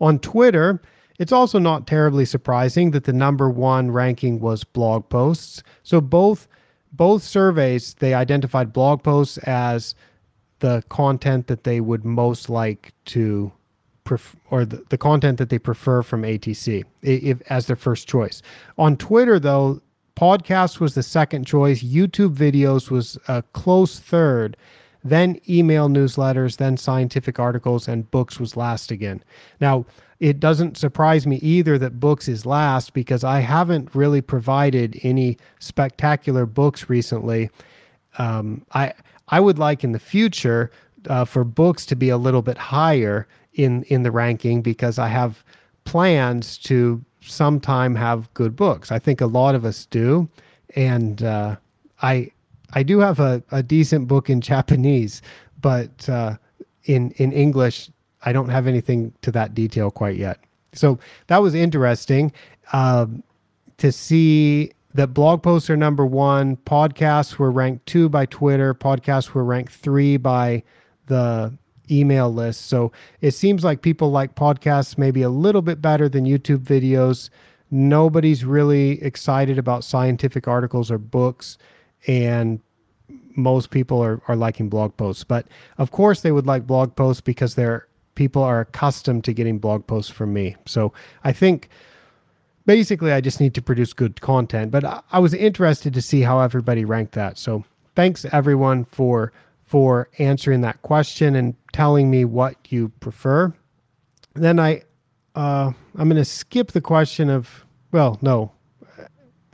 On 0.00 0.18
Twitter, 0.18 0.80
it's 1.18 1.32
also 1.32 1.58
not 1.58 1.86
terribly 1.86 2.24
surprising 2.24 2.90
that 2.90 3.04
the 3.04 3.12
number 3.12 3.48
one 3.48 3.90
ranking 3.90 4.40
was 4.40 4.64
blog 4.64 5.08
posts. 5.08 5.62
So 5.82 6.00
both 6.00 6.48
both 6.92 7.22
surveys 7.22 7.94
they 7.94 8.14
identified 8.14 8.72
blog 8.72 9.02
posts 9.02 9.38
as 9.38 9.94
the 10.60 10.82
content 10.88 11.46
that 11.46 11.64
they 11.64 11.80
would 11.80 12.04
most 12.04 12.48
like 12.48 12.92
to 13.04 13.52
pref- 14.04 14.36
or 14.50 14.64
the, 14.64 14.82
the 14.88 14.98
content 14.98 15.38
that 15.38 15.50
they 15.50 15.58
prefer 15.58 16.02
from 16.02 16.22
ATC 16.22 16.84
if, 17.02 17.42
as 17.50 17.66
their 17.66 17.76
first 17.76 18.08
choice. 18.08 18.40
On 18.78 18.96
Twitter 18.96 19.38
though, 19.38 19.80
podcast 20.16 20.80
was 20.80 20.94
the 20.94 21.02
second 21.02 21.46
choice, 21.46 21.82
YouTube 21.82 22.34
videos 22.34 22.90
was 22.90 23.18
a 23.28 23.42
close 23.52 23.98
third, 23.98 24.56
then 25.04 25.38
email 25.48 25.88
newsletters, 25.88 26.56
then 26.56 26.76
scientific 26.76 27.38
articles 27.38 27.86
and 27.86 28.10
books 28.10 28.40
was 28.40 28.56
last 28.56 28.90
again. 28.90 29.22
Now, 29.60 29.86
it 30.18 30.40
doesn't 30.40 30.78
surprise 30.78 31.26
me 31.26 31.36
either 31.36 31.78
that 31.78 32.00
books 32.00 32.26
is 32.26 32.46
last 32.46 32.94
because 32.94 33.22
I 33.22 33.40
haven't 33.40 33.94
really 33.94 34.22
provided 34.22 34.98
any 35.02 35.36
spectacular 35.58 36.46
books 36.46 36.88
recently. 36.88 37.50
Um, 38.18 38.64
I 38.72 38.94
I 39.28 39.40
would 39.40 39.58
like 39.58 39.84
in 39.84 39.92
the 39.92 39.98
future 39.98 40.70
uh, 41.08 41.24
for 41.26 41.44
books 41.44 41.84
to 41.86 41.96
be 41.96 42.08
a 42.08 42.16
little 42.16 42.42
bit 42.42 42.56
higher 42.56 43.28
in 43.52 43.82
in 43.84 44.04
the 44.04 44.10
ranking 44.10 44.62
because 44.62 44.98
I 44.98 45.08
have 45.08 45.44
plans 45.84 46.56
to 46.58 47.04
sometime 47.26 47.94
have 47.94 48.32
good 48.34 48.56
books. 48.56 48.90
I 48.92 48.98
think 48.98 49.20
a 49.20 49.26
lot 49.26 49.54
of 49.54 49.64
us 49.64 49.86
do, 49.86 50.28
and 50.74 51.22
uh, 51.22 51.56
I 52.02 52.30
I 52.72 52.82
do 52.82 52.98
have 53.00 53.20
a, 53.20 53.42
a 53.50 53.62
decent 53.62 54.08
book 54.08 54.30
in 54.30 54.40
Japanese, 54.40 55.22
but 55.60 56.08
uh, 56.08 56.36
in 56.84 57.10
in 57.12 57.32
English 57.32 57.90
I 58.24 58.32
don't 58.32 58.48
have 58.48 58.66
anything 58.66 59.12
to 59.22 59.30
that 59.32 59.54
detail 59.54 59.90
quite 59.90 60.16
yet. 60.16 60.38
So 60.72 60.98
that 61.28 61.42
was 61.42 61.54
interesting 61.54 62.32
um, 62.72 63.22
to 63.78 63.92
see 63.92 64.72
that 64.94 65.08
blog 65.08 65.42
posts 65.42 65.70
are 65.70 65.76
number 65.76 66.04
one. 66.04 66.56
Podcasts 66.58 67.36
were 67.36 67.50
ranked 67.50 67.86
two 67.86 68.08
by 68.08 68.26
Twitter. 68.26 68.74
Podcasts 68.74 69.30
were 69.30 69.44
ranked 69.44 69.72
three 69.72 70.16
by 70.16 70.62
the 71.06 71.52
email 71.90 72.32
list. 72.32 72.66
So 72.66 72.92
it 73.20 73.32
seems 73.32 73.64
like 73.64 73.82
people 73.82 74.10
like 74.10 74.34
podcasts 74.34 74.98
maybe 74.98 75.22
a 75.22 75.30
little 75.30 75.62
bit 75.62 75.80
better 75.80 76.08
than 76.08 76.24
YouTube 76.24 76.58
videos. 76.58 77.30
Nobody's 77.70 78.44
really 78.44 79.02
excited 79.02 79.58
about 79.58 79.84
scientific 79.84 80.46
articles 80.48 80.90
or 80.90 80.98
books. 80.98 81.58
And 82.06 82.60
most 83.36 83.70
people 83.70 84.02
are, 84.02 84.20
are 84.28 84.36
liking 84.36 84.68
blog 84.68 84.96
posts. 84.96 85.24
But 85.24 85.46
of 85.78 85.90
course, 85.90 86.22
they 86.22 86.32
would 86.32 86.46
like 86.46 86.66
blog 86.66 86.96
posts 86.96 87.20
because 87.20 87.54
they're 87.54 87.86
people 88.14 88.42
are 88.42 88.60
accustomed 88.60 89.24
to 89.24 89.32
getting 89.32 89.58
blog 89.58 89.86
posts 89.86 90.10
from 90.10 90.32
me. 90.32 90.56
So 90.64 90.92
I 91.22 91.32
think 91.32 91.68
basically 92.64 93.12
I 93.12 93.20
just 93.20 93.40
need 93.40 93.54
to 93.54 93.62
produce 93.62 93.92
good 93.92 94.20
content. 94.20 94.70
But 94.70 94.84
I, 94.84 95.02
I 95.12 95.18
was 95.18 95.34
interested 95.34 95.94
to 95.94 96.02
see 96.02 96.22
how 96.22 96.40
everybody 96.40 96.84
ranked 96.84 97.12
that. 97.12 97.38
So 97.38 97.64
thanks 97.94 98.24
everyone 98.32 98.84
for 98.84 99.32
for 99.64 100.08
answering 100.18 100.60
that 100.60 100.80
question 100.82 101.34
and 101.34 101.54
telling 101.76 102.10
me 102.10 102.24
what 102.24 102.56
you 102.70 102.88
prefer. 103.00 103.52
Then 104.34 104.58
I 104.58 104.82
uh, 105.34 105.72
I'm 105.96 106.08
going 106.08 106.16
to 106.16 106.24
skip 106.24 106.72
the 106.72 106.80
question 106.80 107.30
of 107.30 107.64
well, 107.92 108.18
no. 108.22 108.52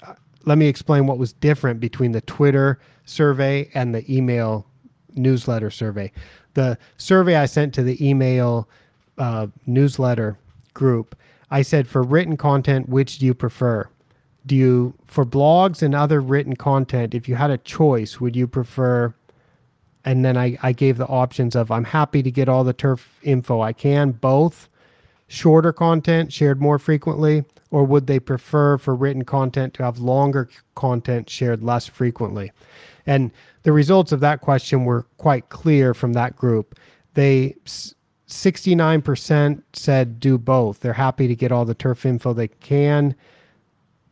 Uh, 0.06 0.14
let 0.44 0.58
me 0.58 0.66
explain 0.66 1.06
what 1.06 1.18
was 1.18 1.32
different 1.32 1.80
between 1.80 2.12
the 2.12 2.20
Twitter 2.22 2.78
survey 3.04 3.70
and 3.74 3.94
the 3.94 4.04
email 4.12 4.66
newsletter 5.14 5.70
survey 5.70 6.10
the 6.54 6.78
survey 6.96 7.36
I 7.36 7.46
sent 7.46 7.74
to 7.74 7.82
the 7.82 8.06
email 8.06 8.68
uh, 9.18 9.48
newsletter 9.66 10.38
group, 10.74 11.16
I 11.50 11.62
said 11.62 11.86
for 11.86 12.02
written 12.02 12.36
content, 12.36 12.88
which 12.88 13.18
do 13.18 13.26
you 13.26 13.34
prefer? 13.34 13.88
Do 14.46 14.56
you, 14.56 14.94
for 15.06 15.24
blogs 15.24 15.82
and 15.82 15.94
other 15.94 16.20
written 16.20 16.56
content, 16.56 17.14
if 17.14 17.28
you 17.28 17.36
had 17.36 17.50
a 17.50 17.58
choice, 17.58 18.20
would 18.20 18.34
you 18.34 18.46
prefer? 18.46 19.14
And 20.04 20.24
then 20.24 20.36
I, 20.36 20.58
I 20.62 20.72
gave 20.72 20.96
the 20.96 21.06
options 21.06 21.54
of 21.54 21.70
I'm 21.70 21.84
happy 21.84 22.22
to 22.22 22.30
get 22.30 22.48
all 22.48 22.64
the 22.64 22.72
turf 22.72 23.18
info 23.22 23.60
I 23.60 23.72
can, 23.72 24.12
both 24.12 24.68
shorter 25.32 25.72
content 25.72 26.30
shared 26.30 26.60
more 26.60 26.78
frequently, 26.78 27.42
or 27.70 27.84
would 27.84 28.06
they 28.06 28.20
prefer 28.20 28.76
for 28.76 28.94
written 28.94 29.24
content 29.24 29.72
to 29.72 29.82
have 29.82 29.98
longer 29.98 30.48
content 30.74 31.30
shared 31.30 31.64
less 31.64 31.86
frequently? 31.86 32.52
And 33.06 33.30
the 33.62 33.72
results 33.72 34.12
of 34.12 34.20
that 34.20 34.42
question 34.42 34.84
were 34.84 35.06
quite 35.16 35.48
clear 35.48 35.94
from 35.94 36.12
that 36.12 36.36
group. 36.36 36.78
They 37.14 37.56
69% 38.28 39.62
said 39.72 40.20
do 40.20 40.36
both. 40.36 40.80
They're 40.80 40.92
happy 40.92 41.28
to 41.28 41.34
get 41.34 41.50
all 41.50 41.64
the 41.64 41.74
turf 41.74 42.04
info 42.04 42.34
they 42.34 42.48
can. 42.48 43.14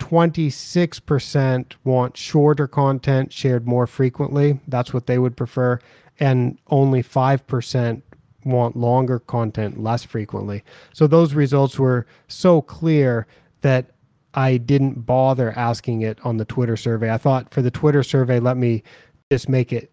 26% 0.00 1.74
want 1.84 2.16
shorter 2.16 2.66
content 2.66 3.32
shared 3.32 3.68
more 3.68 3.86
frequently. 3.86 4.58
That's 4.66 4.92
what 4.92 5.06
they 5.06 5.18
would 5.18 5.36
prefer. 5.36 5.78
And 6.18 6.58
only 6.68 7.02
5% 7.02 8.02
want 8.44 8.76
longer 8.76 9.20
content 9.20 9.80
less 9.82 10.02
frequently. 10.02 10.64
So 10.92 11.06
those 11.06 11.34
results 11.34 11.78
were 11.78 12.06
so 12.26 12.60
clear 12.62 13.26
that 13.60 13.90
I 14.34 14.56
didn't 14.56 15.06
bother 15.06 15.52
asking 15.56 16.02
it 16.02 16.18
on 16.24 16.38
the 16.38 16.44
Twitter 16.44 16.76
survey. 16.76 17.12
I 17.12 17.18
thought 17.18 17.50
for 17.50 17.62
the 17.62 17.70
Twitter 17.70 18.02
survey, 18.02 18.40
let 18.40 18.56
me 18.56 18.82
just 19.30 19.48
make 19.48 19.72
it 19.72 19.92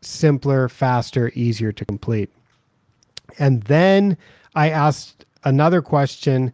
simpler, 0.00 0.68
faster, 0.68 1.30
easier 1.34 1.72
to 1.72 1.84
complete. 1.84 2.30
And 3.38 3.62
then 3.64 4.16
I 4.54 4.70
asked 4.70 5.24
another 5.44 5.82
question, 5.82 6.52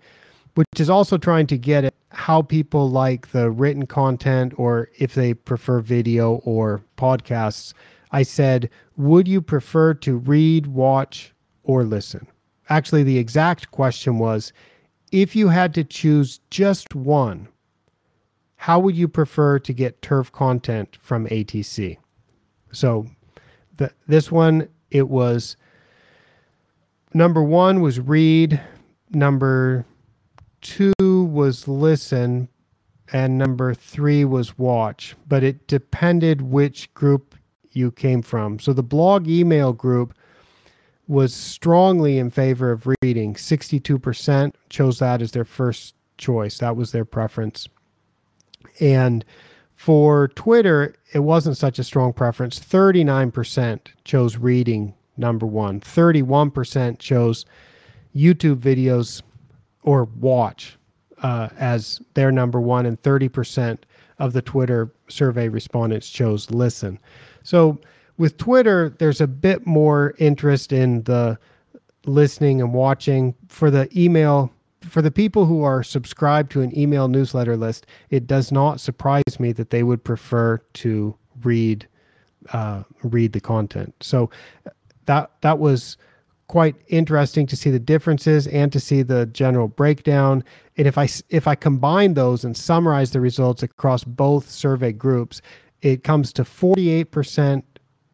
which 0.55 0.67
is 0.79 0.91
also 0.91 1.17
trying 1.17 1.47
to 1.49 1.59
get 1.59 1.85
at 1.85 1.95
how 2.11 2.43
people 2.43 2.91
like 2.91 3.33
the 3.33 3.51
written 3.51 3.87
content 3.87 4.55
or 4.57 4.89
if 4.99 5.15
they 5.15 5.35
prefer 5.35 5.81
video 5.81 6.37
or 6.45 6.83
podcasts. 6.97 7.75
I 8.11 8.23
said, 8.23 8.71
Would 8.97 9.29
you 9.29 9.43
prefer 9.43 9.95
to 9.95 10.17
read, 10.17 10.67
watch, 10.67 11.35
or 11.63 11.85
listen? 11.85 12.27
Actually, 12.71 13.03
the 13.03 13.19
exact 13.19 13.71
question 13.71 14.19
was 14.19 14.53
if 15.13 15.35
you 15.35 15.49
had 15.49 15.75
to 15.75 15.85
choose 15.85 16.41
just 16.51 16.95
one, 16.95 17.49
how 18.57 18.79
would 18.79 18.97
you 18.97 19.09
prefer 19.09 19.59
to 19.61 19.73
get 19.73 20.03
turf 20.03 20.33
content 20.33 20.99
from 21.01 21.27
ATC? 21.29 21.97
So 22.73 23.07
the, 23.77 23.93
this 24.07 24.31
one, 24.31 24.69
it 24.91 25.09
was 25.09 25.57
number 27.15 27.43
one 27.43 27.81
was 27.81 28.01
read, 28.01 28.61
number 29.11 29.87
two 30.61 30.93
was 31.39 31.69
listen, 31.69 32.49
and 33.13 33.39
number 33.39 33.73
three 33.73 34.25
was 34.25 34.59
watch. 34.59 35.15
But 35.29 35.45
it 35.45 35.69
depended 35.69 36.43
which 36.43 36.93
group 36.95 37.37
you 37.71 37.93
came 37.93 38.23
from. 38.23 38.59
So 38.59 38.73
the 38.73 38.83
blog 38.83 39.29
email 39.29 39.73
group 39.73 40.15
was 41.07 41.33
strongly 41.33 42.19
in 42.19 42.29
favor 42.31 42.73
of 42.73 42.89
reading. 43.01 43.35
62% 43.35 44.53
chose 44.69 44.99
that 44.99 45.23
as 45.23 45.31
their 45.31 45.45
first 45.45 45.95
choice. 46.19 46.59
That 46.59 46.77
was 46.77 46.91
their 46.91 47.05
preference. 47.05 47.69
And 48.81 49.25
for 49.75 50.27
Twitter, 50.29 50.97
it 51.15 51.21
wasn't 51.21 51.57
such 51.57 51.79
a 51.79 51.85
strong 51.85 52.13
preference. 52.13 52.59
39% 52.59 53.81
chose 54.05 54.37
reading 54.37 54.93
number 55.17 55.47
one, 55.47 55.81
31% 55.81 56.99
chose 56.99 57.45
YouTube 58.15 58.57
videos 58.57 59.23
or 59.83 60.05
watch 60.05 60.78
uh, 61.23 61.49
as 61.59 62.01
their 62.15 62.33
number 62.33 62.61
one, 62.61 62.87
and 62.87 63.01
30% 63.03 63.79
of 64.19 64.33
the 64.33 64.43
Twitter 64.43 64.91
survey 65.09 65.49
respondents 65.49 66.11
chose 66.11 66.51
listen. 66.51 66.99
So 67.43 67.79
with 68.17 68.37
Twitter, 68.37 68.95
there's 68.99 69.21
a 69.21 69.27
bit 69.27 69.67
more 69.67 70.15
interest 70.19 70.73
in 70.73 71.05
the 71.05 71.39
listening 72.05 72.61
and 72.61 72.73
watching. 72.73 73.35
For 73.49 73.71
the 73.71 73.89
email 73.97 74.53
for 74.83 75.03
the 75.03 75.11
people 75.11 75.47
who 75.47 75.63
are 75.63 75.83
subscribed 75.83 76.51
to 76.53 76.63
an 76.63 76.77
email 76.79 77.09
newsletter 77.09 77.57
list, 77.57 77.87
it 78.11 78.27
does 78.27 78.53
not 78.53 78.81
surprise 78.81 79.39
me 79.39 79.53
that 79.53 79.71
they 79.71 79.83
would 79.83 80.05
prefer 80.05 80.59
to 80.75 81.17
read 81.43 81.87
uh, 82.53 82.83
read 83.03 83.33
the 83.33 83.41
content. 83.41 83.95
So 84.01 84.31
that 85.07 85.31
that 85.41 85.59
was 85.59 85.97
quite 86.49 86.77
interesting 86.89 87.47
to 87.47 87.57
see 87.57 87.71
the 87.71 87.79
differences 87.79 88.47
and 88.47 88.73
to 88.73 88.81
see 88.81 89.03
the 89.03 89.27
general 89.27 89.69
breakdown. 89.69 90.43
And 90.79 90.87
if 90.87 90.97
I 90.97 91.09
if 91.29 91.49
I 91.49 91.57
combine 91.57 92.15
those 92.15 92.45
and 92.45 92.57
summarize 92.57 93.11
the 93.11 93.21
results 93.21 93.63
across 93.63 94.05
both 94.05 94.49
survey 94.49 94.93
groups, 94.93 95.43
it 95.83 96.05
comes 96.05 96.33
to 96.35 96.45
48% 96.45 97.63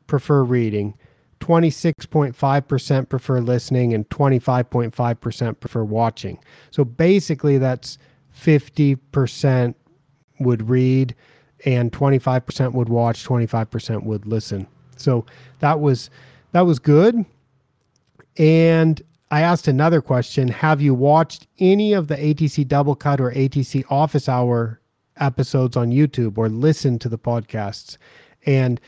prefer 0.07 0.43
reading, 0.43 0.95
26.5% 1.41 3.09
prefer 3.09 3.41
listening 3.41 3.93
and 3.93 4.09
25.5% 4.09 5.61
prefer 5.61 5.85
watching. 5.85 6.39
So 6.71 6.85
basically, 6.85 7.59
that's 7.59 7.99
50% 8.35 9.75
would 10.41 10.69
read 10.69 11.15
and 11.67 11.93
25% 11.93 12.73
would 12.73 12.89
watch, 12.89 13.25
25% 13.27 14.05
would 14.05 14.27
listen. 14.27 14.67
So 14.97 15.27
that 15.61 15.81
was 15.81 16.09
that 16.53 16.63
was 16.63 16.79
good. 16.79 17.25
And 18.39 19.03
I 19.35 19.41
asked 19.41 19.67
another 19.67 20.01
question, 20.01 20.47
have 20.47 20.81
you 20.81 20.95
watched 20.95 21.49
any 21.59 21.93
of 21.93 22.07
the 22.07 22.15
ATC 22.15 22.69
Double 22.69 22.95
Cut 22.95 23.21
or 23.21 23.33
ATC 23.33 23.83
Office 23.91 24.29
Hour 24.29 24.81
episodes 25.17 25.77
on 25.77 25.91
YouTube 25.91 26.39
or 26.39 26.49
listened 26.49 27.01
to 27.01 27.09
the 27.09 27.19
podcasts? 27.19 27.97
And 28.47 28.81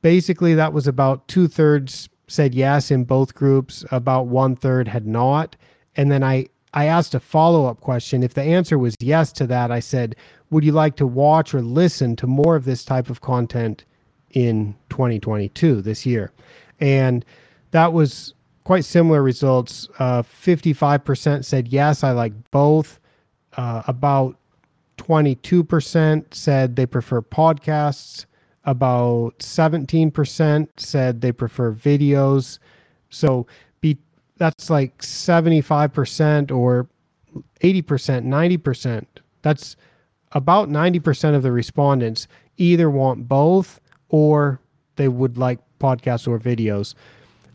basically 0.00 0.54
that 0.54 0.72
was 0.72 0.88
about 0.88 1.28
two-thirds 1.28 2.08
said 2.26 2.52
yes 2.52 2.90
in 2.90 3.04
both 3.04 3.36
groups, 3.36 3.84
about 3.92 4.26
one 4.26 4.56
third 4.56 4.88
had 4.88 5.06
not. 5.06 5.54
And 5.94 6.10
then 6.10 6.24
I 6.24 6.48
I 6.74 6.86
asked 6.86 7.14
a 7.14 7.20
follow 7.20 7.66
up 7.66 7.78
question. 7.78 8.24
If 8.24 8.34
the 8.34 8.42
answer 8.42 8.78
was 8.78 8.96
yes 8.98 9.30
to 9.34 9.46
that, 9.46 9.70
I 9.70 9.78
said, 9.78 10.16
Would 10.50 10.64
you 10.64 10.72
like 10.72 10.96
to 10.96 11.06
watch 11.06 11.54
or 11.54 11.62
listen 11.62 12.16
to 12.16 12.26
more 12.26 12.56
of 12.56 12.64
this 12.64 12.84
type 12.84 13.08
of 13.08 13.20
content 13.20 13.84
in 14.30 14.74
2022, 14.88 15.80
this 15.80 16.04
year? 16.04 16.32
And 16.80 17.24
that 17.70 17.92
was 17.92 18.34
quite 18.64 18.84
similar 18.84 19.22
results. 19.22 19.88
Uh, 19.98 20.22
55% 20.22 21.44
said 21.44 21.68
yes, 21.68 22.04
I 22.04 22.12
like 22.12 22.32
both. 22.50 23.00
Uh, 23.56 23.82
about 23.86 24.36
22% 24.98 26.34
said 26.34 26.76
they 26.76 26.86
prefer 26.86 27.20
podcasts. 27.20 28.26
About 28.64 29.38
17% 29.38 30.68
said 30.76 31.20
they 31.20 31.32
prefer 31.32 31.72
videos. 31.72 32.58
So 33.10 33.46
be 33.80 33.98
that's 34.36 34.70
like 34.70 34.98
75% 34.98 36.52
or 36.52 36.88
80%, 37.60 37.82
90%. 38.24 39.06
That's 39.42 39.76
about 40.32 40.68
90% 40.68 41.34
of 41.34 41.42
the 41.42 41.52
respondents 41.52 42.28
either 42.56 42.88
want 42.88 43.28
both 43.28 43.80
or 44.08 44.60
they 44.96 45.08
would 45.08 45.36
like 45.36 45.58
podcasts 45.80 46.28
or 46.28 46.38
videos. 46.38 46.94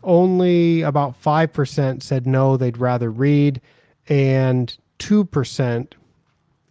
Only 0.02 0.82
about 0.82 1.20
5% 1.20 2.02
said 2.02 2.26
no, 2.26 2.56
they'd 2.56 2.78
rather 2.78 3.10
read, 3.10 3.60
and 4.08 4.76
2% 4.98 5.92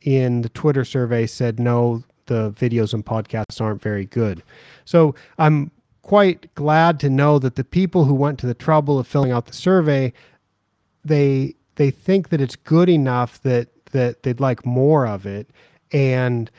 in 0.01 0.41
the 0.41 0.49
Twitter 0.49 0.85
survey 0.85 1.27
said 1.27 1.59
no, 1.59 2.03
the 2.27 2.51
videos 2.51 2.93
and 2.93 3.05
podcasts 3.05 3.59
aren't 3.59 3.81
very 3.81 4.05
good. 4.05 4.43
So 4.85 5.15
I'm 5.37 5.71
quite 6.01 6.53
glad 6.55 6.99
to 7.01 7.09
know 7.09 7.39
that 7.39 7.55
the 7.55 7.63
people 7.63 8.05
who 8.05 8.13
went 8.13 8.39
to 8.39 8.47
the 8.47 8.53
trouble 8.53 8.99
of 8.99 9.07
filling 9.07 9.31
out 9.31 9.45
the 9.45 9.53
survey, 9.53 10.13
they 11.03 11.55
they 11.75 11.91
think 11.91 12.29
that 12.29 12.41
it's 12.41 12.55
good 12.55 12.89
enough 12.89 13.41
that 13.43 13.67
that 13.91 14.23
they'd 14.23 14.39
like 14.39 14.65
more 14.65 15.05
of 15.07 15.25
it, 15.25 15.49
and 15.91 16.49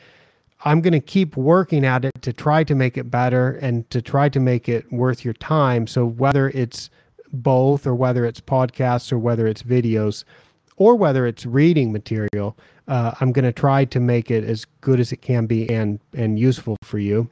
I'm 0.65 0.81
going 0.81 0.93
to 0.93 0.99
keep 0.99 1.37
working 1.37 1.85
at 1.85 2.03
it 2.03 2.21
to 2.21 2.33
try 2.33 2.63
to 2.65 2.75
make 2.75 2.97
it 2.97 3.09
better 3.09 3.51
and 3.61 3.89
to 3.91 4.01
try 4.01 4.27
to 4.29 4.39
make 4.39 4.67
it 4.67 4.91
worth 4.91 5.23
your 5.23 5.35
time. 5.35 5.87
So 5.87 6.05
whether 6.05 6.49
it's 6.49 6.89
both 7.31 7.87
or 7.87 7.95
whether 7.95 8.25
it's 8.25 8.41
podcasts 8.41 9.11
or 9.11 9.19
whether 9.19 9.47
it's 9.47 9.63
videos 9.63 10.23
or 10.75 10.95
whether 10.95 11.25
it's 11.25 11.45
reading 11.45 11.91
material, 11.91 12.57
uh, 12.87 13.13
I'm 13.21 13.31
going 13.31 13.45
to 13.45 13.53
try 13.53 13.85
to 13.85 13.99
make 13.99 14.31
it 14.31 14.43
as 14.43 14.65
good 14.81 14.99
as 14.99 15.11
it 15.11 15.21
can 15.21 15.45
be 15.45 15.69
and 15.69 15.99
and 16.13 16.39
useful 16.39 16.75
for 16.83 16.99
you. 16.99 17.29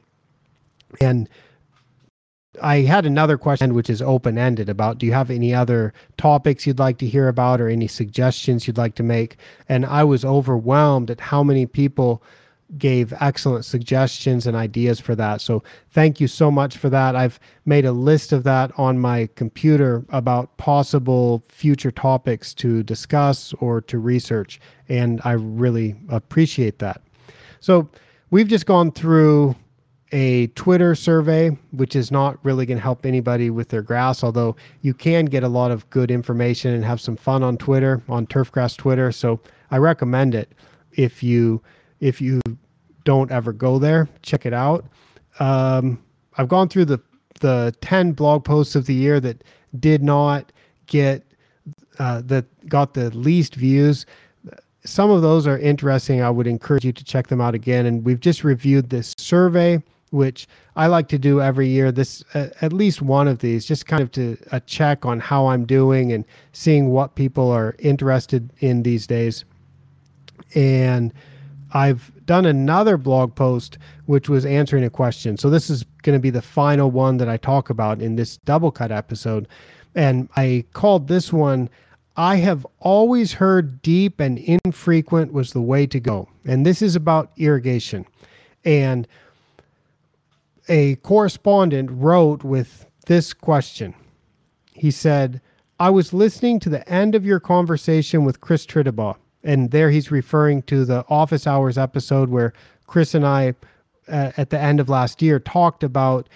And 1.00 1.28
I 2.62 2.78
had 2.78 3.06
another 3.06 3.36
question 3.36 3.74
which 3.74 3.90
is 3.90 4.00
open 4.00 4.38
ended 4.38 4.68
about 4.68 4.98
do 4.98 5.06
you 5.06 5.12
have 5.12 5.30
any 5.30 5.54
other 5.54 5.92
topics 6.16 6.66
you'd 6.66 6.78
like 6.78 6.98
to 6.98 7.06
hear 7.06 7.28
about 7.28 7.60
or 7.60 7.68
any 7.68 7.88
suggestions 7.88 8.66
you'd 8.66 8.78
like 8.78 8.94
to 8.96 9.02
make? 9.02 9.36
And 9.68 9.84
I 9.84 10.04
was 10.04 10.24
overwhelmed 10.24 11.10
at 11.10 11.20
how 11.20 11.42
many 11.42 11.66
people 11.66 12.22
gave 12.76 13.14
excellent 13.20 13.64
suggestions 13.64 14.46
and 14.46 14.56
ideas 14.56 15.00
for 15.00 15.14
that. 15.14 15.40
So 15.40 15.62
thank 15.90 16.20
you 16.20 16.28
so 16.28 16.50
much 16.50 16.76
for 16.76 16.90
that. 16.90 17.16
I've 17.16 17.40
made 17.64 17.86
a 17.86 17.92
list 17.92 18.32
of 18.32 18.44
that 18.44 18.70
on 18.76 18.98
my 18.98 19.28
computer 19.36 20.04
about 20.10 20.54
possible 20.58 21.42
future 21.48 21.90
topics 21.90 22.52
to 22.54 22.82
discuss 22.82 23.54
or 23.54 23.80
to 23.82 23.98
research. 23.98 24.60
And 24.88 25.20
I 25.24 25.32
really 25.32 25.96
appreciate 26.10 26.78
that. 26.80 27.00
So 27.60 27.88
we've 28.30 28.48
just 28.48 28.66
gone 28.66 28.92
through 28.92 29.56
a 30.12 30.46
Twitter 30.48 30.94
survey, 30.94 31.50
which 31.70 31.94
is 31.94 32.10
not 32.10 32.42
really 32.42 32.64
going 32.66 32.78
to 32.78 32.82
help 32.82 33.04
anybody 33.04 33.50
with 33.50 33.68
their 33.68 33.82
grass, 33.82 34.24
although 34.24 34.56
you 34.80 34.94
can 34.94 35.26
get 35.26 35.42
a 35.42 35.48
lot 35.48 35.70
of 35.70 35.88
good 35.90 36.10
information 36.10 36.72
and 36.74 36.84
have 36.84 37.00
some 37.00 37.16
fun 37.16 37.42
on 37.42 37.56
Twitter, 37.56 38.02
on 38.08 38.26
Turfgrass 38.26 38.76
Twitter. 38.76 39.12
So 39.12 39.40
I 39.70 39.78
recommend 39.78 40.34
it 40.34 40.52
if 40.92 41.22
you 41.22 41.62
if 42.00 42.20
you 42.20 42.40
don't 43.04 43.30
ever 43.30 43.52
go 43.52 43.78
there, 43.78 44.08
check 44.22 44.46
it 44.46 44.52
out. 44.52 44.84
Um, 45.40 46.02
I've 46.36 46.48
gone 46.48 46.68
through 46.68 46.86
the 46.86 47.00
the 47.40 47.74
ten 47.80 48.12
blog 48.12 48.44
posts 48.44 48.74
of 48.74 48.86
the 48.86 48.94
year 48.94 49.20
that 49.20 49.44
did 49.78 50.02
not 50.02 50.50
get 50.86 51.24
uh, 51.98 52.22
that 52.26 52.68
got 52.68 52.94
the 52.94 53.10
least 53.10 53.54
views 53.54 54.06
some 54.84 55.10
of 55.10 55.20
those 55.20 55.46
are 55.46 55.58
interesting. 55.58 56.22
I 56.22 56.30
would 56.30 56.46
encourage 56.46 56.84
you 56.84 56.92
to 56.92 57.04
check 57.04 57.26
them 57.26 57.42
out 57.42 57.54
again. 57.54 57.84
And 57.84 58.04
we've 58.06 58.20
just 58.20 58.42
reviewed 58.42 58.88
this 58.88 59.14
survey 59.18 59.82
which 60.10 60.48
I 60.76 60.86
like 60.86 61.08
to 61.08 61.18
do 61.18 61.40
every 61.40 61.68
year. 61.68 61.92
This 61.92 62.24
uh, 62.34 62.48
at 62.60 62.72
least 62.72 63.02
one 63.02 63.28
of 63.28 63.38
these, 63.38 63.66
just 63.66 63.86
kind 63.86 64.02
of 64.02 64.10
to 64.12 64.36
a 64.52 64.60
check 64.60 65.04
on 65.04 65.20
how 65.20 65.48
I'm 65.48 65.64
doing 65.64 66.12
and 66.12 66.24
seeing 66.52 66.90
what 66.90 67.14
people 67.14 67.50
are 67.50 67.74
interested 67.78 68.50
in 68.60 68.82
these 68.82 69.06
days. 69.06 69.44
And 70.54 71.12
I've 71.72 72.12
done 72.24 72.46
another 72.46 72.96
blog 72.96 73.34
post 73.34 73.78
which 74.06 74.28
was 74.28 74.46
answering 74.46 74.84
a 74.84 74.90
question. 74.90 75.36
So 75.36 75.50
this 75.50 75.68
is 75.68 75.84
going 76.02 76.16
to 76.16 76.20
be 76.20 76.30
the 76.30 76.42
final 76.42 76.90
one 76.90 77.18
that 77.18 77.28
I 77.28 77.36
talk 77.36 77.70
about 77.70 78.00
in 78.00 78.16
this 78.16 78.38
double 78.38 78.70
cut 78.70 78.90
episode. 78.90 79.46
And 79.94 80.28
I 80.36 80.64
called 80.72 81.08
this 81.08 81.32
one 81.32 81.68
I 82.18 82.38
have 82.38 82.66
always 82.80 83.34
heard 83.34 83.80
deep 83.80 84.18
and 84.18 84.40
infrequent 84.40 85.32
was 85.32 85.52
the 85.52 85.62
way 85.62 85.86
to 85.86 86.00
go. 86.00 86.28
And 86.44 86.66
this 86.66 86.82
is 86.82 86.96
about 86.96 87.30
irrigation. 87.36 88.04
And 88.64 89.06
a 90.68 90.96
correspondent 90.96 91.90
wrote 91.92 92.42
with 92.42 92.86
this 93.06 93.32
question. 93.32 93.94
He 94.74 94.90
said, 94.90 95.40
I 95.78 95.90
was 95.90 96.12
listening 96.12 96.58
to 96.60 96.68
the 96.68 96.86
end 96.88 97.14
of 97.14 97.24
your 97.24 97.38
conversation 97.38 98.24
with 98.24 98.40
Chris 98.40 98.66
Tritabaugh. 98.66 99.16
And 99.44 99.70
there 99.70 99.90
he's 99.90 100.10
referring 100.10 100.62
to 100.62 100.84
the 100.84 101.04
office 101.08 101.46
hours 101.46 101.78
episode 101.78 102.28
where 102.28 102.52
Chris 102.86 103.14
and 103.14 103.26
I, 103.26 103.54
uh, 104.08 104.32
at 104.36 104.50
the 104.50 104.60
end 104.60 104.80
of 104.80 104.88
last 104.88 105.22
year, 105.22 105.38
talked 105.38 105.82
about 105.82 106.28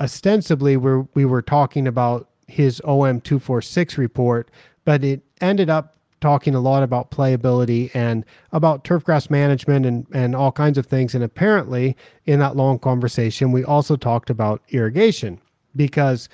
ostensibly 0.00 0.76
where 0.76 1.06
we 1.14 1.24
were 1.24 1.42
talking 1.42 1.86
about 1.86 2.28
his 2.48 2.80
OM 2.84 3.20
246 3.20 3.98
report, 3.98 4.50
but 4.84 5.04
it 5.04 5.22
ended 5.40 5.70
up 5.70 5.96
talking 6.20 6.54
a 6.54 6.60
lot 6.60 6.82
about 6.82 7.10
playability 7.10 7.90
and 7.94 8.24
about 8.52 8.84
turfgrass 8.84 9.28
management 9.28 9.84
and, 9.84 10.06
and 10.12 10.34
all 10.34 10.52
kinds 10.52 10.78
of 10.78 10.86
things. 10.86 11.14
And 11.14 11.22
apparently, 11.24 11.96
in 12.24 12.38
that 12.38 12.56
long 12.56 12.78
conversation, 12.78 13.52
we 13.52 13.64
also 13.64 13.96
talked 13.96 14.30
about 14.30 14.62
irrigation 14.68 15.40
because 15.76 16.28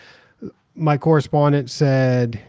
my 0.74 0.96
correspondent 0.96 1.70
said 1.70 2.40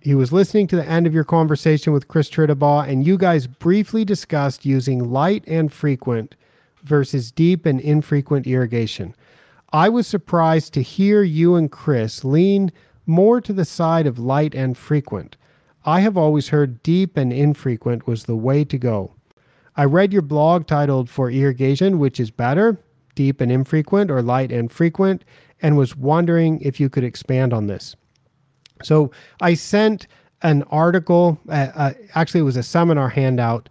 he 0.00 0.14
was 0.14 0.32
listening 0.32 0.66
to 0.68 0.76
the 0.76 0.88
end 0.88 1.06
of 1.06 1.14
your 1.14 1.24
conversation 1.24 1.92
with 1.92 2.08
Chris 2.08 2.30
Tritabaugh, 2.30 2.88
and 2.88 3.06
you 3.06 3.18
guys 3.18 3.46
briefly 3.46 4.04
discussed 4.04 4.64
using 4.64 5.10
light 5.10 5.44
and 5.46 5.70
frequent 5.72 6.36
versus 6.82 7.30
deep 7.30 7.66
and 7.66 7.80
infrequent 7.80 8.46
irrigation. 8.46 9.14
I 9.72 9.88
was 9.90 10.06
surprised 10.06 10.72
to 10.74 10.82
hear 10.82 11.22
you 11.22 11.54
and 11.54 11.70
Chris 11.70 12.24
lean 12.24 12.72
more 13.06 13.40
to 13.42 13.52
the 13.52 13.64
side 13.64 14.06
of 14.06 14.18
light 14.18 14.54
and 14.54 14.76
frequent. 14.76 15.36
I 15.84 16.00
have 16.00 16.16
always 16.16 16.48
heard 16.48 16.82
deep 16.82 17.16
and 17.16 17.32
infrequent 17.32 18.06
was 18.06 18.24
the 18.24 18.36
way 18.36 18.64
to 18.64 18.78
go. 18.78 19.14
I 19.76 19.84
read 19.84 20.12
your 20.12 20.22
blog 20.22 20.66
titled 20.66 21.08
For 21.08 21.30
Irrigation, 21.30 21.98
which 21.98 22.18
is 22.18 22.30
better, 22.30 22.78
deep 23.14 23.40
and 23.40 23.52
infrequent, 23.52 24.10
or 24.10 24.22
light 24.22 24.50
and 24.50 24.70
frequent, 24.72 25.24
and 25.60 25.76
was 25.76 25.96
wondering 25.96 26.60
if 26.60 26.80
you 26.80 26.88
could 26.88 27.04
expand 27.04 27.52
on 27.52 27.66
this. 27.66 27.96
So 28.82 29.10
I 29.40 29.54
sent 29.54 30.06
an 30.42 30.62
article, 30.64 31.38
uh, 31.48 31.68
uh, 31.74 31.92
actually, 32.14 32.40
it 32.40 32.44
was 32.44 32.56
a 32.56 32.62
seminar 32.62 33.08
handout. 33.08 33.68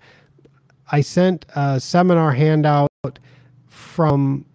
I 0.92 1.02
sent 1.02 1.46
a 1.56 1.80
seminar 1.80 2.32
handout 2.32 2.90
from 3.68 4.46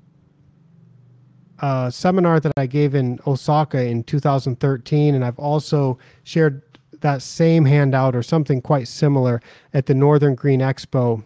a 1.58 1.90
seminar 1.90 2.40
that 2.40 2.52
I 2.56 2.66
gave 2.66 2.94
in 2.94 3.18
Osaka 3.26 3.84
in 3.84 4.04
2013, 4.04 5.14
and 5.14 5.24
I've 5.24 5.38
also 5.38 5.98
shared 6.24 6.62
that 7.00 7.22
same 7.22 7.64
handout 7.64 8.16
or 8.16 8.22
something 8.22 8.60
quite 8.60 8.88
similar 8.88 9.40
at 9.72 9.86
the 9.86 9.94
Northern 9.94 10.34
Green 10.34 10.60
Expo 10.60 11.22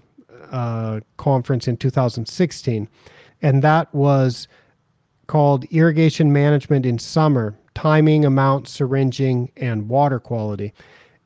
uh, 0.51 1.01
conference 1.17 1.69
in 1.69 1.77
2016. 1.77 2.89
And 3.43 3.63
that 3.63 3.95
was 3.95 4.49
called 5.27 5.65
Irrigation 5.67 6.33
Management 6.33 6.85
in 6.87 6.99
Summer 6.99 7.57
Timing, 7.79 8.25
Amount, 8.25 8.67
Syringing, 8.67 9.53
and 9.57 9.89
Water 9.89 10.19
Quality. 10.19 10.75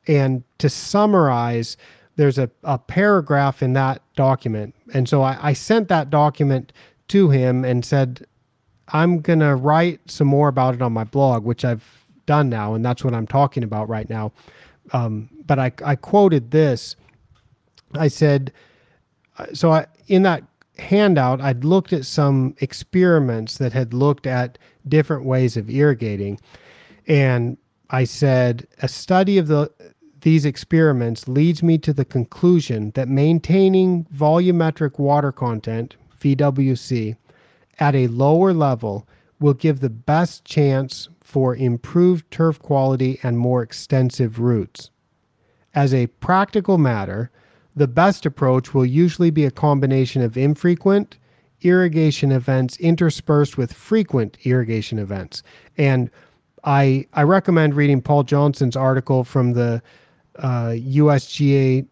And 0.05 0.43
to 0.59 0.69
summarize, 0.69 1.77
there's 2.15 2.37
a, 2.37 2.47
a 2.63 2.77
paragraph 2.77 3.63
in 3.63 3.73
that 3.73 4.03
document. 4.15 4.75
And 4.93 5.09
so 5.09 5.23
I, 5.23 5.35
I 5.41 5.53
sent 5.53 5.87
that 5.87 6.11
document 6.11 6.71
to 7.07 7.31
him 7.31 7.65
and 7.65 7.83
said, 7.83 8.27
I'm 8.89 9.19
going 9.19 9.39
to 9.39 9.55
write 9.55 9.99
some 10.11 10.27
more 10.27 10.47
about 10.47 10.75
it 10.75 10.83
on 10.83 10.93
my 10.93 11.05
blog, 11.05 11.43
which 11.43 11.65
I've 11.65 12.05
done 12.27 12.49
now. 12.49 12.75
And 12.75 12.85
that's 12.85 13.03
what 13.03 13.15
I'm 13.15 13.25
talking 13.25 13.63
about 13.63 13.89
right 13.89 14.07
now. 14.07 14.31
Um, 14.91 15.31
but 15.47 15.57
I, 15.57 15.71
I 15.83 15.95
quoted 15.95 16.51
this. 16.51 16.95
I 17.95 18.09
said, 18.09 18.53
uh, 19.39 19.47
so 19.53 19.71
I, 19.71 19.87
in 20.05 20.21
that 20.21 20.43
handout, 20.77 21.41
I'd 21.41 21.63
looked 21.63 21.93
at 21.93 22.05
some 22.05 22.53
experiments 22.59 23.57
that 23.57 23.73
had 23.73 23.91
looked 23.91 24.27
at 24.27 24.59
different 24.87 25.25
ways 25.25 25.57
of 25.57 25.69
irrigating. 25.69 26.39
And 27.07 27.57
I 27.89 28.05
said, 28.05 28.67
a 28.81 28.87
study 28.87 29.37
of 29.37 29.47
the 29.47 29.71
these 30.21 30.45
experiments 30.45 31.27
leads 31.27 31.61
me 31.61 31.77
to 31.79 31.91
the 31.91 32.05
conclusion 32.05 32.91
that 32.95 33.09
maintaining 33.09 34.05
volumetric 34.05 34.97
water 34.97 35.33
content, 35.33 35.97
VWC, 36.17 37.17
at 37.77 37.93
a 37.93 38.07
lower 38.07 38.53
level 38.53 39.05
will 39.41 39.53
give 39.53 39.81
the 39.81 39.89
best 39.89 40.45
chance 40.45 41.09
for 41.19 41.55
improved 41.57 42.29
turf 42.31 42.57
quality 42.57 43.19
and 43.21 43.37
more 43.37 43.61
extensive 43.61 44.39
roots. 44.39 44.91
As 45.75 45.93
a 45.93 46.07
practical 46.07 46.77
matter, 46.77 47.29
the 47.75 47.87
best 47.87 48.25
approach 48.25 48.73
will 48.73 48.85
usually 48.85 49.29
be 49.29 49.43
a 49.43 49.51
combination 49.51 50.21
of 50.21 50.37
infrequent 50.37 51.17
irrigation 51.63 52.31
events 52.31 52.77
interspersed 52.77 53.57
with 53.57 53.73
frequent 53.73 54.37
irrigation 54.43 54.99
events. 54.99 55.43
And 55.77 56.09
I 56.63 57.07
I 57.13 57.23
recommend 57.23 57.75
reading 57.75 58.01
Paul 58.01 58.23
Johnson's 58.23 58.75
article 58.75 59.23
from 59.23 59.53
the 59.53 59.81
uh, 60.39 60.69
USGA 60.75 61.85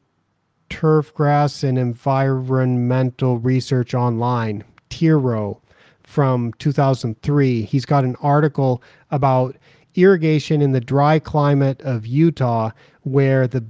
Turfgrass 0.69 1.63
and 1.67 1.77
Environmental 1.77 3.37
Research 3.37 3.93
Online, 3.93 4.63
TERO, 4.89 5.61
from 6.01 6.53
2003. 6.53 7.63
He's 7.63 7.85
got 7.85 8.03
an 8.03 8.15
article 8.21 8.81
about 9.11 9.57
irrigation 9.95 10.61
in 10.61 10.71
the 10.71 10.79
dry 10.79 11.19
climate 11.19 11.81
of 11.81 12.05
Utah, 12.07 12.71
where 13.01 13.47
the 13.47 13.65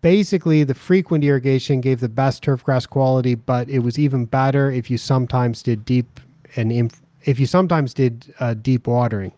basically 0.00 0.64
the 0.64 0.74
frequent 0.74 1.24
irrigation 1.24 1.80
gave 1.80 2.00
the 2.00 2.08
best 2.08 2.42
turfgrass 2.44 2.88
quality, 2.88 3.34
but 3.34 3.68
it 3.68 3.80
was 3.80 3.98
even 3.98 4.24
better 4.24 4.70
if 4.70 4.90
you 4.90 4.98
sometimes 4.98 5.62
did 5.62 5.84
deep 5.84 6.20
and 6.56 6.72
inf- 6.72 7.02
if 7.22 7.40
you 7.40 7.46
sometimes 7.46 7.94
did 7.94 8.34
uh, 8.40 8.54
deep 8.54 8.86
watering. 8.86 9.32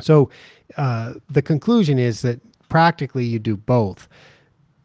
So 0.00 0.30
uh, 0.76 1.14
the 1.28 1.42
conclusion 1.42 1.98
is 1.98 2.22
that 2.22 2.40
practically 2.68 3.24
you 3.24 3.38
do 3.38 3.56
both. 3.56 4.08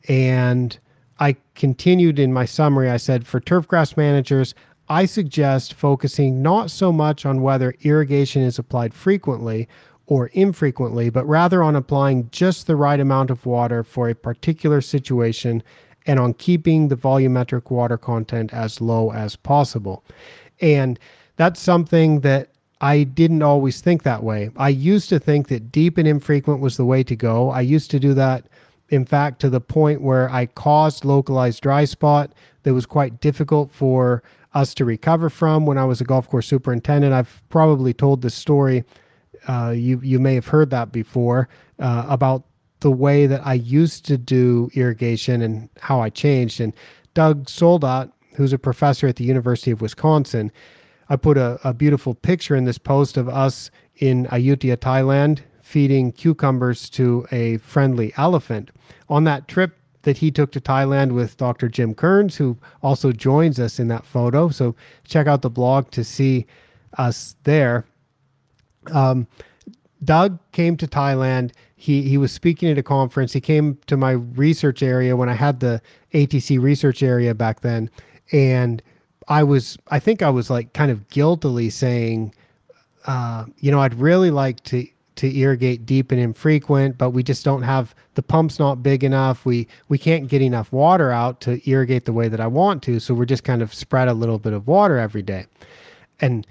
And 0.07 0.77
I 1.19 1.35
continued 1.55 2.19
in 2.19 2.33
my 2.33 2.45
summary. 2.45 2.89
I 2.89 2.97
said 2.97 3.25
for 3.25 3.39
turfgrass 3.39 3.95
managers, 3.97 4.53
I 4.87 5.05
suggest 5.05 5.73
focusing 5.73 6.41
not 6.41 6.69
so 6.69 6.91
much 6.91 7.25
on 7.25 7.41
whether 7.41 7.75
irrigation 7.81 8.43
is 8.43 8.59
applied 8.59 8.93
frequently 8.93 9.67
or 10.07 10.27
infrequently, 10.27 11.09
but 11.09 11.25
rather 11.27 11.63
on 11.63 11.75
applying 11.75 12.29
just 12.31 12.67
the 12.67 12.75
right 12.75 12.99
amount 12.99 13.29
of 13.29 13.45
water 13.45 13.83
for 13.83 14.09
a 14.09 14.15
particular 14.15 14.81
situation 14.81 15.63
and 16.05 16.19
on 16.19 16.33
keeping 16.33 16.87
the 16.87 16.95
volumetric 16.95 17.71
water 17.71 17.97
content 17.97 18.53
as 18.53 18.79
low 18.79 19.11
as 19.11 19.35
possible. 19.35 20.03
And 20.61 20.99
that's 21.37 21.59
something 21.59 22.21
that 22.21 22.49
I 22.81 23.03
didn't 23.03 23.41
always 23.41 23.81
think 23.81 24.03
that 24.03 24.23
way. 24.23 24.51
I 24.57 24.69
used 24.69 25.09
to 25.09 25.19
think 25.19 25.47
that 25.47 25.71
deep 25.71 25.97
and 25.97 26.07
infrequent 26.07 26.59
was 26.59 26.77
the 26.77 26.85
way 26.85 27.03
to 27.03 27.15
go. 27.15 27.49
I 27.49 27.61
used 27.61 27.89
to 27.91 27.99
do 27.99 28.13
that, 28.13 28.47
in 28.89 29.05
fact, 29.05 29.39
to 29.41 29.49
the 29.49 29.61
point 29.61 30.01
where 30.01 30.29
I 30.29 30.45
caused 30.45 31.05
localized 31.05 31.63
dry 31.63 31.85
spot 31.85 32.33
that 32.63 32.73
was 32.73 32.85
quite 32.85 33.21
difficult 33.21 33.71
for 33.71 34.21
us 34.53 34.73
to 34.75 34.85
recover 34.85 35.29
from 35.29 35.65
when 35.65 35.77
I 35.77 35.85
was 35.85 35.99
a 35.99 36.05
golf 36.05 36.29
course 36.29 36.47
superintendent. 36.47 37.13
I've 37.13 37.41
probably 37.49 37.93
told 37.93 38.21
this 38.21 38.35
story 38.35 38.83
uh, 39.47 39.73
you 39.75 39.99
you 40.03 40.19
may 40.19 40.35
have 40.35 40.47
heard 40.47 40.69
that 40.71 40.91
before 40.91 41.49
uh, 41.79 42.05
about 42.07 42.43
the 42.79 42.91
way 42.91 43.25
that 43.25 43.45
I 43.45 43.53
used 43.53 44.05
to 44.05 44.17
do 44.17 44.69
irrigation 44.73 45.41
and 45.41 45.69
how 45.79 46.01
I 46.01 46.09
changed. 46.09 46.59
And 46.61 46.73
Doug 47.13 47.49
Soldat, 47.49 48.11
who's 48.35 48.53
a 48.53 48.59
professor 48.59 49.07
at 49.07 49.15
the 49.15 49.23
University 49.23 49.71
of 49.71 49.81
Wisconsin, 49.81 50.51
I 51.09 51.15
put 51.15 51.37
a, 51.37 51.59
a 51.63 51.73
beautiful 51.73 52.13
picture 52.13 52.55
in 52.55 52.65
this 52.65 52.77
post 52.77 53.17
of 53.17 53.29
us 53.29 53.71
in 53.97 54.25
Ayutthaya, 54.27 54.77
Thailand, 54.77 55.39
feeding 55.61 56.11
cucumbers 56.11 56.89
to 56.91 57.25
a 57.31 57.57
friendly 57.57 58.13
elephant. 58.17 58.71
On 59.09 59.23
that 59.23 59.47
trip 59.47 59.77
that 60.03 60.17
he 60.17 60.31
took 60.31 60.51
to 60.51 60.61
Thailand 60.61 61.13
with 61.13 61.37
Dr. 61.37 61.67
Jim 61.67 61.93
Kearns, 61.95 62.35
who 62.35 62.57
also 62.83 63.11
joins 63.11 63.59
us 63.59 63.79
in 63.79 63.87
that 63.87 64.05
photo. 64.05 64.49
So 64.49 64.75
check 65.05 65.27
out 65.27 65.41
the 65.41 65.49
blog 65.49 65.89
to 65.91 66.03
see 66.03 66.45
us 66.97 67.35
there. 67.43 67.85
Um, 68.93 69.27
Doug 70.03 70.39
came 70.51 70.77
to 70.77 70.87
Thailand. 70.87 71.51
He 71.75 72.03
he 72.03 72.17
was 72.17 72.31
speaking 72.31 72.69
at 72.69 72.77
a 72.77 72.83
conference. 72.83 73.33
He 73.33 73.41
came 73.41 73.77
to 73.87 73.97
my 73.97 74.11
research 74.11 74.83
area 74.83 75.15
when 75.15 75.29
I 75.29 75.33
had 75.33 75.59
the 75.59 75.81
ATC 76.13 76.61
research 76.61 77.03
area 77.03 77.33
back 77.33 77.61
then, 77.61 77.89
and 78.31 78.81
I 79.27 79.43
was 79.43 79.77
I 79.89 79.99
think 79.99 80.21
I 80.21 80.29
was 80.29 80.49
like 80.49 80.73
kind 80.73 80.91
of 80.91 81.07
guiltily 81.09 81.69
saying, 81.69 82.33
uh, 83.05 83.45
you 83.59 83.71
know, 83.71 83.79
I'd 83.79 83.95
really 83.95 84.31
like 84.31 84.63
to 84.65 84.87
to 85.15 85.37
irrigate 85.37 85.85
deep 85.85 86.11
and 86.11 86.19
infrequent, 86.19 86.97
but 86.97 87.11
we 87.11 87.23
just 87.23 87.45
don't 87.45 87.61
have 87.61 87.95
the 88.15 88.23
pump's 88.23 88.59
not 88.59 88.83
big 88.83 89.03
enough. 89.03 89.45
We 89.45 89.67
we 89.87 89.97
can't 89.97 90.27
get 90.27 90.41
enough 90.41 90.71
water 90.71 91.11
out 91.11 91.41
to 91.41 91.67
irrigate 91.69 92.05
the 92.05 92.13
way 92.13 92.27
that 92.27 92.39
I 92.39 92.47
want 92.47 92.83
to, 92.83 92.99
so 92.99 93.13
we're 93.13 93.25
just 93.25 93.43
kind 93.43 93.61
of 93.61 93.73
spread 93.73 94.07
a 94.07 94.13
little 94.13 94.39
bit 94.39 94.53
of 94.53 94.67
water 94.67 94.97
every 94.97 95.21
day. 95.21 95.45
And 96.19 96.45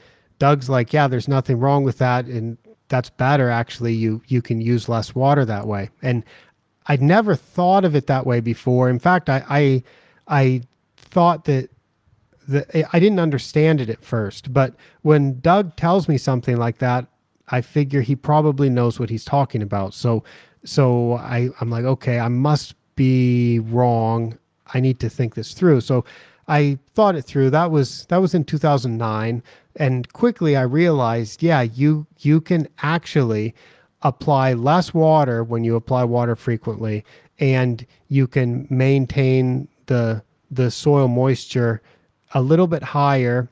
Doug's 0.45 0.69
like, 0.69 0.93
yeah, 0.93 1.09
there's 1.09 1.27
nothing 1.27 1.59
wrong 1.59 1.85
with 1.85 1.97
that, 1.97 2.27
and 2.27 2.59
that's 2.89 3.09
better 3.09 3.49
actually. 3.49 3.95
You 3.95 4.21
you 4.27 4.43
can 4.43 4.61
use 4.61 4.91
less 4.91 5.15
water 5.15 5.43
that 5.47 5.67
way. 5.67 5.89
And 6.03 6.23
I'd 6.85 7.01
never 7.01 7.35
thought 7.35 7.83
of 7.87 7.97
it 7.97 8.09
that 8.09 8.27
way 8.27 8.41
before. 8.41 8.91
In 8.91 8.99
fact, 8.99 9.31
I 9.31 9.43
I, 9.49 9.83
I 10.29 10.61
thought 10.99 11.47
that 11.47 11.71
the, 12.47 12.87
I 12.95 12.99
didn't 12.99 13.21
understand 13.21 13.81
it 13.81 13.89
at 13.89 14.03
first, 14.03 14.53
but 14.53 14.75
when 15.01 15.41
Doug 15.41 15.77
tells 15.77 16.09
me 16.09 16.19
something 16.19 16.59
like 16.59 16.77
that, 16.77 17.07
I 17.49 17.63
figure 17.63 18.03
he 18.03 18.15
probably 18.15 18.69
knows 18.69 19.01
what 19.01 19.09
he's 19.09 19.25
talking 19.25 19.63
about. 19.63 19.95
So, 19.95 20.25
so 20.63 21.15
I, 21.15 21.49
I'm 21.63 21.71
like, 21.71 21.87
okay, 21.87 22.19
I 22.19 22.29
must 22.29 22.75
be 22.97 23.61
wrong. 23.61 24.39
I 24.75 24.81
need 24.81 25.01
to 25.01 25.09
think 25.09 25.37
this 25.37 25.55
through. 25.55 25.81
So 25.81 26.05
I 26.49 26.79
thought 26.93 27.17
it 27.17 27.23
through. 27.23 27.49
That 27.49 27.71
was 27.71 28.05
that 28.11 28.19
was 28.19 28.35
in 28.35 28.45
2009 28.45 29.43
and 29.77 30.11
quickly 30.13 30.57
I 30.57 30.63
realized, 30.63 31.43
yeah, 31.43 31.63
you 31.63 32.07
you 32.19 32.41
can 32.41 32.69
actually 32.83 33.55
apply 34.03 34.53
less 34.53 34.93
water 34.93 35.43
when 35.43 35.65
you 35.65 35.77
apply 35.77 36.05
water 36.05 36.37
frequently 36.37 37.05
and 37.39 37.87
you 38.09 38.27
can 38.27 38.67
maintain 38.71 39.69
the 39.87 40.23
the 40.51 40.71
soil 40.71 41.09
moisture 41.09 41.83
a 42.35 42.43
little 42.43 42.67
bit 42.67 42.83
higher 42.83 43.49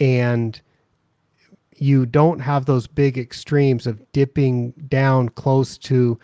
and 0.00 0.60
you 1.76 2.06
don't 2.06 2.38
have 2.38 2.64
those 2.64 2.86
big 2.86 3.18
extremes 3.18 3.86
of 3.86 4.00
dipping 4.12 4.70
down 4.88 5.28
close 5.30 5.76
to 5.76 6.18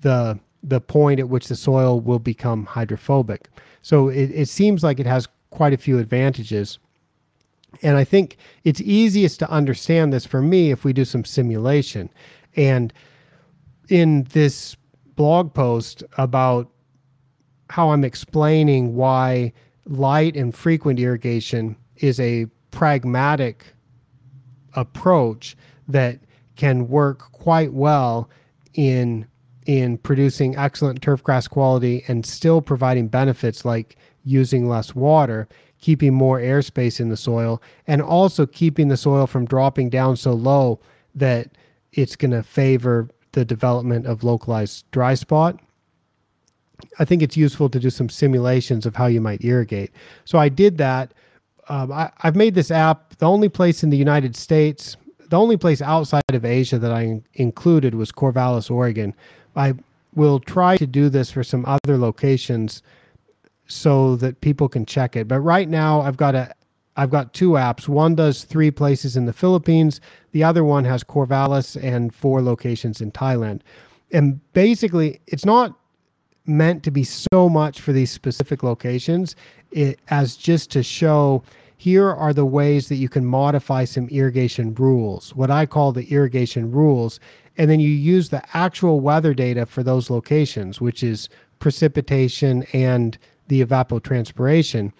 the 0.00 0.38
the 0.62 0.80
point 0.80 1.20
at 1.20 1.28
which 1.28 1.48
the 1.48 1.56
soil 1.56 2.00
will 2.00 2.18
become 2.18 2.66
hydrophobic. 2.66 3.48
So 3.80 4.08
it, 4.08 4.30
it 4.32 4.48
seems 4.48 4.82
like 4.82 4.98
it 4.98 5.06
has 5.06 5.28
quite 5.50 5.72
a 5.72 5.78
few 5.78 5.98
advantages. 5.98 6.78
And 7.82 7.96
I 7.96 8.04
think 8.04 8.36
it's 8.64 8.80
easiest 8.80 9.38
to 9.40 9.50
understand 9.50 10.12
this 10.12 10.26
for 10.26 10.40
me 10.42 10.70
if 10.70 10.84
we 10.84 10.92
do 10.92 11.04
some 11.04 11.24
simulation. 11.24 12.10
And 12.56 12.92
in 13.88 14.24
this 14.32 14.76
blog 15.16 15.54
post 15.54 16.02
about 16.16 16.70
how 17.70 17.90
I'm 17.90 18.04
explaining 18.04 18.94
why 18.94 19.52
light 19.86 20.36
and 20.36 20.54
frequent 20.54 20.98
irrigation 20.98 21.76
is 21.96 22.18
a 22.20 22.46
pragmatic 22.70 23.64
approach 24.74 25.56
that 25.88 26.20
can 26.56 26.88
work 26.88 27.32
quite 27.32 27.72
well 27.72 28.28
in 28.74 29.26
in 29.66 29.98
producing 29.98 30.56
excellent 30.56 31.02
turf 31.02 31.22
grass 31.22 31.46
quality 31.46 32.02
and 32.08 32.24
still 32.24 32.62
providing 32.62 33.06
benefits 33.06 33.64
like 33.64 33.96
using 34.24 34.66
less 34.66 34.94
water 34.94 35.46
keeping 35.80 36.14
more 36.14 36.40
airspace 36.40 37.00
in 37.00 37.08
the 37.08 37.16
soil, 37.16 37.62
and 37.86 38.02
also 38.02 38.46
keeping 38.46 38.88
the 38.88 38.96
soil 38.96 39.26
from 39.26 39.44
dropping 39.44 39.90
down 39.90 40.16
so 40.16 40.32
low 40.32 40.80
that 41.14 41.50
it's 41.92 42.16
going 42.16 42.30
to 42.30 42.42
favor 42.42 43.08
the 43.32 43.44
development 43.44 44.06
of 44.06 44.24
localized 44.24 44.84
dry 44.90 45.14
spot. 45.14 45.58
I 46.98 47.04
think 47.04 47.22
it's 47.22 47.36
useful 47.36 47.68
to 47.70 47.80
do 47.80 47.90
some 47.90 48.08
simulations 48.08 48.86
of 48.86 48.96
how 48.96 49.06
you 49.06 49.20
might 49.20 49.44
irrigate. 49.44 49.90
So 50.24 50.38
I 50.38 50.48
did 50.48 50.78
that. 50.78 51.12
Um, 51.68 51.92
I, 51.92 52.10
have 52.18 52.36
made 52.36 52.54
this 52.54 52.70
app. 52.70 53.16
The 53.18 53.26
only 53.26 53.48
place 53.48 53.82
in 53.82 53.90
the 53.90 53.96
United 53.96 54.36
States, 54.36 54.96
the 55.28 55.38
only 55.38 55.56
place 55.56 55.82
outside 55.82 56.22
of 56.32 56.44
Asia 56.44 56.78
that 56.78 56.92
I 56.92 57.20
included 57.34 57.94
was 57.94 58.12
Corvallis, 58.12 58.70
Oregon. 58.70 59.14
I 59.56 59.74
will 60.14 60.40
try 60.40 60.76
to 60.76 60.86
do 60.86 61.08
this 61.08 61.30
for 61.30 61.44
some 61.44 61.64
other 61.66 61.98
locations 61.98 62.82
so 63.68 64.16
that 64.16 64.40
people 64.40 64.68
can 64.68 64.84
check 64.84 65.14
it. 65.14 65.28
But 65.28 65.40
right 65.40 65.68
now, 65.68 66.00
I've 66.00 66.16
got 66.16 66.34
a 66.34 66.52
I've 66.96 67.10
got 67.10 67.32
two 67.32 67.50
apps. 67.50 67.86
One 67.86 68.16
does 68.16 68.42
three 68.42 68.72
places 68.72 69.16
in 69.16 69.26
the 69.26 69.32
Philippines. 69.32 70.00
The 70.32 70.42
other 70.42 70.64
one 70.64 70.84
has 70.84 71.04
Corvallis 71.04 71.80
and 71.80 72.12
four 72.12 72.42
locations 72.42 73.00
in 73.00 73.12
Thailand. 73.12 73.60
And 74.10 74.40
basically, 74.52 75.20
it's 75.28 75.44
not 75.44 75.78
meant 76.44 76.82
to 76.82 76.90
be 76.90 77.04
so 77.04 77.48
much 77.48 77.80
for 77.80 77.92
these 77.92 78.10
specific 78.10 78.64
locations 78.64 79.36
it, 79.70 80.00
as 80.08 80.36
just 80.36 80.70
to 80.72 80.82
show 80.82 81.44
here 81.76 82.10
are 82.10 82.32
the 82.32 82.46
ways 82.46 82.88
that 82.88 82.96
you 82.96 83.08
can 83.08 83.24
modify 83.24 83.84
some 83.84 84.08
irrigation 84.08 84.74
rules, 84.74 85.34
what 85.36 85.50
I 85.50 85.66
call 85.66 85.92
the 85.92 86.10
irrigation 86.10 86.72
rules. 86.72 87.20
And 87.56 87.70
then 87.70 87.78
you 87.78 87.90
use 87.90 88.30
the 88.30 88.42
actual 88.56 89.00
weather 89.00 89.34
data 89.34 89.66
for 89.66 89.84
those 89.84 90.10
locations, 90.10 90.80
which 90.80 91.04
is 91.04 91.28
precipitation 91.60 92.64
and 92.72 93.16
the 93.48 93.64
evapotranspiration, 93.64 94.92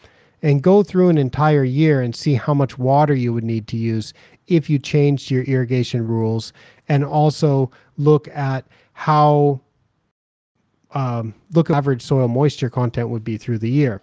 and 0.42 0.62
go 0.62 0.82
through 0.82 1.09
an 1.09 1.18
entire 1.18 1.64
year 1.64 2.01
and 2.01 2.14
see 2.14 2.34
how 2.34 2.55
much 2.55 2.78
water 2.78 3.14
you 3.14 3.32
would 3.32 3.44
need 3.44 3.66
to 3.68 3.76
use 3.76 4.12
if 4.46 4.70
you 4.70 4.78
changed 4.78 5.30
your 5.30 5.42
irrigation 5.44 6.07
rules, 6.07 6.53
and 6.88 7.05
also 7.05 7.70
look 7.96 8.28
at 8.28 8.66
how 8.92 9.61
um, 10.92 11.34
look 11.53 11.70
at 11.70 11.76
average 11.76 12.03
soil 12.03 12.28
moisture 12.28 12.70
content 12.70 13.11
would 13.11 13.24
be 13.24 13.36
through 13.36 13.59
the 13.59 13.70
year. 13.70 14.01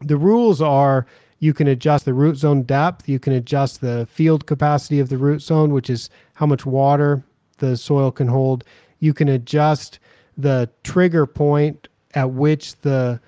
The 0.00 0.16
rules 0.16 0.60
are 0.60 1.06
you 1.38 1.52
can 1.52 1.66
adjust 1.66 2.04
the 2.04 2.14
root 2.14 2.36
zone 2.36 2.62
depth, 2.62 3.08
you 3.08 3.18
can 3.18 3.32
adjust 3.32 3.80
the 3.80 4.06
field 4.06 4.46
capacity 4.46 5.00
of 5.00 5.08
the 5.08 5.18
root 5.18 5.42
zone, 5.42 5.72
which 5.72 5.90
is 5.90 6.08
how 6.34 6.46
much 6.46 6.64
water 6.64 7.24
the 7.58 7.76
soil 7.76 8.10
can 8.10 8.28
hold. 8.28 8.64
You 9.00 9.12
can 9.12 9.28
adjust 9.28 9.98
the 10.36 10.70
trigger 10.84 11.26
point 11.26 11.88
at 12.14 12.30
which 12.30 12.76
the 12.80 13.20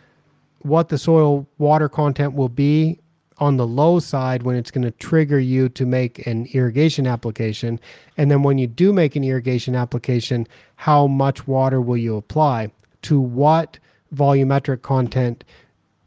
what 0.64 0.88
the 0.88 0.96
soil 0.96 1.46
water 1.58 1.90
content 1.90 2.32
will 2.32 2.48
be 2.48 2.98
on 3.38 3.58
the 3.58 3.66
low 3.66 3.98
side 3.98 4.42
when 4.42 4.56
it's 4.56 4.70
going 4.70 4.84
to 4.84 4.90
trigger 4.92 5.38
you 5.38 5.68
to 5.68 5.84
make 5.84 6.26
an 6.26 6.46
irrigation 6.52 7.06
application. 7.06 7.78
And 8.16 8.30
then 8.30 8.42
when 8.42 8.56
you 8.56 8.66
do 8.66 8.92
make 8.92 9.14
an 9.14 9.24
irrigation 9.24 9.76
application, 9.76 10.46
how 10.76 11.06
much 11.06 11.46
water 11.46 11.80
will 11.82 11.98
you 11.98 12.16
apply? 12.16 12.72
To 13.02 13.20
what 13.20 13.78
volumetric 14.14 14.80
content 14.80 15.44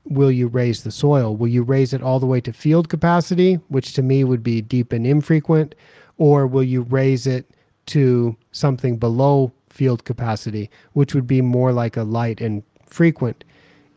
will 0.05 0.31
you 0.31 0.47
raise 0.47 0.83
the 0.83 0.91
soil? 0.91 1.35
Will 1.35 1.49
you 1.49 1.61
raise 1.61 1.93
it 1.93 2.01
all 2.01 2.19
the 2.19 2.25
way 2.25 2.41
to 2.41 2.51
field 2.51 2.89
capacity, 2.89 3.55
which 3.67 3.93
to 3.93 4.01
me 4.01 4.23
would 4.23 4.41
be 4.41 4.61
deep 4.61 4.91
and 4.91 5.05
infrequent? 5.05 5.75
Or 6.17 6.47
will 6.47 6.63
you 6.63 6.81
raise 6.81 7.27
it 7.27 7.45
to 7.87 8.35
something 8.53 8.97
below 8.97 9.51
field 9.69 10.03
capacity, 10.03 10.71
which 10.93 11.13
would 11.13 11.27
be 11.27 11.41
more 11.41 11.71
like 11.71 11.95
a 11.95 12.03
light 12.03 12.41
and 12.41 12.63
frequent 12.87 13.43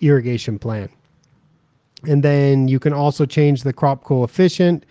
irrigation 0.01 0.59
plan? 0.59 0.89
And 2.07 2.23
then 2.23 2.69
you 2.69 2.79
can 2.79 2.93
also 2.93 3.27
change 3.27 3.63
the 3.63 3.73
crop 3.73 4.05
coefficient 4.05 4.87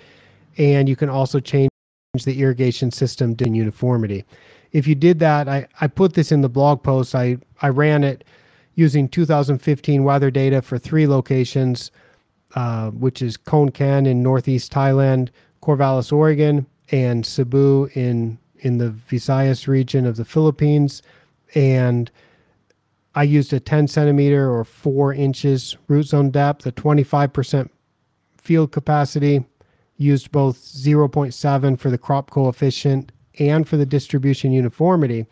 and 0.58 0.88
you 0.88 0.96
can 0.96 1.10
also 1.10 1.40
change 1.40 1.70
the 2.24 2.42
irrigation 2.42 2.92
system 2.92 3.36
in 3.40 3.56
uniformity. 3.56 4.26
If 4.72 4.88
you 4.88 4.96
did 4.96 5.20
that, 5.20 5.48
I, 5.48 5.68
I 5.82 5.88
put 5.88 6.14
this 6.14 6.32
in 6.32 6.42
the 6.42 6.50
blog 6.50 6.84
post. 6.84 7.16
I, 7.16 7.38
I 7.62 7.70
ran 7.70 8.04
it 8.04 8.24
using 8.76 9.10
2015 9.10 10.04
weather 10.04 10.32
data 10.32 10.62
for 10.62 10.78
three 10.78 11.08
locations, 11.08 11.92
uh, 12.56 12.92
which 12.92 13.22
is 13.22 13.38
Khon 13.38 13.72
Kaen 13.72 14.08
in 14.08 14.22
northeast 14.22 14.72
Thailand, 14.72 15.30
Corvallis, 15.62 16.14
Oregon, 16.14 16.66
and 16.92 17.26
Cebu 17.26 17.90
in 17.94 18.38
in 18.62 18.78
the 18.78 18.90
Visayas 19.10 19.68
region 19.68 20.06
of 20.06 20.18
the 20.18 20.26
Philippines. 20.26 21.02
And 21.56 22.12
I 23.16 23.24
used 23.24 23.52
a 23.54 23.60
10 23.60 23.88
centimeter 23.88 24.52
or 24.52 24.64
four 24.64 25.14
inches 25.14 25.78
root 25.88 26.04
zone 26.04 26.30
depth, 26.30 26.66
a 26.66 26.72
25% 26.72 27.70
field 28.38 28.72
capacity, 28.72 29.46
used 29.98 30.32
both 30.32 30.58
0.7 30.58 31.80
for 31.80 31.90
the 31.90 31.98
crop 31.98 32.30
coefficient 32.30 33.12
and 33.38 33.68
for 33.68 33.78
the 33.78 33.86
distribution 33.86 34.52
uniformity. 34.52 35.26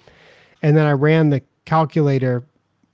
And 0.61 0.75
then 0.75 0.85
I 0.85 0.91
ran 0.91 1.29
the 1.29 1.41
calculator 1.65 2.43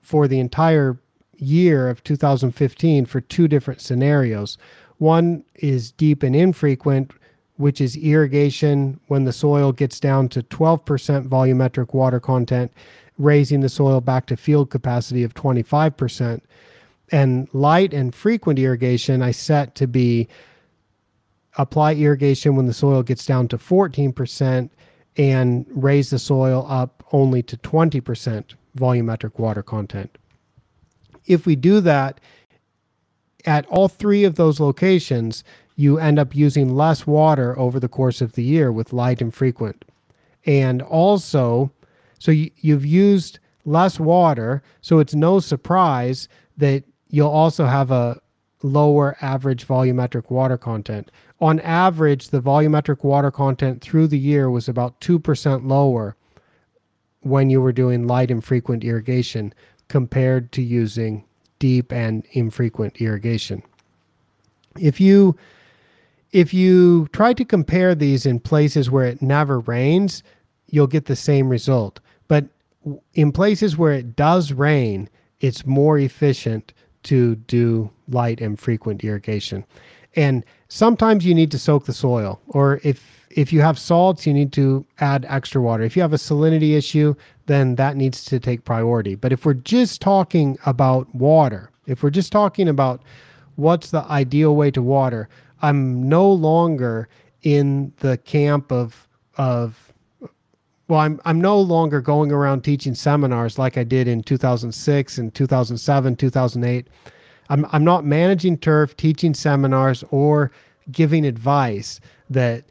for 0.02 0.28
the 0.28 0.40
entire 0.40 1.00
year 1.38 1.90
of 1.90 2.04
2015 2.04 3.06
for 3.06 3.22
two 3.22 3.48
different 3.48 3.82
scenarios. 3.82 4.58
One 4.98 5.44
is 5.56 5.92
deep 5.92 6.24
and 6.24 6.36
infrequent, 6.36 7.12
which 7.56 7.82
is 7.82 7.96
irrigation 7.98 9.00
when 9.08 9.24
the 9.24 9.34
soil 9.34 9.72
gets 9.72 10.00
down 10.00 10.30
to 10.30 10.44
12% 10.44 11.28
volumetric 11.28 11.94
water 11.94 12.20
content 12.20 12.72
raising 13.18 13.62
the 13.62 13.70
soil 13.70 14.02
back 14.02 14.26
to 14.28 14.38
field 14.38 14.70
capacity 14.70 15.24
of 15.24 15.34
25%. 15.34 16.42
And 17.12 17.48
light 17.54 17.94
and 17.94 18.14
frequent 18.14 18.60
irrigation, 18.60 19.22
I 19.22 19.32
set 19.32 19.76
to 19.76 19.88
be 19.88 20.28
apply 21.58 21.94
irrigation 21.94 22.56
when 22.56 22.66
the 22.66 22.74
soil 22.74 23.04
gets 23.04 23.26
down 23.26 23.48
to 23.50 23.58
14% 23.58 24.70
and 25.18 25.66
raise 25.70 26.10
the 26.10 26.20
soil 26.20 26.66
up 26.68 27.04
only 27.12 27.44
to 27.44 27.58
20% 27.58 28.56
volumetric 28.76 29.38
water 29.38 29.62
content. 29.62 30.18
If 31.26 31.46
we 31.46 31.56
do 31.56 31.80
that 31.82 32.20
at 33.46 33.66
all 33.68 33.88
three 33.88 34.24
of 34.24 34.36
those 34.36 34.60
locations, 34.60 35.44
you 35.76 35.98
end 36.00 36.20
up 36.20 36.36
using 36.36 36.76
less 36.76 37.06
water 37.06 37.58
over 37.58 37.80
the 37.80 37.88
course 37.88 38.22
of 38.22 38.34
the 38.34 38.44
year 38.44 38.72
with 38.72 38.94
light 38.94 39.22
and 39.22 39.34
frequent. 39.34 39.86
And 40.46 40.82
also, 40.82 41.72
so 42.20 42.32
you, 42.32 42.52
you've 42.58 42.86
used 42.86 43.40
less 43.66 44.00
water. 44.00 44.62
So 44.82 45.00
it's 45.00 45.16
no 45.16 45.40
surprise 45.40 46.28
that 46.58 46.84
you'll 47.10 47.30
also 47.30 47.66
have 47.66 47.92
a 47.92 48.20
lower 48.62 49.18
average 49.22 49.68
volumetric 49.68 50.30
water 50.30 50.58
content. 50.58 51.12
On 51.42 51.60
average, 51.60 52.30
the 52.30 52.42
volumetric 52.42 53.04
water 53.04 53.32
content 53.32 53.82
through 53.82 54.08
the 54.08 54.20
year 54.20 54.50
was 54.50 54.70
about 54.70 55.00
2% 55.02 55.68
lower 55.68 56.16
when 57.22 57.50
you 57.50 57.62
were 57.62 57.74
doing 57.74 58.08
light 58.08 58.32
and 58.32 58.44
frequent 58.44 58.84
irrigation 58.84 59.54
compared 59.88 60.52
to 60.54 60.62
using 60.62 61.26
deep 61.60 61.92
and 61.92 62.26
infrequent 62.32 63.02
irrigation. 63.02 63.64
If 64.80 65.00
you 65.00 65.36
if 66.32 66.52
you 66.52 67.08
try 67.14 67.34
to 67.34 67.46
compare 67.46 67.94
these 67.94 68.26
in 68.26 68.40
places 68.40 68.90
where 68.90 69.06
it 69.06 69.22
never 69.22 69.60
rains, 69.60 70.24
you'll 70.74 70.88
get 70.88 71.06
the 71.06 71.16
same 71.16 71.50
result. 71.50 72.00
But 72.28 72.46
in 73.14 73.32
places 73.32 73.78
where 73.78 73.94
it 73.94 74.16
does 74.16 74.52
rain, 74.52 75.08
it's 75.40 75.68
more 75.68 76.00
efficient 76.00 76.74
to 77.04 77.36
do 77.36 77.92
light 78.10 78.42
and 78.42 78.60
frequent 78.60 79.04
irrigation. 79.04 79.66
And 80.16 80.44
sometimes 80.70 81.26
you 81.26 81.36
need 81.36 81.52
to 81.52 81.60
soak 81.60 81.86
the 81.86 81.94
soil, 81.94 82.42
or 82.48 82.82
if 82.84 83.28
if 83.30 83.54
you 83.54 83.62
have 83.62 83.78
salts, 83.80 84.26
you 84.26 84.34
need 84.34 84.52
to 84.54 84.86
add 85.00 85.26
extra 85.30 85.62
water. 85.62 85.84
If 85.84 85.96
you 85.96 86.02
have 86.02 86.14
a 86.14 86.18
salinity 86.18 86.76
issue, 86.76 87.16
then 87.46 87.76
that 87.76 87.96
needs 87.96 88.26
to 88.26 88.40
take 88.40 88.64
priority. 88.64 89.16
But 89.16 89.32
if 89.32 89.46
we're 89.46 89.56
just 89.56 90.02
talking 90.02 90.58
about 90.66 91.14
water, 91.16 91.72
if 91.86 92.04
we're 92.04 92.12
just 92.12 92.32
talking 92.32 92.68
about 92.68 93.02
what's 93.56 93.92
the 93.92 94.04
ideal 94.06 94.56
way 94.56 94.72
to 94.72 94.82
water, 94.82 95.30
I'm 95.62 96.08
no 96.10 96.32
longer 96.32 97.10
in 97.44 97.94
the 98.00 98.18
camp 98.18 98.72
of 98.72 99.08
of 99.38 99.93
well 100.88 101.00
i'm 101.00 101.20
i'm 101.26 101.40
no 101.40 101.60
longer 101.60 102.02
going 102.02 102.32
around 102.32 102.64
teaching 102.64 102.96
seminars 102.96 103.58
like 103.58 103.78
i 103.78 103.84
did 103.84 104.08
in 104.08 104.22
2006 104.24 105.18
and 105.18 105.34
2007 105.34 106.16
2008 106.16 106.88
i'm 107.50 107.66
i'm 107.72 107.84
not 107.84 108.06
managing 108.06 108.58
turf 108.58 108.96
teaching 108.98 109.34
seminars 109.34 110.04
or 110.12 110.52
giving 110.92 111.26
advice 111.26 112.00
that 112.30 112.64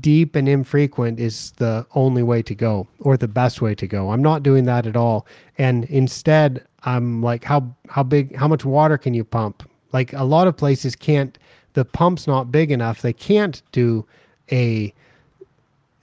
deep 0.00 0.34
and 0.34 0.48
infrequent 0.48 1.20
is 1.20 1.52
the 1.52 1.86
only 1.94 2.22
way 2.22 2.42
to 2.42 2.54
go 2.54 2.86
or 3.00 3.16
the 3.16 3.28
best 3.28 3.62
way 3.62 3.74
to 3.74 3.86
go. 3.86 4.10
I'm 4.10 4.22
not 4.22 4.42
doing 4.42 4.64
that 4.64 4.86
at 4.86 4.96
all. 4.96 5.26
And 5.58 5.84
instead 5.86 6.64
i'm 6.82 7.20
like 7.20 7.42
how 7.42 7.74
how 7.88 8.02
big 8.02 8.36
how 8.36 8.46
much 8.46 8.64
water 8.64 8.98
can 8.98 9.14
you 9.14 9.24
pump? 9.24 9.68
Like 9.92 10.12
a 10.12 10.24
lot 10.24 10.46
of 10.46 10.56
places 10.56 10.94
can't 10.96 11.38
the 11.74 11.84
pump's 11.84 12.26
not 12.26 12.50
big 12.50 12.70
enough. 12.70 13.02
They 13.02 13.12
can't 13.12 13.62
do 13.72 14.06
a 14.50 14.94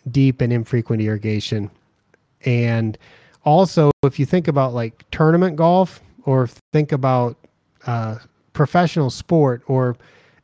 deep 0.10 0.41
and 0.41 0.51
infrequent 0.51 1.01
irrigation. 1.01 1.70
And 2.45 2.97
also, 3.45 3.91
if 4.04 4.20
you 4.20 4.26
think 4.26 4.47
about 4.47 4.74
like 4.74 5.04
tournament 5.12 5.56
golf 5.56 6.01
or 6.26 6.47
think 6.72 6.91
about 6.91 7.38
uh, 7.86 8.18
professional 8.54 9.10
sport 9.10 9.64
or 9.68 9.97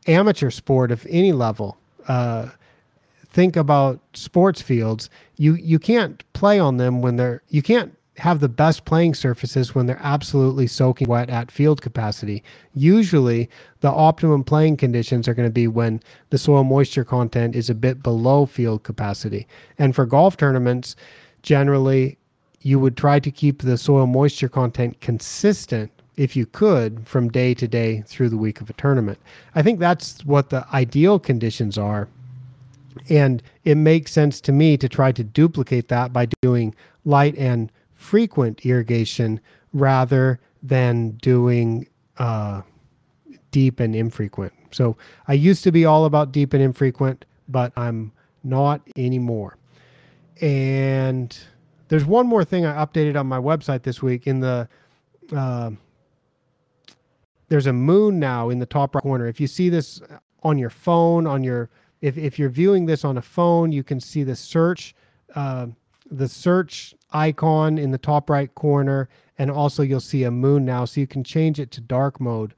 amateur 0.07 0.49
sport 0.49 0.91
of 0.91 1.05
any 1.09 1.31
level, 1.31 1.77
uh, 2.07 2.49
think 3.29 3.55
about 3.55 3.99
sports 4.13 4.61
fields. 4.61 5.09
You 5.37 5.55
you 5.55 5.79
can't 5.79 6.23
play 6.33 6.59
on 6.59 6.77
them 6.77 7.01
when 7.01 7.15
they're 7.15 7.41
you 7.49 7.61
can't 7.61 7.95
have 8.19 8.39
the 8.39 8.49
best 8.49 8.85
playing 8.85 9.13
surfaces 9.13 9.73
when 9.73 9.85
they're 9.85 9.99
absolutely 10.01 10.67
soaking 10.67 11.07
wet 11.07 11.29
at 11.29 11.51
field 11.51 11.81
capacity. 11.81 12.43
Usually, 12.73 13.49
the 13.81 13.89
optimum 13.89 14.43
playing 14.43 14.77
conditions 14.77 15.27
are 15.27 15.33
going 15.33 15.47
to 15.47 15.53
be 15.53 15.67
when 15.67 16.01
the 16.29 16.37
soil 16.37 16.63
moisture 16.63 17.03
content 17.03 17.55
is 17.55 17.69
a 17.69 17.75
bit 17.75 18.03
below 18.03 18.45
field 18.45 18.83
capacity. 18.83 19.47
And 19.77 19.95
for 19.95 20.05
golf 20.05 20.37
tournaments, 20.37 20.95
generally, 21.41 22.17
you 22.61 22.79
would 22.79 22.97
try 22.97 23.19
to 23.19 23.31
keep 23.31 23.61
the 23.61 23.77
soil 23.77 24.05
moisture 24.05 24.49
content 24.49 24.99
consistent 25.01 25.91
if 26.17 26.35
you 26.35 26.45
could, 26.45 27.07
from 27.07 27.29
day 27.29 27.53
to 27.53 27.65
day 27.65 28.03
through 28.05 28.27
the 28.27 28.37
week 28.37 28.59
of 28.59 28.69
a 28.69 28.73
tournament. 28.73 29.17
I 29.55 29.61
think 29.61 29.79
that's 29.79 30.25
what 30.25 30.49
the 30.49 30.67
ideal 30.73 31.17
conditions 31.17 31.77
are. 31.77 32.09
And 33.09 33.41
it 33.63 33.75
makes 33.75 34.11
sense 34.11 34.41
to 34.41 34.51
me 34.51 34.75
to 34.77 34.89
try 34.89 35.13
to 35.13 35.23
duplicate 35.23 35.87
that 35.87 36.11
by 36.11 36.27
doing 36.41 36.75
light 37.05 37.37
and 37.37 37.71
frequent 37.99 38.65
irrigation 38.65 39.41
rather 39.73 40.39
than 40.63 41.11
doing 41.21 41.85
uh, 42.17 42.61
deep 43.51 43.81
and 43.81 43.93
infrequent. 43.93 44.53
So 44.71 44.95
I 45.27 45.33
used 45.33 45.65
to 45.65 45.71
be 45.71 45.83
all 45.83 46.05
about 46.05 46.31
deep 46.31 46.53
and 46.53 46.63
infrequent, 46.63 47.25
but 47.49 47.73
I'm 47.75 48.13
not 48.41 48.81
anymore. 48.95 49.57
And 50.39 51.37
there's 51.89 52.05
one 52.05 52.25
more 52.25 52.45
thing 52.45 52.65
I 52.65 52.73
updated 52.85 53.19
on 53.19 53.27
my 53.27 53.37
website 53.37 53.83
this 53.83 54.01
week. 54.01 54.27
In 54.27 54.39
the 54.39 54.69
uh, 55.35 55.71
there's 57.49 57.67
a 57.67 57.73
moon 57.73 58.17
now 58.17 58.49
in 58.49 58.59
the 58.59 58.65
top 58.65 58.95
right 58.95 59.01
corner. 59.01 59.27
If 59.27 59.41
you 59.41 59.47
see 59.47 59.67
this 59.67 60.01
on 60.41 60.57
your 60.57 60.69
phone, 60.69 61.27
on 61.27 61.43
your 61.43 61.69
if 61.99 62.17
if 62.17 62.39
you're 62.39 62.49
viewing 62.49 62.85
this 62.85 63.03
on 63.03 63.17
a 63.17 63.21
phone, 63.21 63.73
you 63.73 63.83
can 63.83 63.99
see 63.99 64.23
the 64.23 64.37
search 64.37 64.95
uh, 65.35 65.67
the 66.09 66.29
search 66.29 66.95
icon 67.11 67.77
in 67.77 67.91
the 67.91 67.97
top 67.97 68.29
right 68.29 68.53
corner, 68.55 69.09
and 69.37 69.49
also 69.49 69.83
you'll 69.83 69.99
see 69.99 70.23
a 70.23 70.31
moon 70.31 70.65
now, 70.65 70.85
so 70.85 70.99
you 70.99 71.07
can 71.07 71.23
change 71.23 71.59
it 71.59 71.71
to 71.71 71.81
dark 71.81 72.19
mode. 72.19 72.53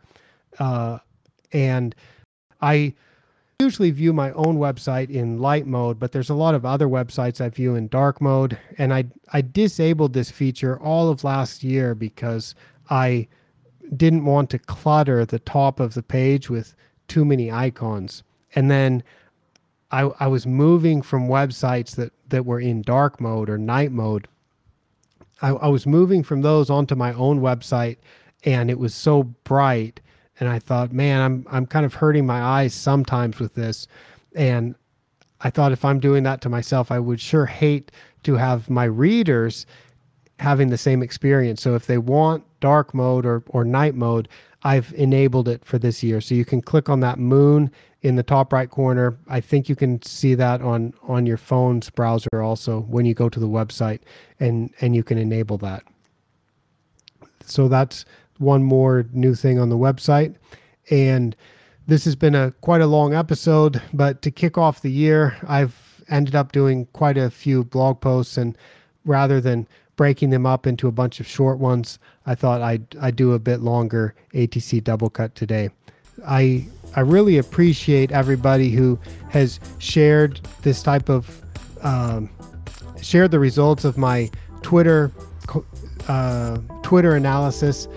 Uh, 0.60 1.00
and 1.52 1.96
I 2.62 2.94
usually 3.60 3.92
view 3.92 4.12
my 4.12 4.32
own 4.32 4.58
website 4.58 5.10
in 5.10 5.40
light 5.40 5.68
mode, 5.68 6.00
but 6.00 6.12
there's 6.12 6.30
a 6.30 6.36
lot 6.36 6.56
of 6.56 6.66
other 6.66 6.88
websites 6.88 7.40
I 7.40 7.50
view 7.50 7.76
in 7.76 7.88
dark 7.88 8.20
mode. 8.20 8.58
And 8.78 8.94
I, 8.94 9.06
I 9.32 9.42
disabled 9.42 10.14
this 10.14 10.32
feature 10.32 10.80
all 10.80 11.10
of 11.10 11.24
last 11.24 11.64
year 11.64 11.94
because 11.94 12.56
I 12.90 13.28
didn't 13.96 14.26
want 14.26 14.50
to 14.50 14.60
clutter 14.60 15.26
the 15.26 15.40
top 15.40 15.80
of 15.80 15.94
the 15.94 16.04
page 16.04 16.50
with 16.50 16.76
too 17.08 17.24
many 17.24 17.52
icons. 17.52 18.24
And 18.56 18.72
then 18.72 19.04
I, 19.92 20.04
I 20.20 20.28
was 20.28 20.48
moving 20.48 21.02
from 21.02 21.28
websites 21.28 21.96
that, 21.96 22.14
that 22.30 22.46
were 22.46 22.60
in 22.60 22.82
dark 22.82 23.22
mode 23.22 23.50
or 23.50 23.58
night 23.58 23.92
mode. 23.92 24.28
I, 25.42 25.50
I 25.50 25.68
was 25.68 25.86
moving 25.86 26.24
from 26.24 26.42
those 26.42 26.70
onto 26.70 26.96
my 26.96 27.14
own 27.14 27.42
website 27.42 27.98
and 28.44 28.70
it 28.70 28.80
was 28.80 28.94
so 28.94 29.24
bright 29.24 30.02
and 30.42 30.50
I 30.50 30.58
thought, 30.60 30.92
man, 30.92 31.22
I'm 31.22 31.46
I'm 31.50 31.66
kind 31.68 31.86
of 31.86 31.94
hurting 31.94 32.26
my 32.26 32.42
eyes 32.42 32.74
sometimes 32.74 33.40
with 33.40 33.54
this, 33.54 33.88
and 34.36 34.76
I 35.42 35.52
thought 35.52 35.72
if 35.72 35.86
I'm 35.86 36.00
doing 36.00 36.24
that 36.24 36.42
to 36.42 36.50
myself, 36.50 36.92
I 36.92 37.00
would 37.00 37.22
sure 37.22 37.46
hate 37.46 37.92
to 38.24 38.36
have 38.36 38.70
my 38.70 38.86
readers 38.86 39.68
having 40.40 40.70
the 40.70 40.78
same 40.78 41.04
experience. 41.04 41.62
So 41.62 41.76
if 41.76 41.86
they 41.86 42.00
want 42.00 42.44
dark 42.60 42.94
mode 42.94 43.26
or 43.26 43.44
or 43.50 43.64
night 43.64 43.94
mode, 43.94 44.28
I've 44.64 44.92
enabled 44.98 45.48
it 45.48 45.64
for 45.64 45.78
this 45.78 46.02
year. 46.02 46.22
So 46.22 46.34
you 46.34 46.44
can 46.44 46.60
click 46.60 46.90
on 46.90 47.02
that 47.02 47.20
moon 47.20 47.72
in 48.02 48.16
the 48.16 48.24
top 48.24 48.52
right 48.52 48.70
corner. 48.70 49.18
I 49.28 49.42
think 49.42 49.70
you 49.70 49.76
can 49.76 50.02
see 50.02 50.36
that 50.36 50.62
on 50.62 50.94
on 51.04 51.26
your 51.26 51.38
phone's 51.38 51.90
browser 51.90 52.42
also 52.42 52.82
when 52.82 53.06
you 53.06 53.14
go 53.14 53.30
to 53.30 53.40
the 53.40 53.48
website 53.48 54.00
and 54.40 54.74
and 54.82 54.96
you 54.96 55.04
can 55.04 55.18
enable 55.18 55.58
that. 55.60 55.84
So 57.46 57.68
that's 57.68 58.06
one 58.38 58.64
more 58.64 59.06
new 59.14 59.36
thing 59.36 59.60
on 59.60 59.70
the 59.70 59.78
website. 59.78 60.36
And 60.90 61.36
this 61.88 62.06
has 62.06 62.16
been 62.16 62.36
a 62.36 62.52
quite 62.62 62.82
a 62.82 62.88
long 62.88 63.14
episode, 63.14 63.82
but 63.94 64.22
to 64.24 64.32
kick 64.32 64.58
off 64.58 64.82
the 64.82 64.92
year, 64.92 65.38
I've 65.48 66.04
ended 66.10 66.36
up 66.36 66.52
doing 66.52 66.88
quite 66.94 67.18
a 67.18 67.30
few 67.30 67.64
blog 67.64 68.02
posts 68.02 68.38
and 68.38 68.58
rather 69.06 69.40
than 69.40 69.68
breaking 69.96 70.32
them 70.32 70.46
up 70.46 70.66
into 70.66 70.88
a 70.88 70.92
bunch 70.92 71.20
of 71.20 71.28
short 71.28 71.60
ones, 71.60 72.00
I 72.26 72.34
thought 72.34 72.62
I'd 72.62 72.96
I'd 73.00 73.16
do 73.16 73.34
a 73.34 73.40
bit 73.40 73.60
longer 73.62 74.16
ATC 74.34 74.84
double 74.84 75.10
cut 75.10 75.36
today. 75.36 75.70
I 76.26 76.68
I 76.96 77.02
really 77.02 77.38
appreciate 77.38 78.12
everybody 78.12 78.70
who 78.70 79.00
has 79.30 79.60
shared 79.80 80.42
this 80.62 80.84
type 80.84 81.10
of 81.10 81.42
um, 81.82 82.30
shared 83.02 83.32
the 83.32 83.40
results 83.40 83.86
of 83.86 83.98
my 83.98 84.30
Twitter 84.62 85.12
uh, 86.08 86.58
Twitter 86.84 87.16
analysis 87.16 87.88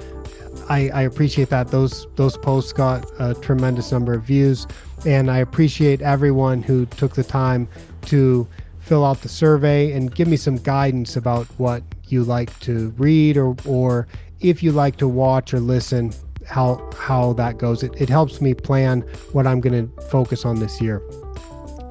I, 0.68 0.91
I 0.91 1.03
appreciate 1.03 1.51
that. 1.51 1.68
Those 1.68 2.07
those 2.16 2.37
posts 2.37 2.72
got 2.72 3.11
a 3.18 3.35
tremendous 3.35 3.93
number 3.93 4.14
of 4.14 4.22
views, 4.22 4.66
and 5.07 5.31
I 5.31 5.39
appreciate 5.39 6.01
everyone 6.01 6.62
who 6.62 6.87
took 6.87 7.14
the 7.14 7.25
time 7.25 7.68
to 8.07 8.47
fill 8.81 9.05
out 9.05 9.22
the 9.22 9.29
survey 9.29 9.93
and 9.93 10.14
give 10.14 10.29
me 10.29 10.37
some 10.37 10.57
guidance 10.57 11.16
about 11.16 11.47
what 11.59 11.83
you 12.09 12.25
like 12.25 12.59
to 12.61 12.91
read 12.97 13.37
or 13.37 13.57
or 13.64 14.07
if 14.41 14.62
you 14.62 14.72
like 14.72 14.97
to 14.97 15.09
watch 15.09 15.55
or 15.55 15.61
listen 15.61 16.12
how 16.47 16.91
how 16.97 17.33
that 17.35 17.59
goes 17.59 17.83
it, 17.83 17.93
it 18.01 18.09
helps 18.09 18.41
me 18.41 18.55
plan 18.55 19.01
what 19.33 19.47
i'm 19.47 19.61
going 19.61 19.89
to 19.89 20.03
focus 20.03 20.45
on 20.45 20.59
this 20.59 20.81
year 20.81 21.03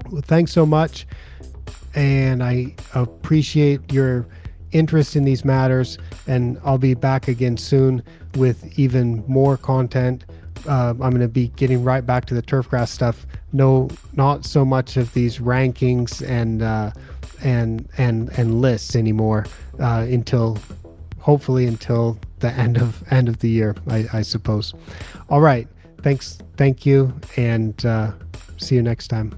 well, 0.09 0.21
thanks 0.21 0.51
so 0.51 0.65
much 0.65 1.05
and 1.95 2.43
i 2.43 2.73
appreciate 2.93 3.91
your 3.91 4.27
interest 4.71 5.15
in 5.15 5.23
these 5.23 5.45
matters 5.45 5.97
and 6.27 6.59
i'll 6.63 6.77
be 6.77 6.93
back 6.93 7.27
again 7.27 7.57
soon 7.57 8.01
with 8.35 8.77
even 8.77 9.23
more 9.27 9.57
content. 9.57 10.25
Uh, 10.67 10.89
I'm 10.89 10.97
going 10.97 11.19
to 11.19 11.27
be 11.27 11.49
getting 11.49 11.83
right 11.83 12.05
back 12.05 12.25
to 12.25 12.33
the 12.33 12.41
turfgrass 12.41 12.89
stuff. 12.89 13.25
No, 13.51 13.89
not 14.13 14.45
so 14.45 14.63
much 14.63 14.97
of 14.97 15.13
these 15.13 15.39
rankings 15.39 16.27
and 16.27 16.61
uh, 16.61 16.91
and 17.43 17.87
and 17.97 18.29
and 18.37 18.61
lists 18.61 18.95
anymore 18.95 19.45
uh, 19.79 20.05
until 20.09 20.57
hopefully 21.23 21.65
until 21.65 22.19
the 22.39 22.51
end 22.51 22.77
of 22.77 23.01
end 23.11 23.29
of 23.29 23.39
the 23.39 23.49
year, 23.49 23.75
I, 23.87 24.05
I 24.13 24.21
suppose. 24.21 24.73
All 25.29 25.41
right, 25.41 25.67
thanks, 26.01 26.37
thank 26.57 26.85
you, 26.85 27.13
and 27.37 27.83
uh, 27.85 28.11
see 28.57 28.75
you 28.75 28.83
next 28.83 29.07
time. 29.07 29.33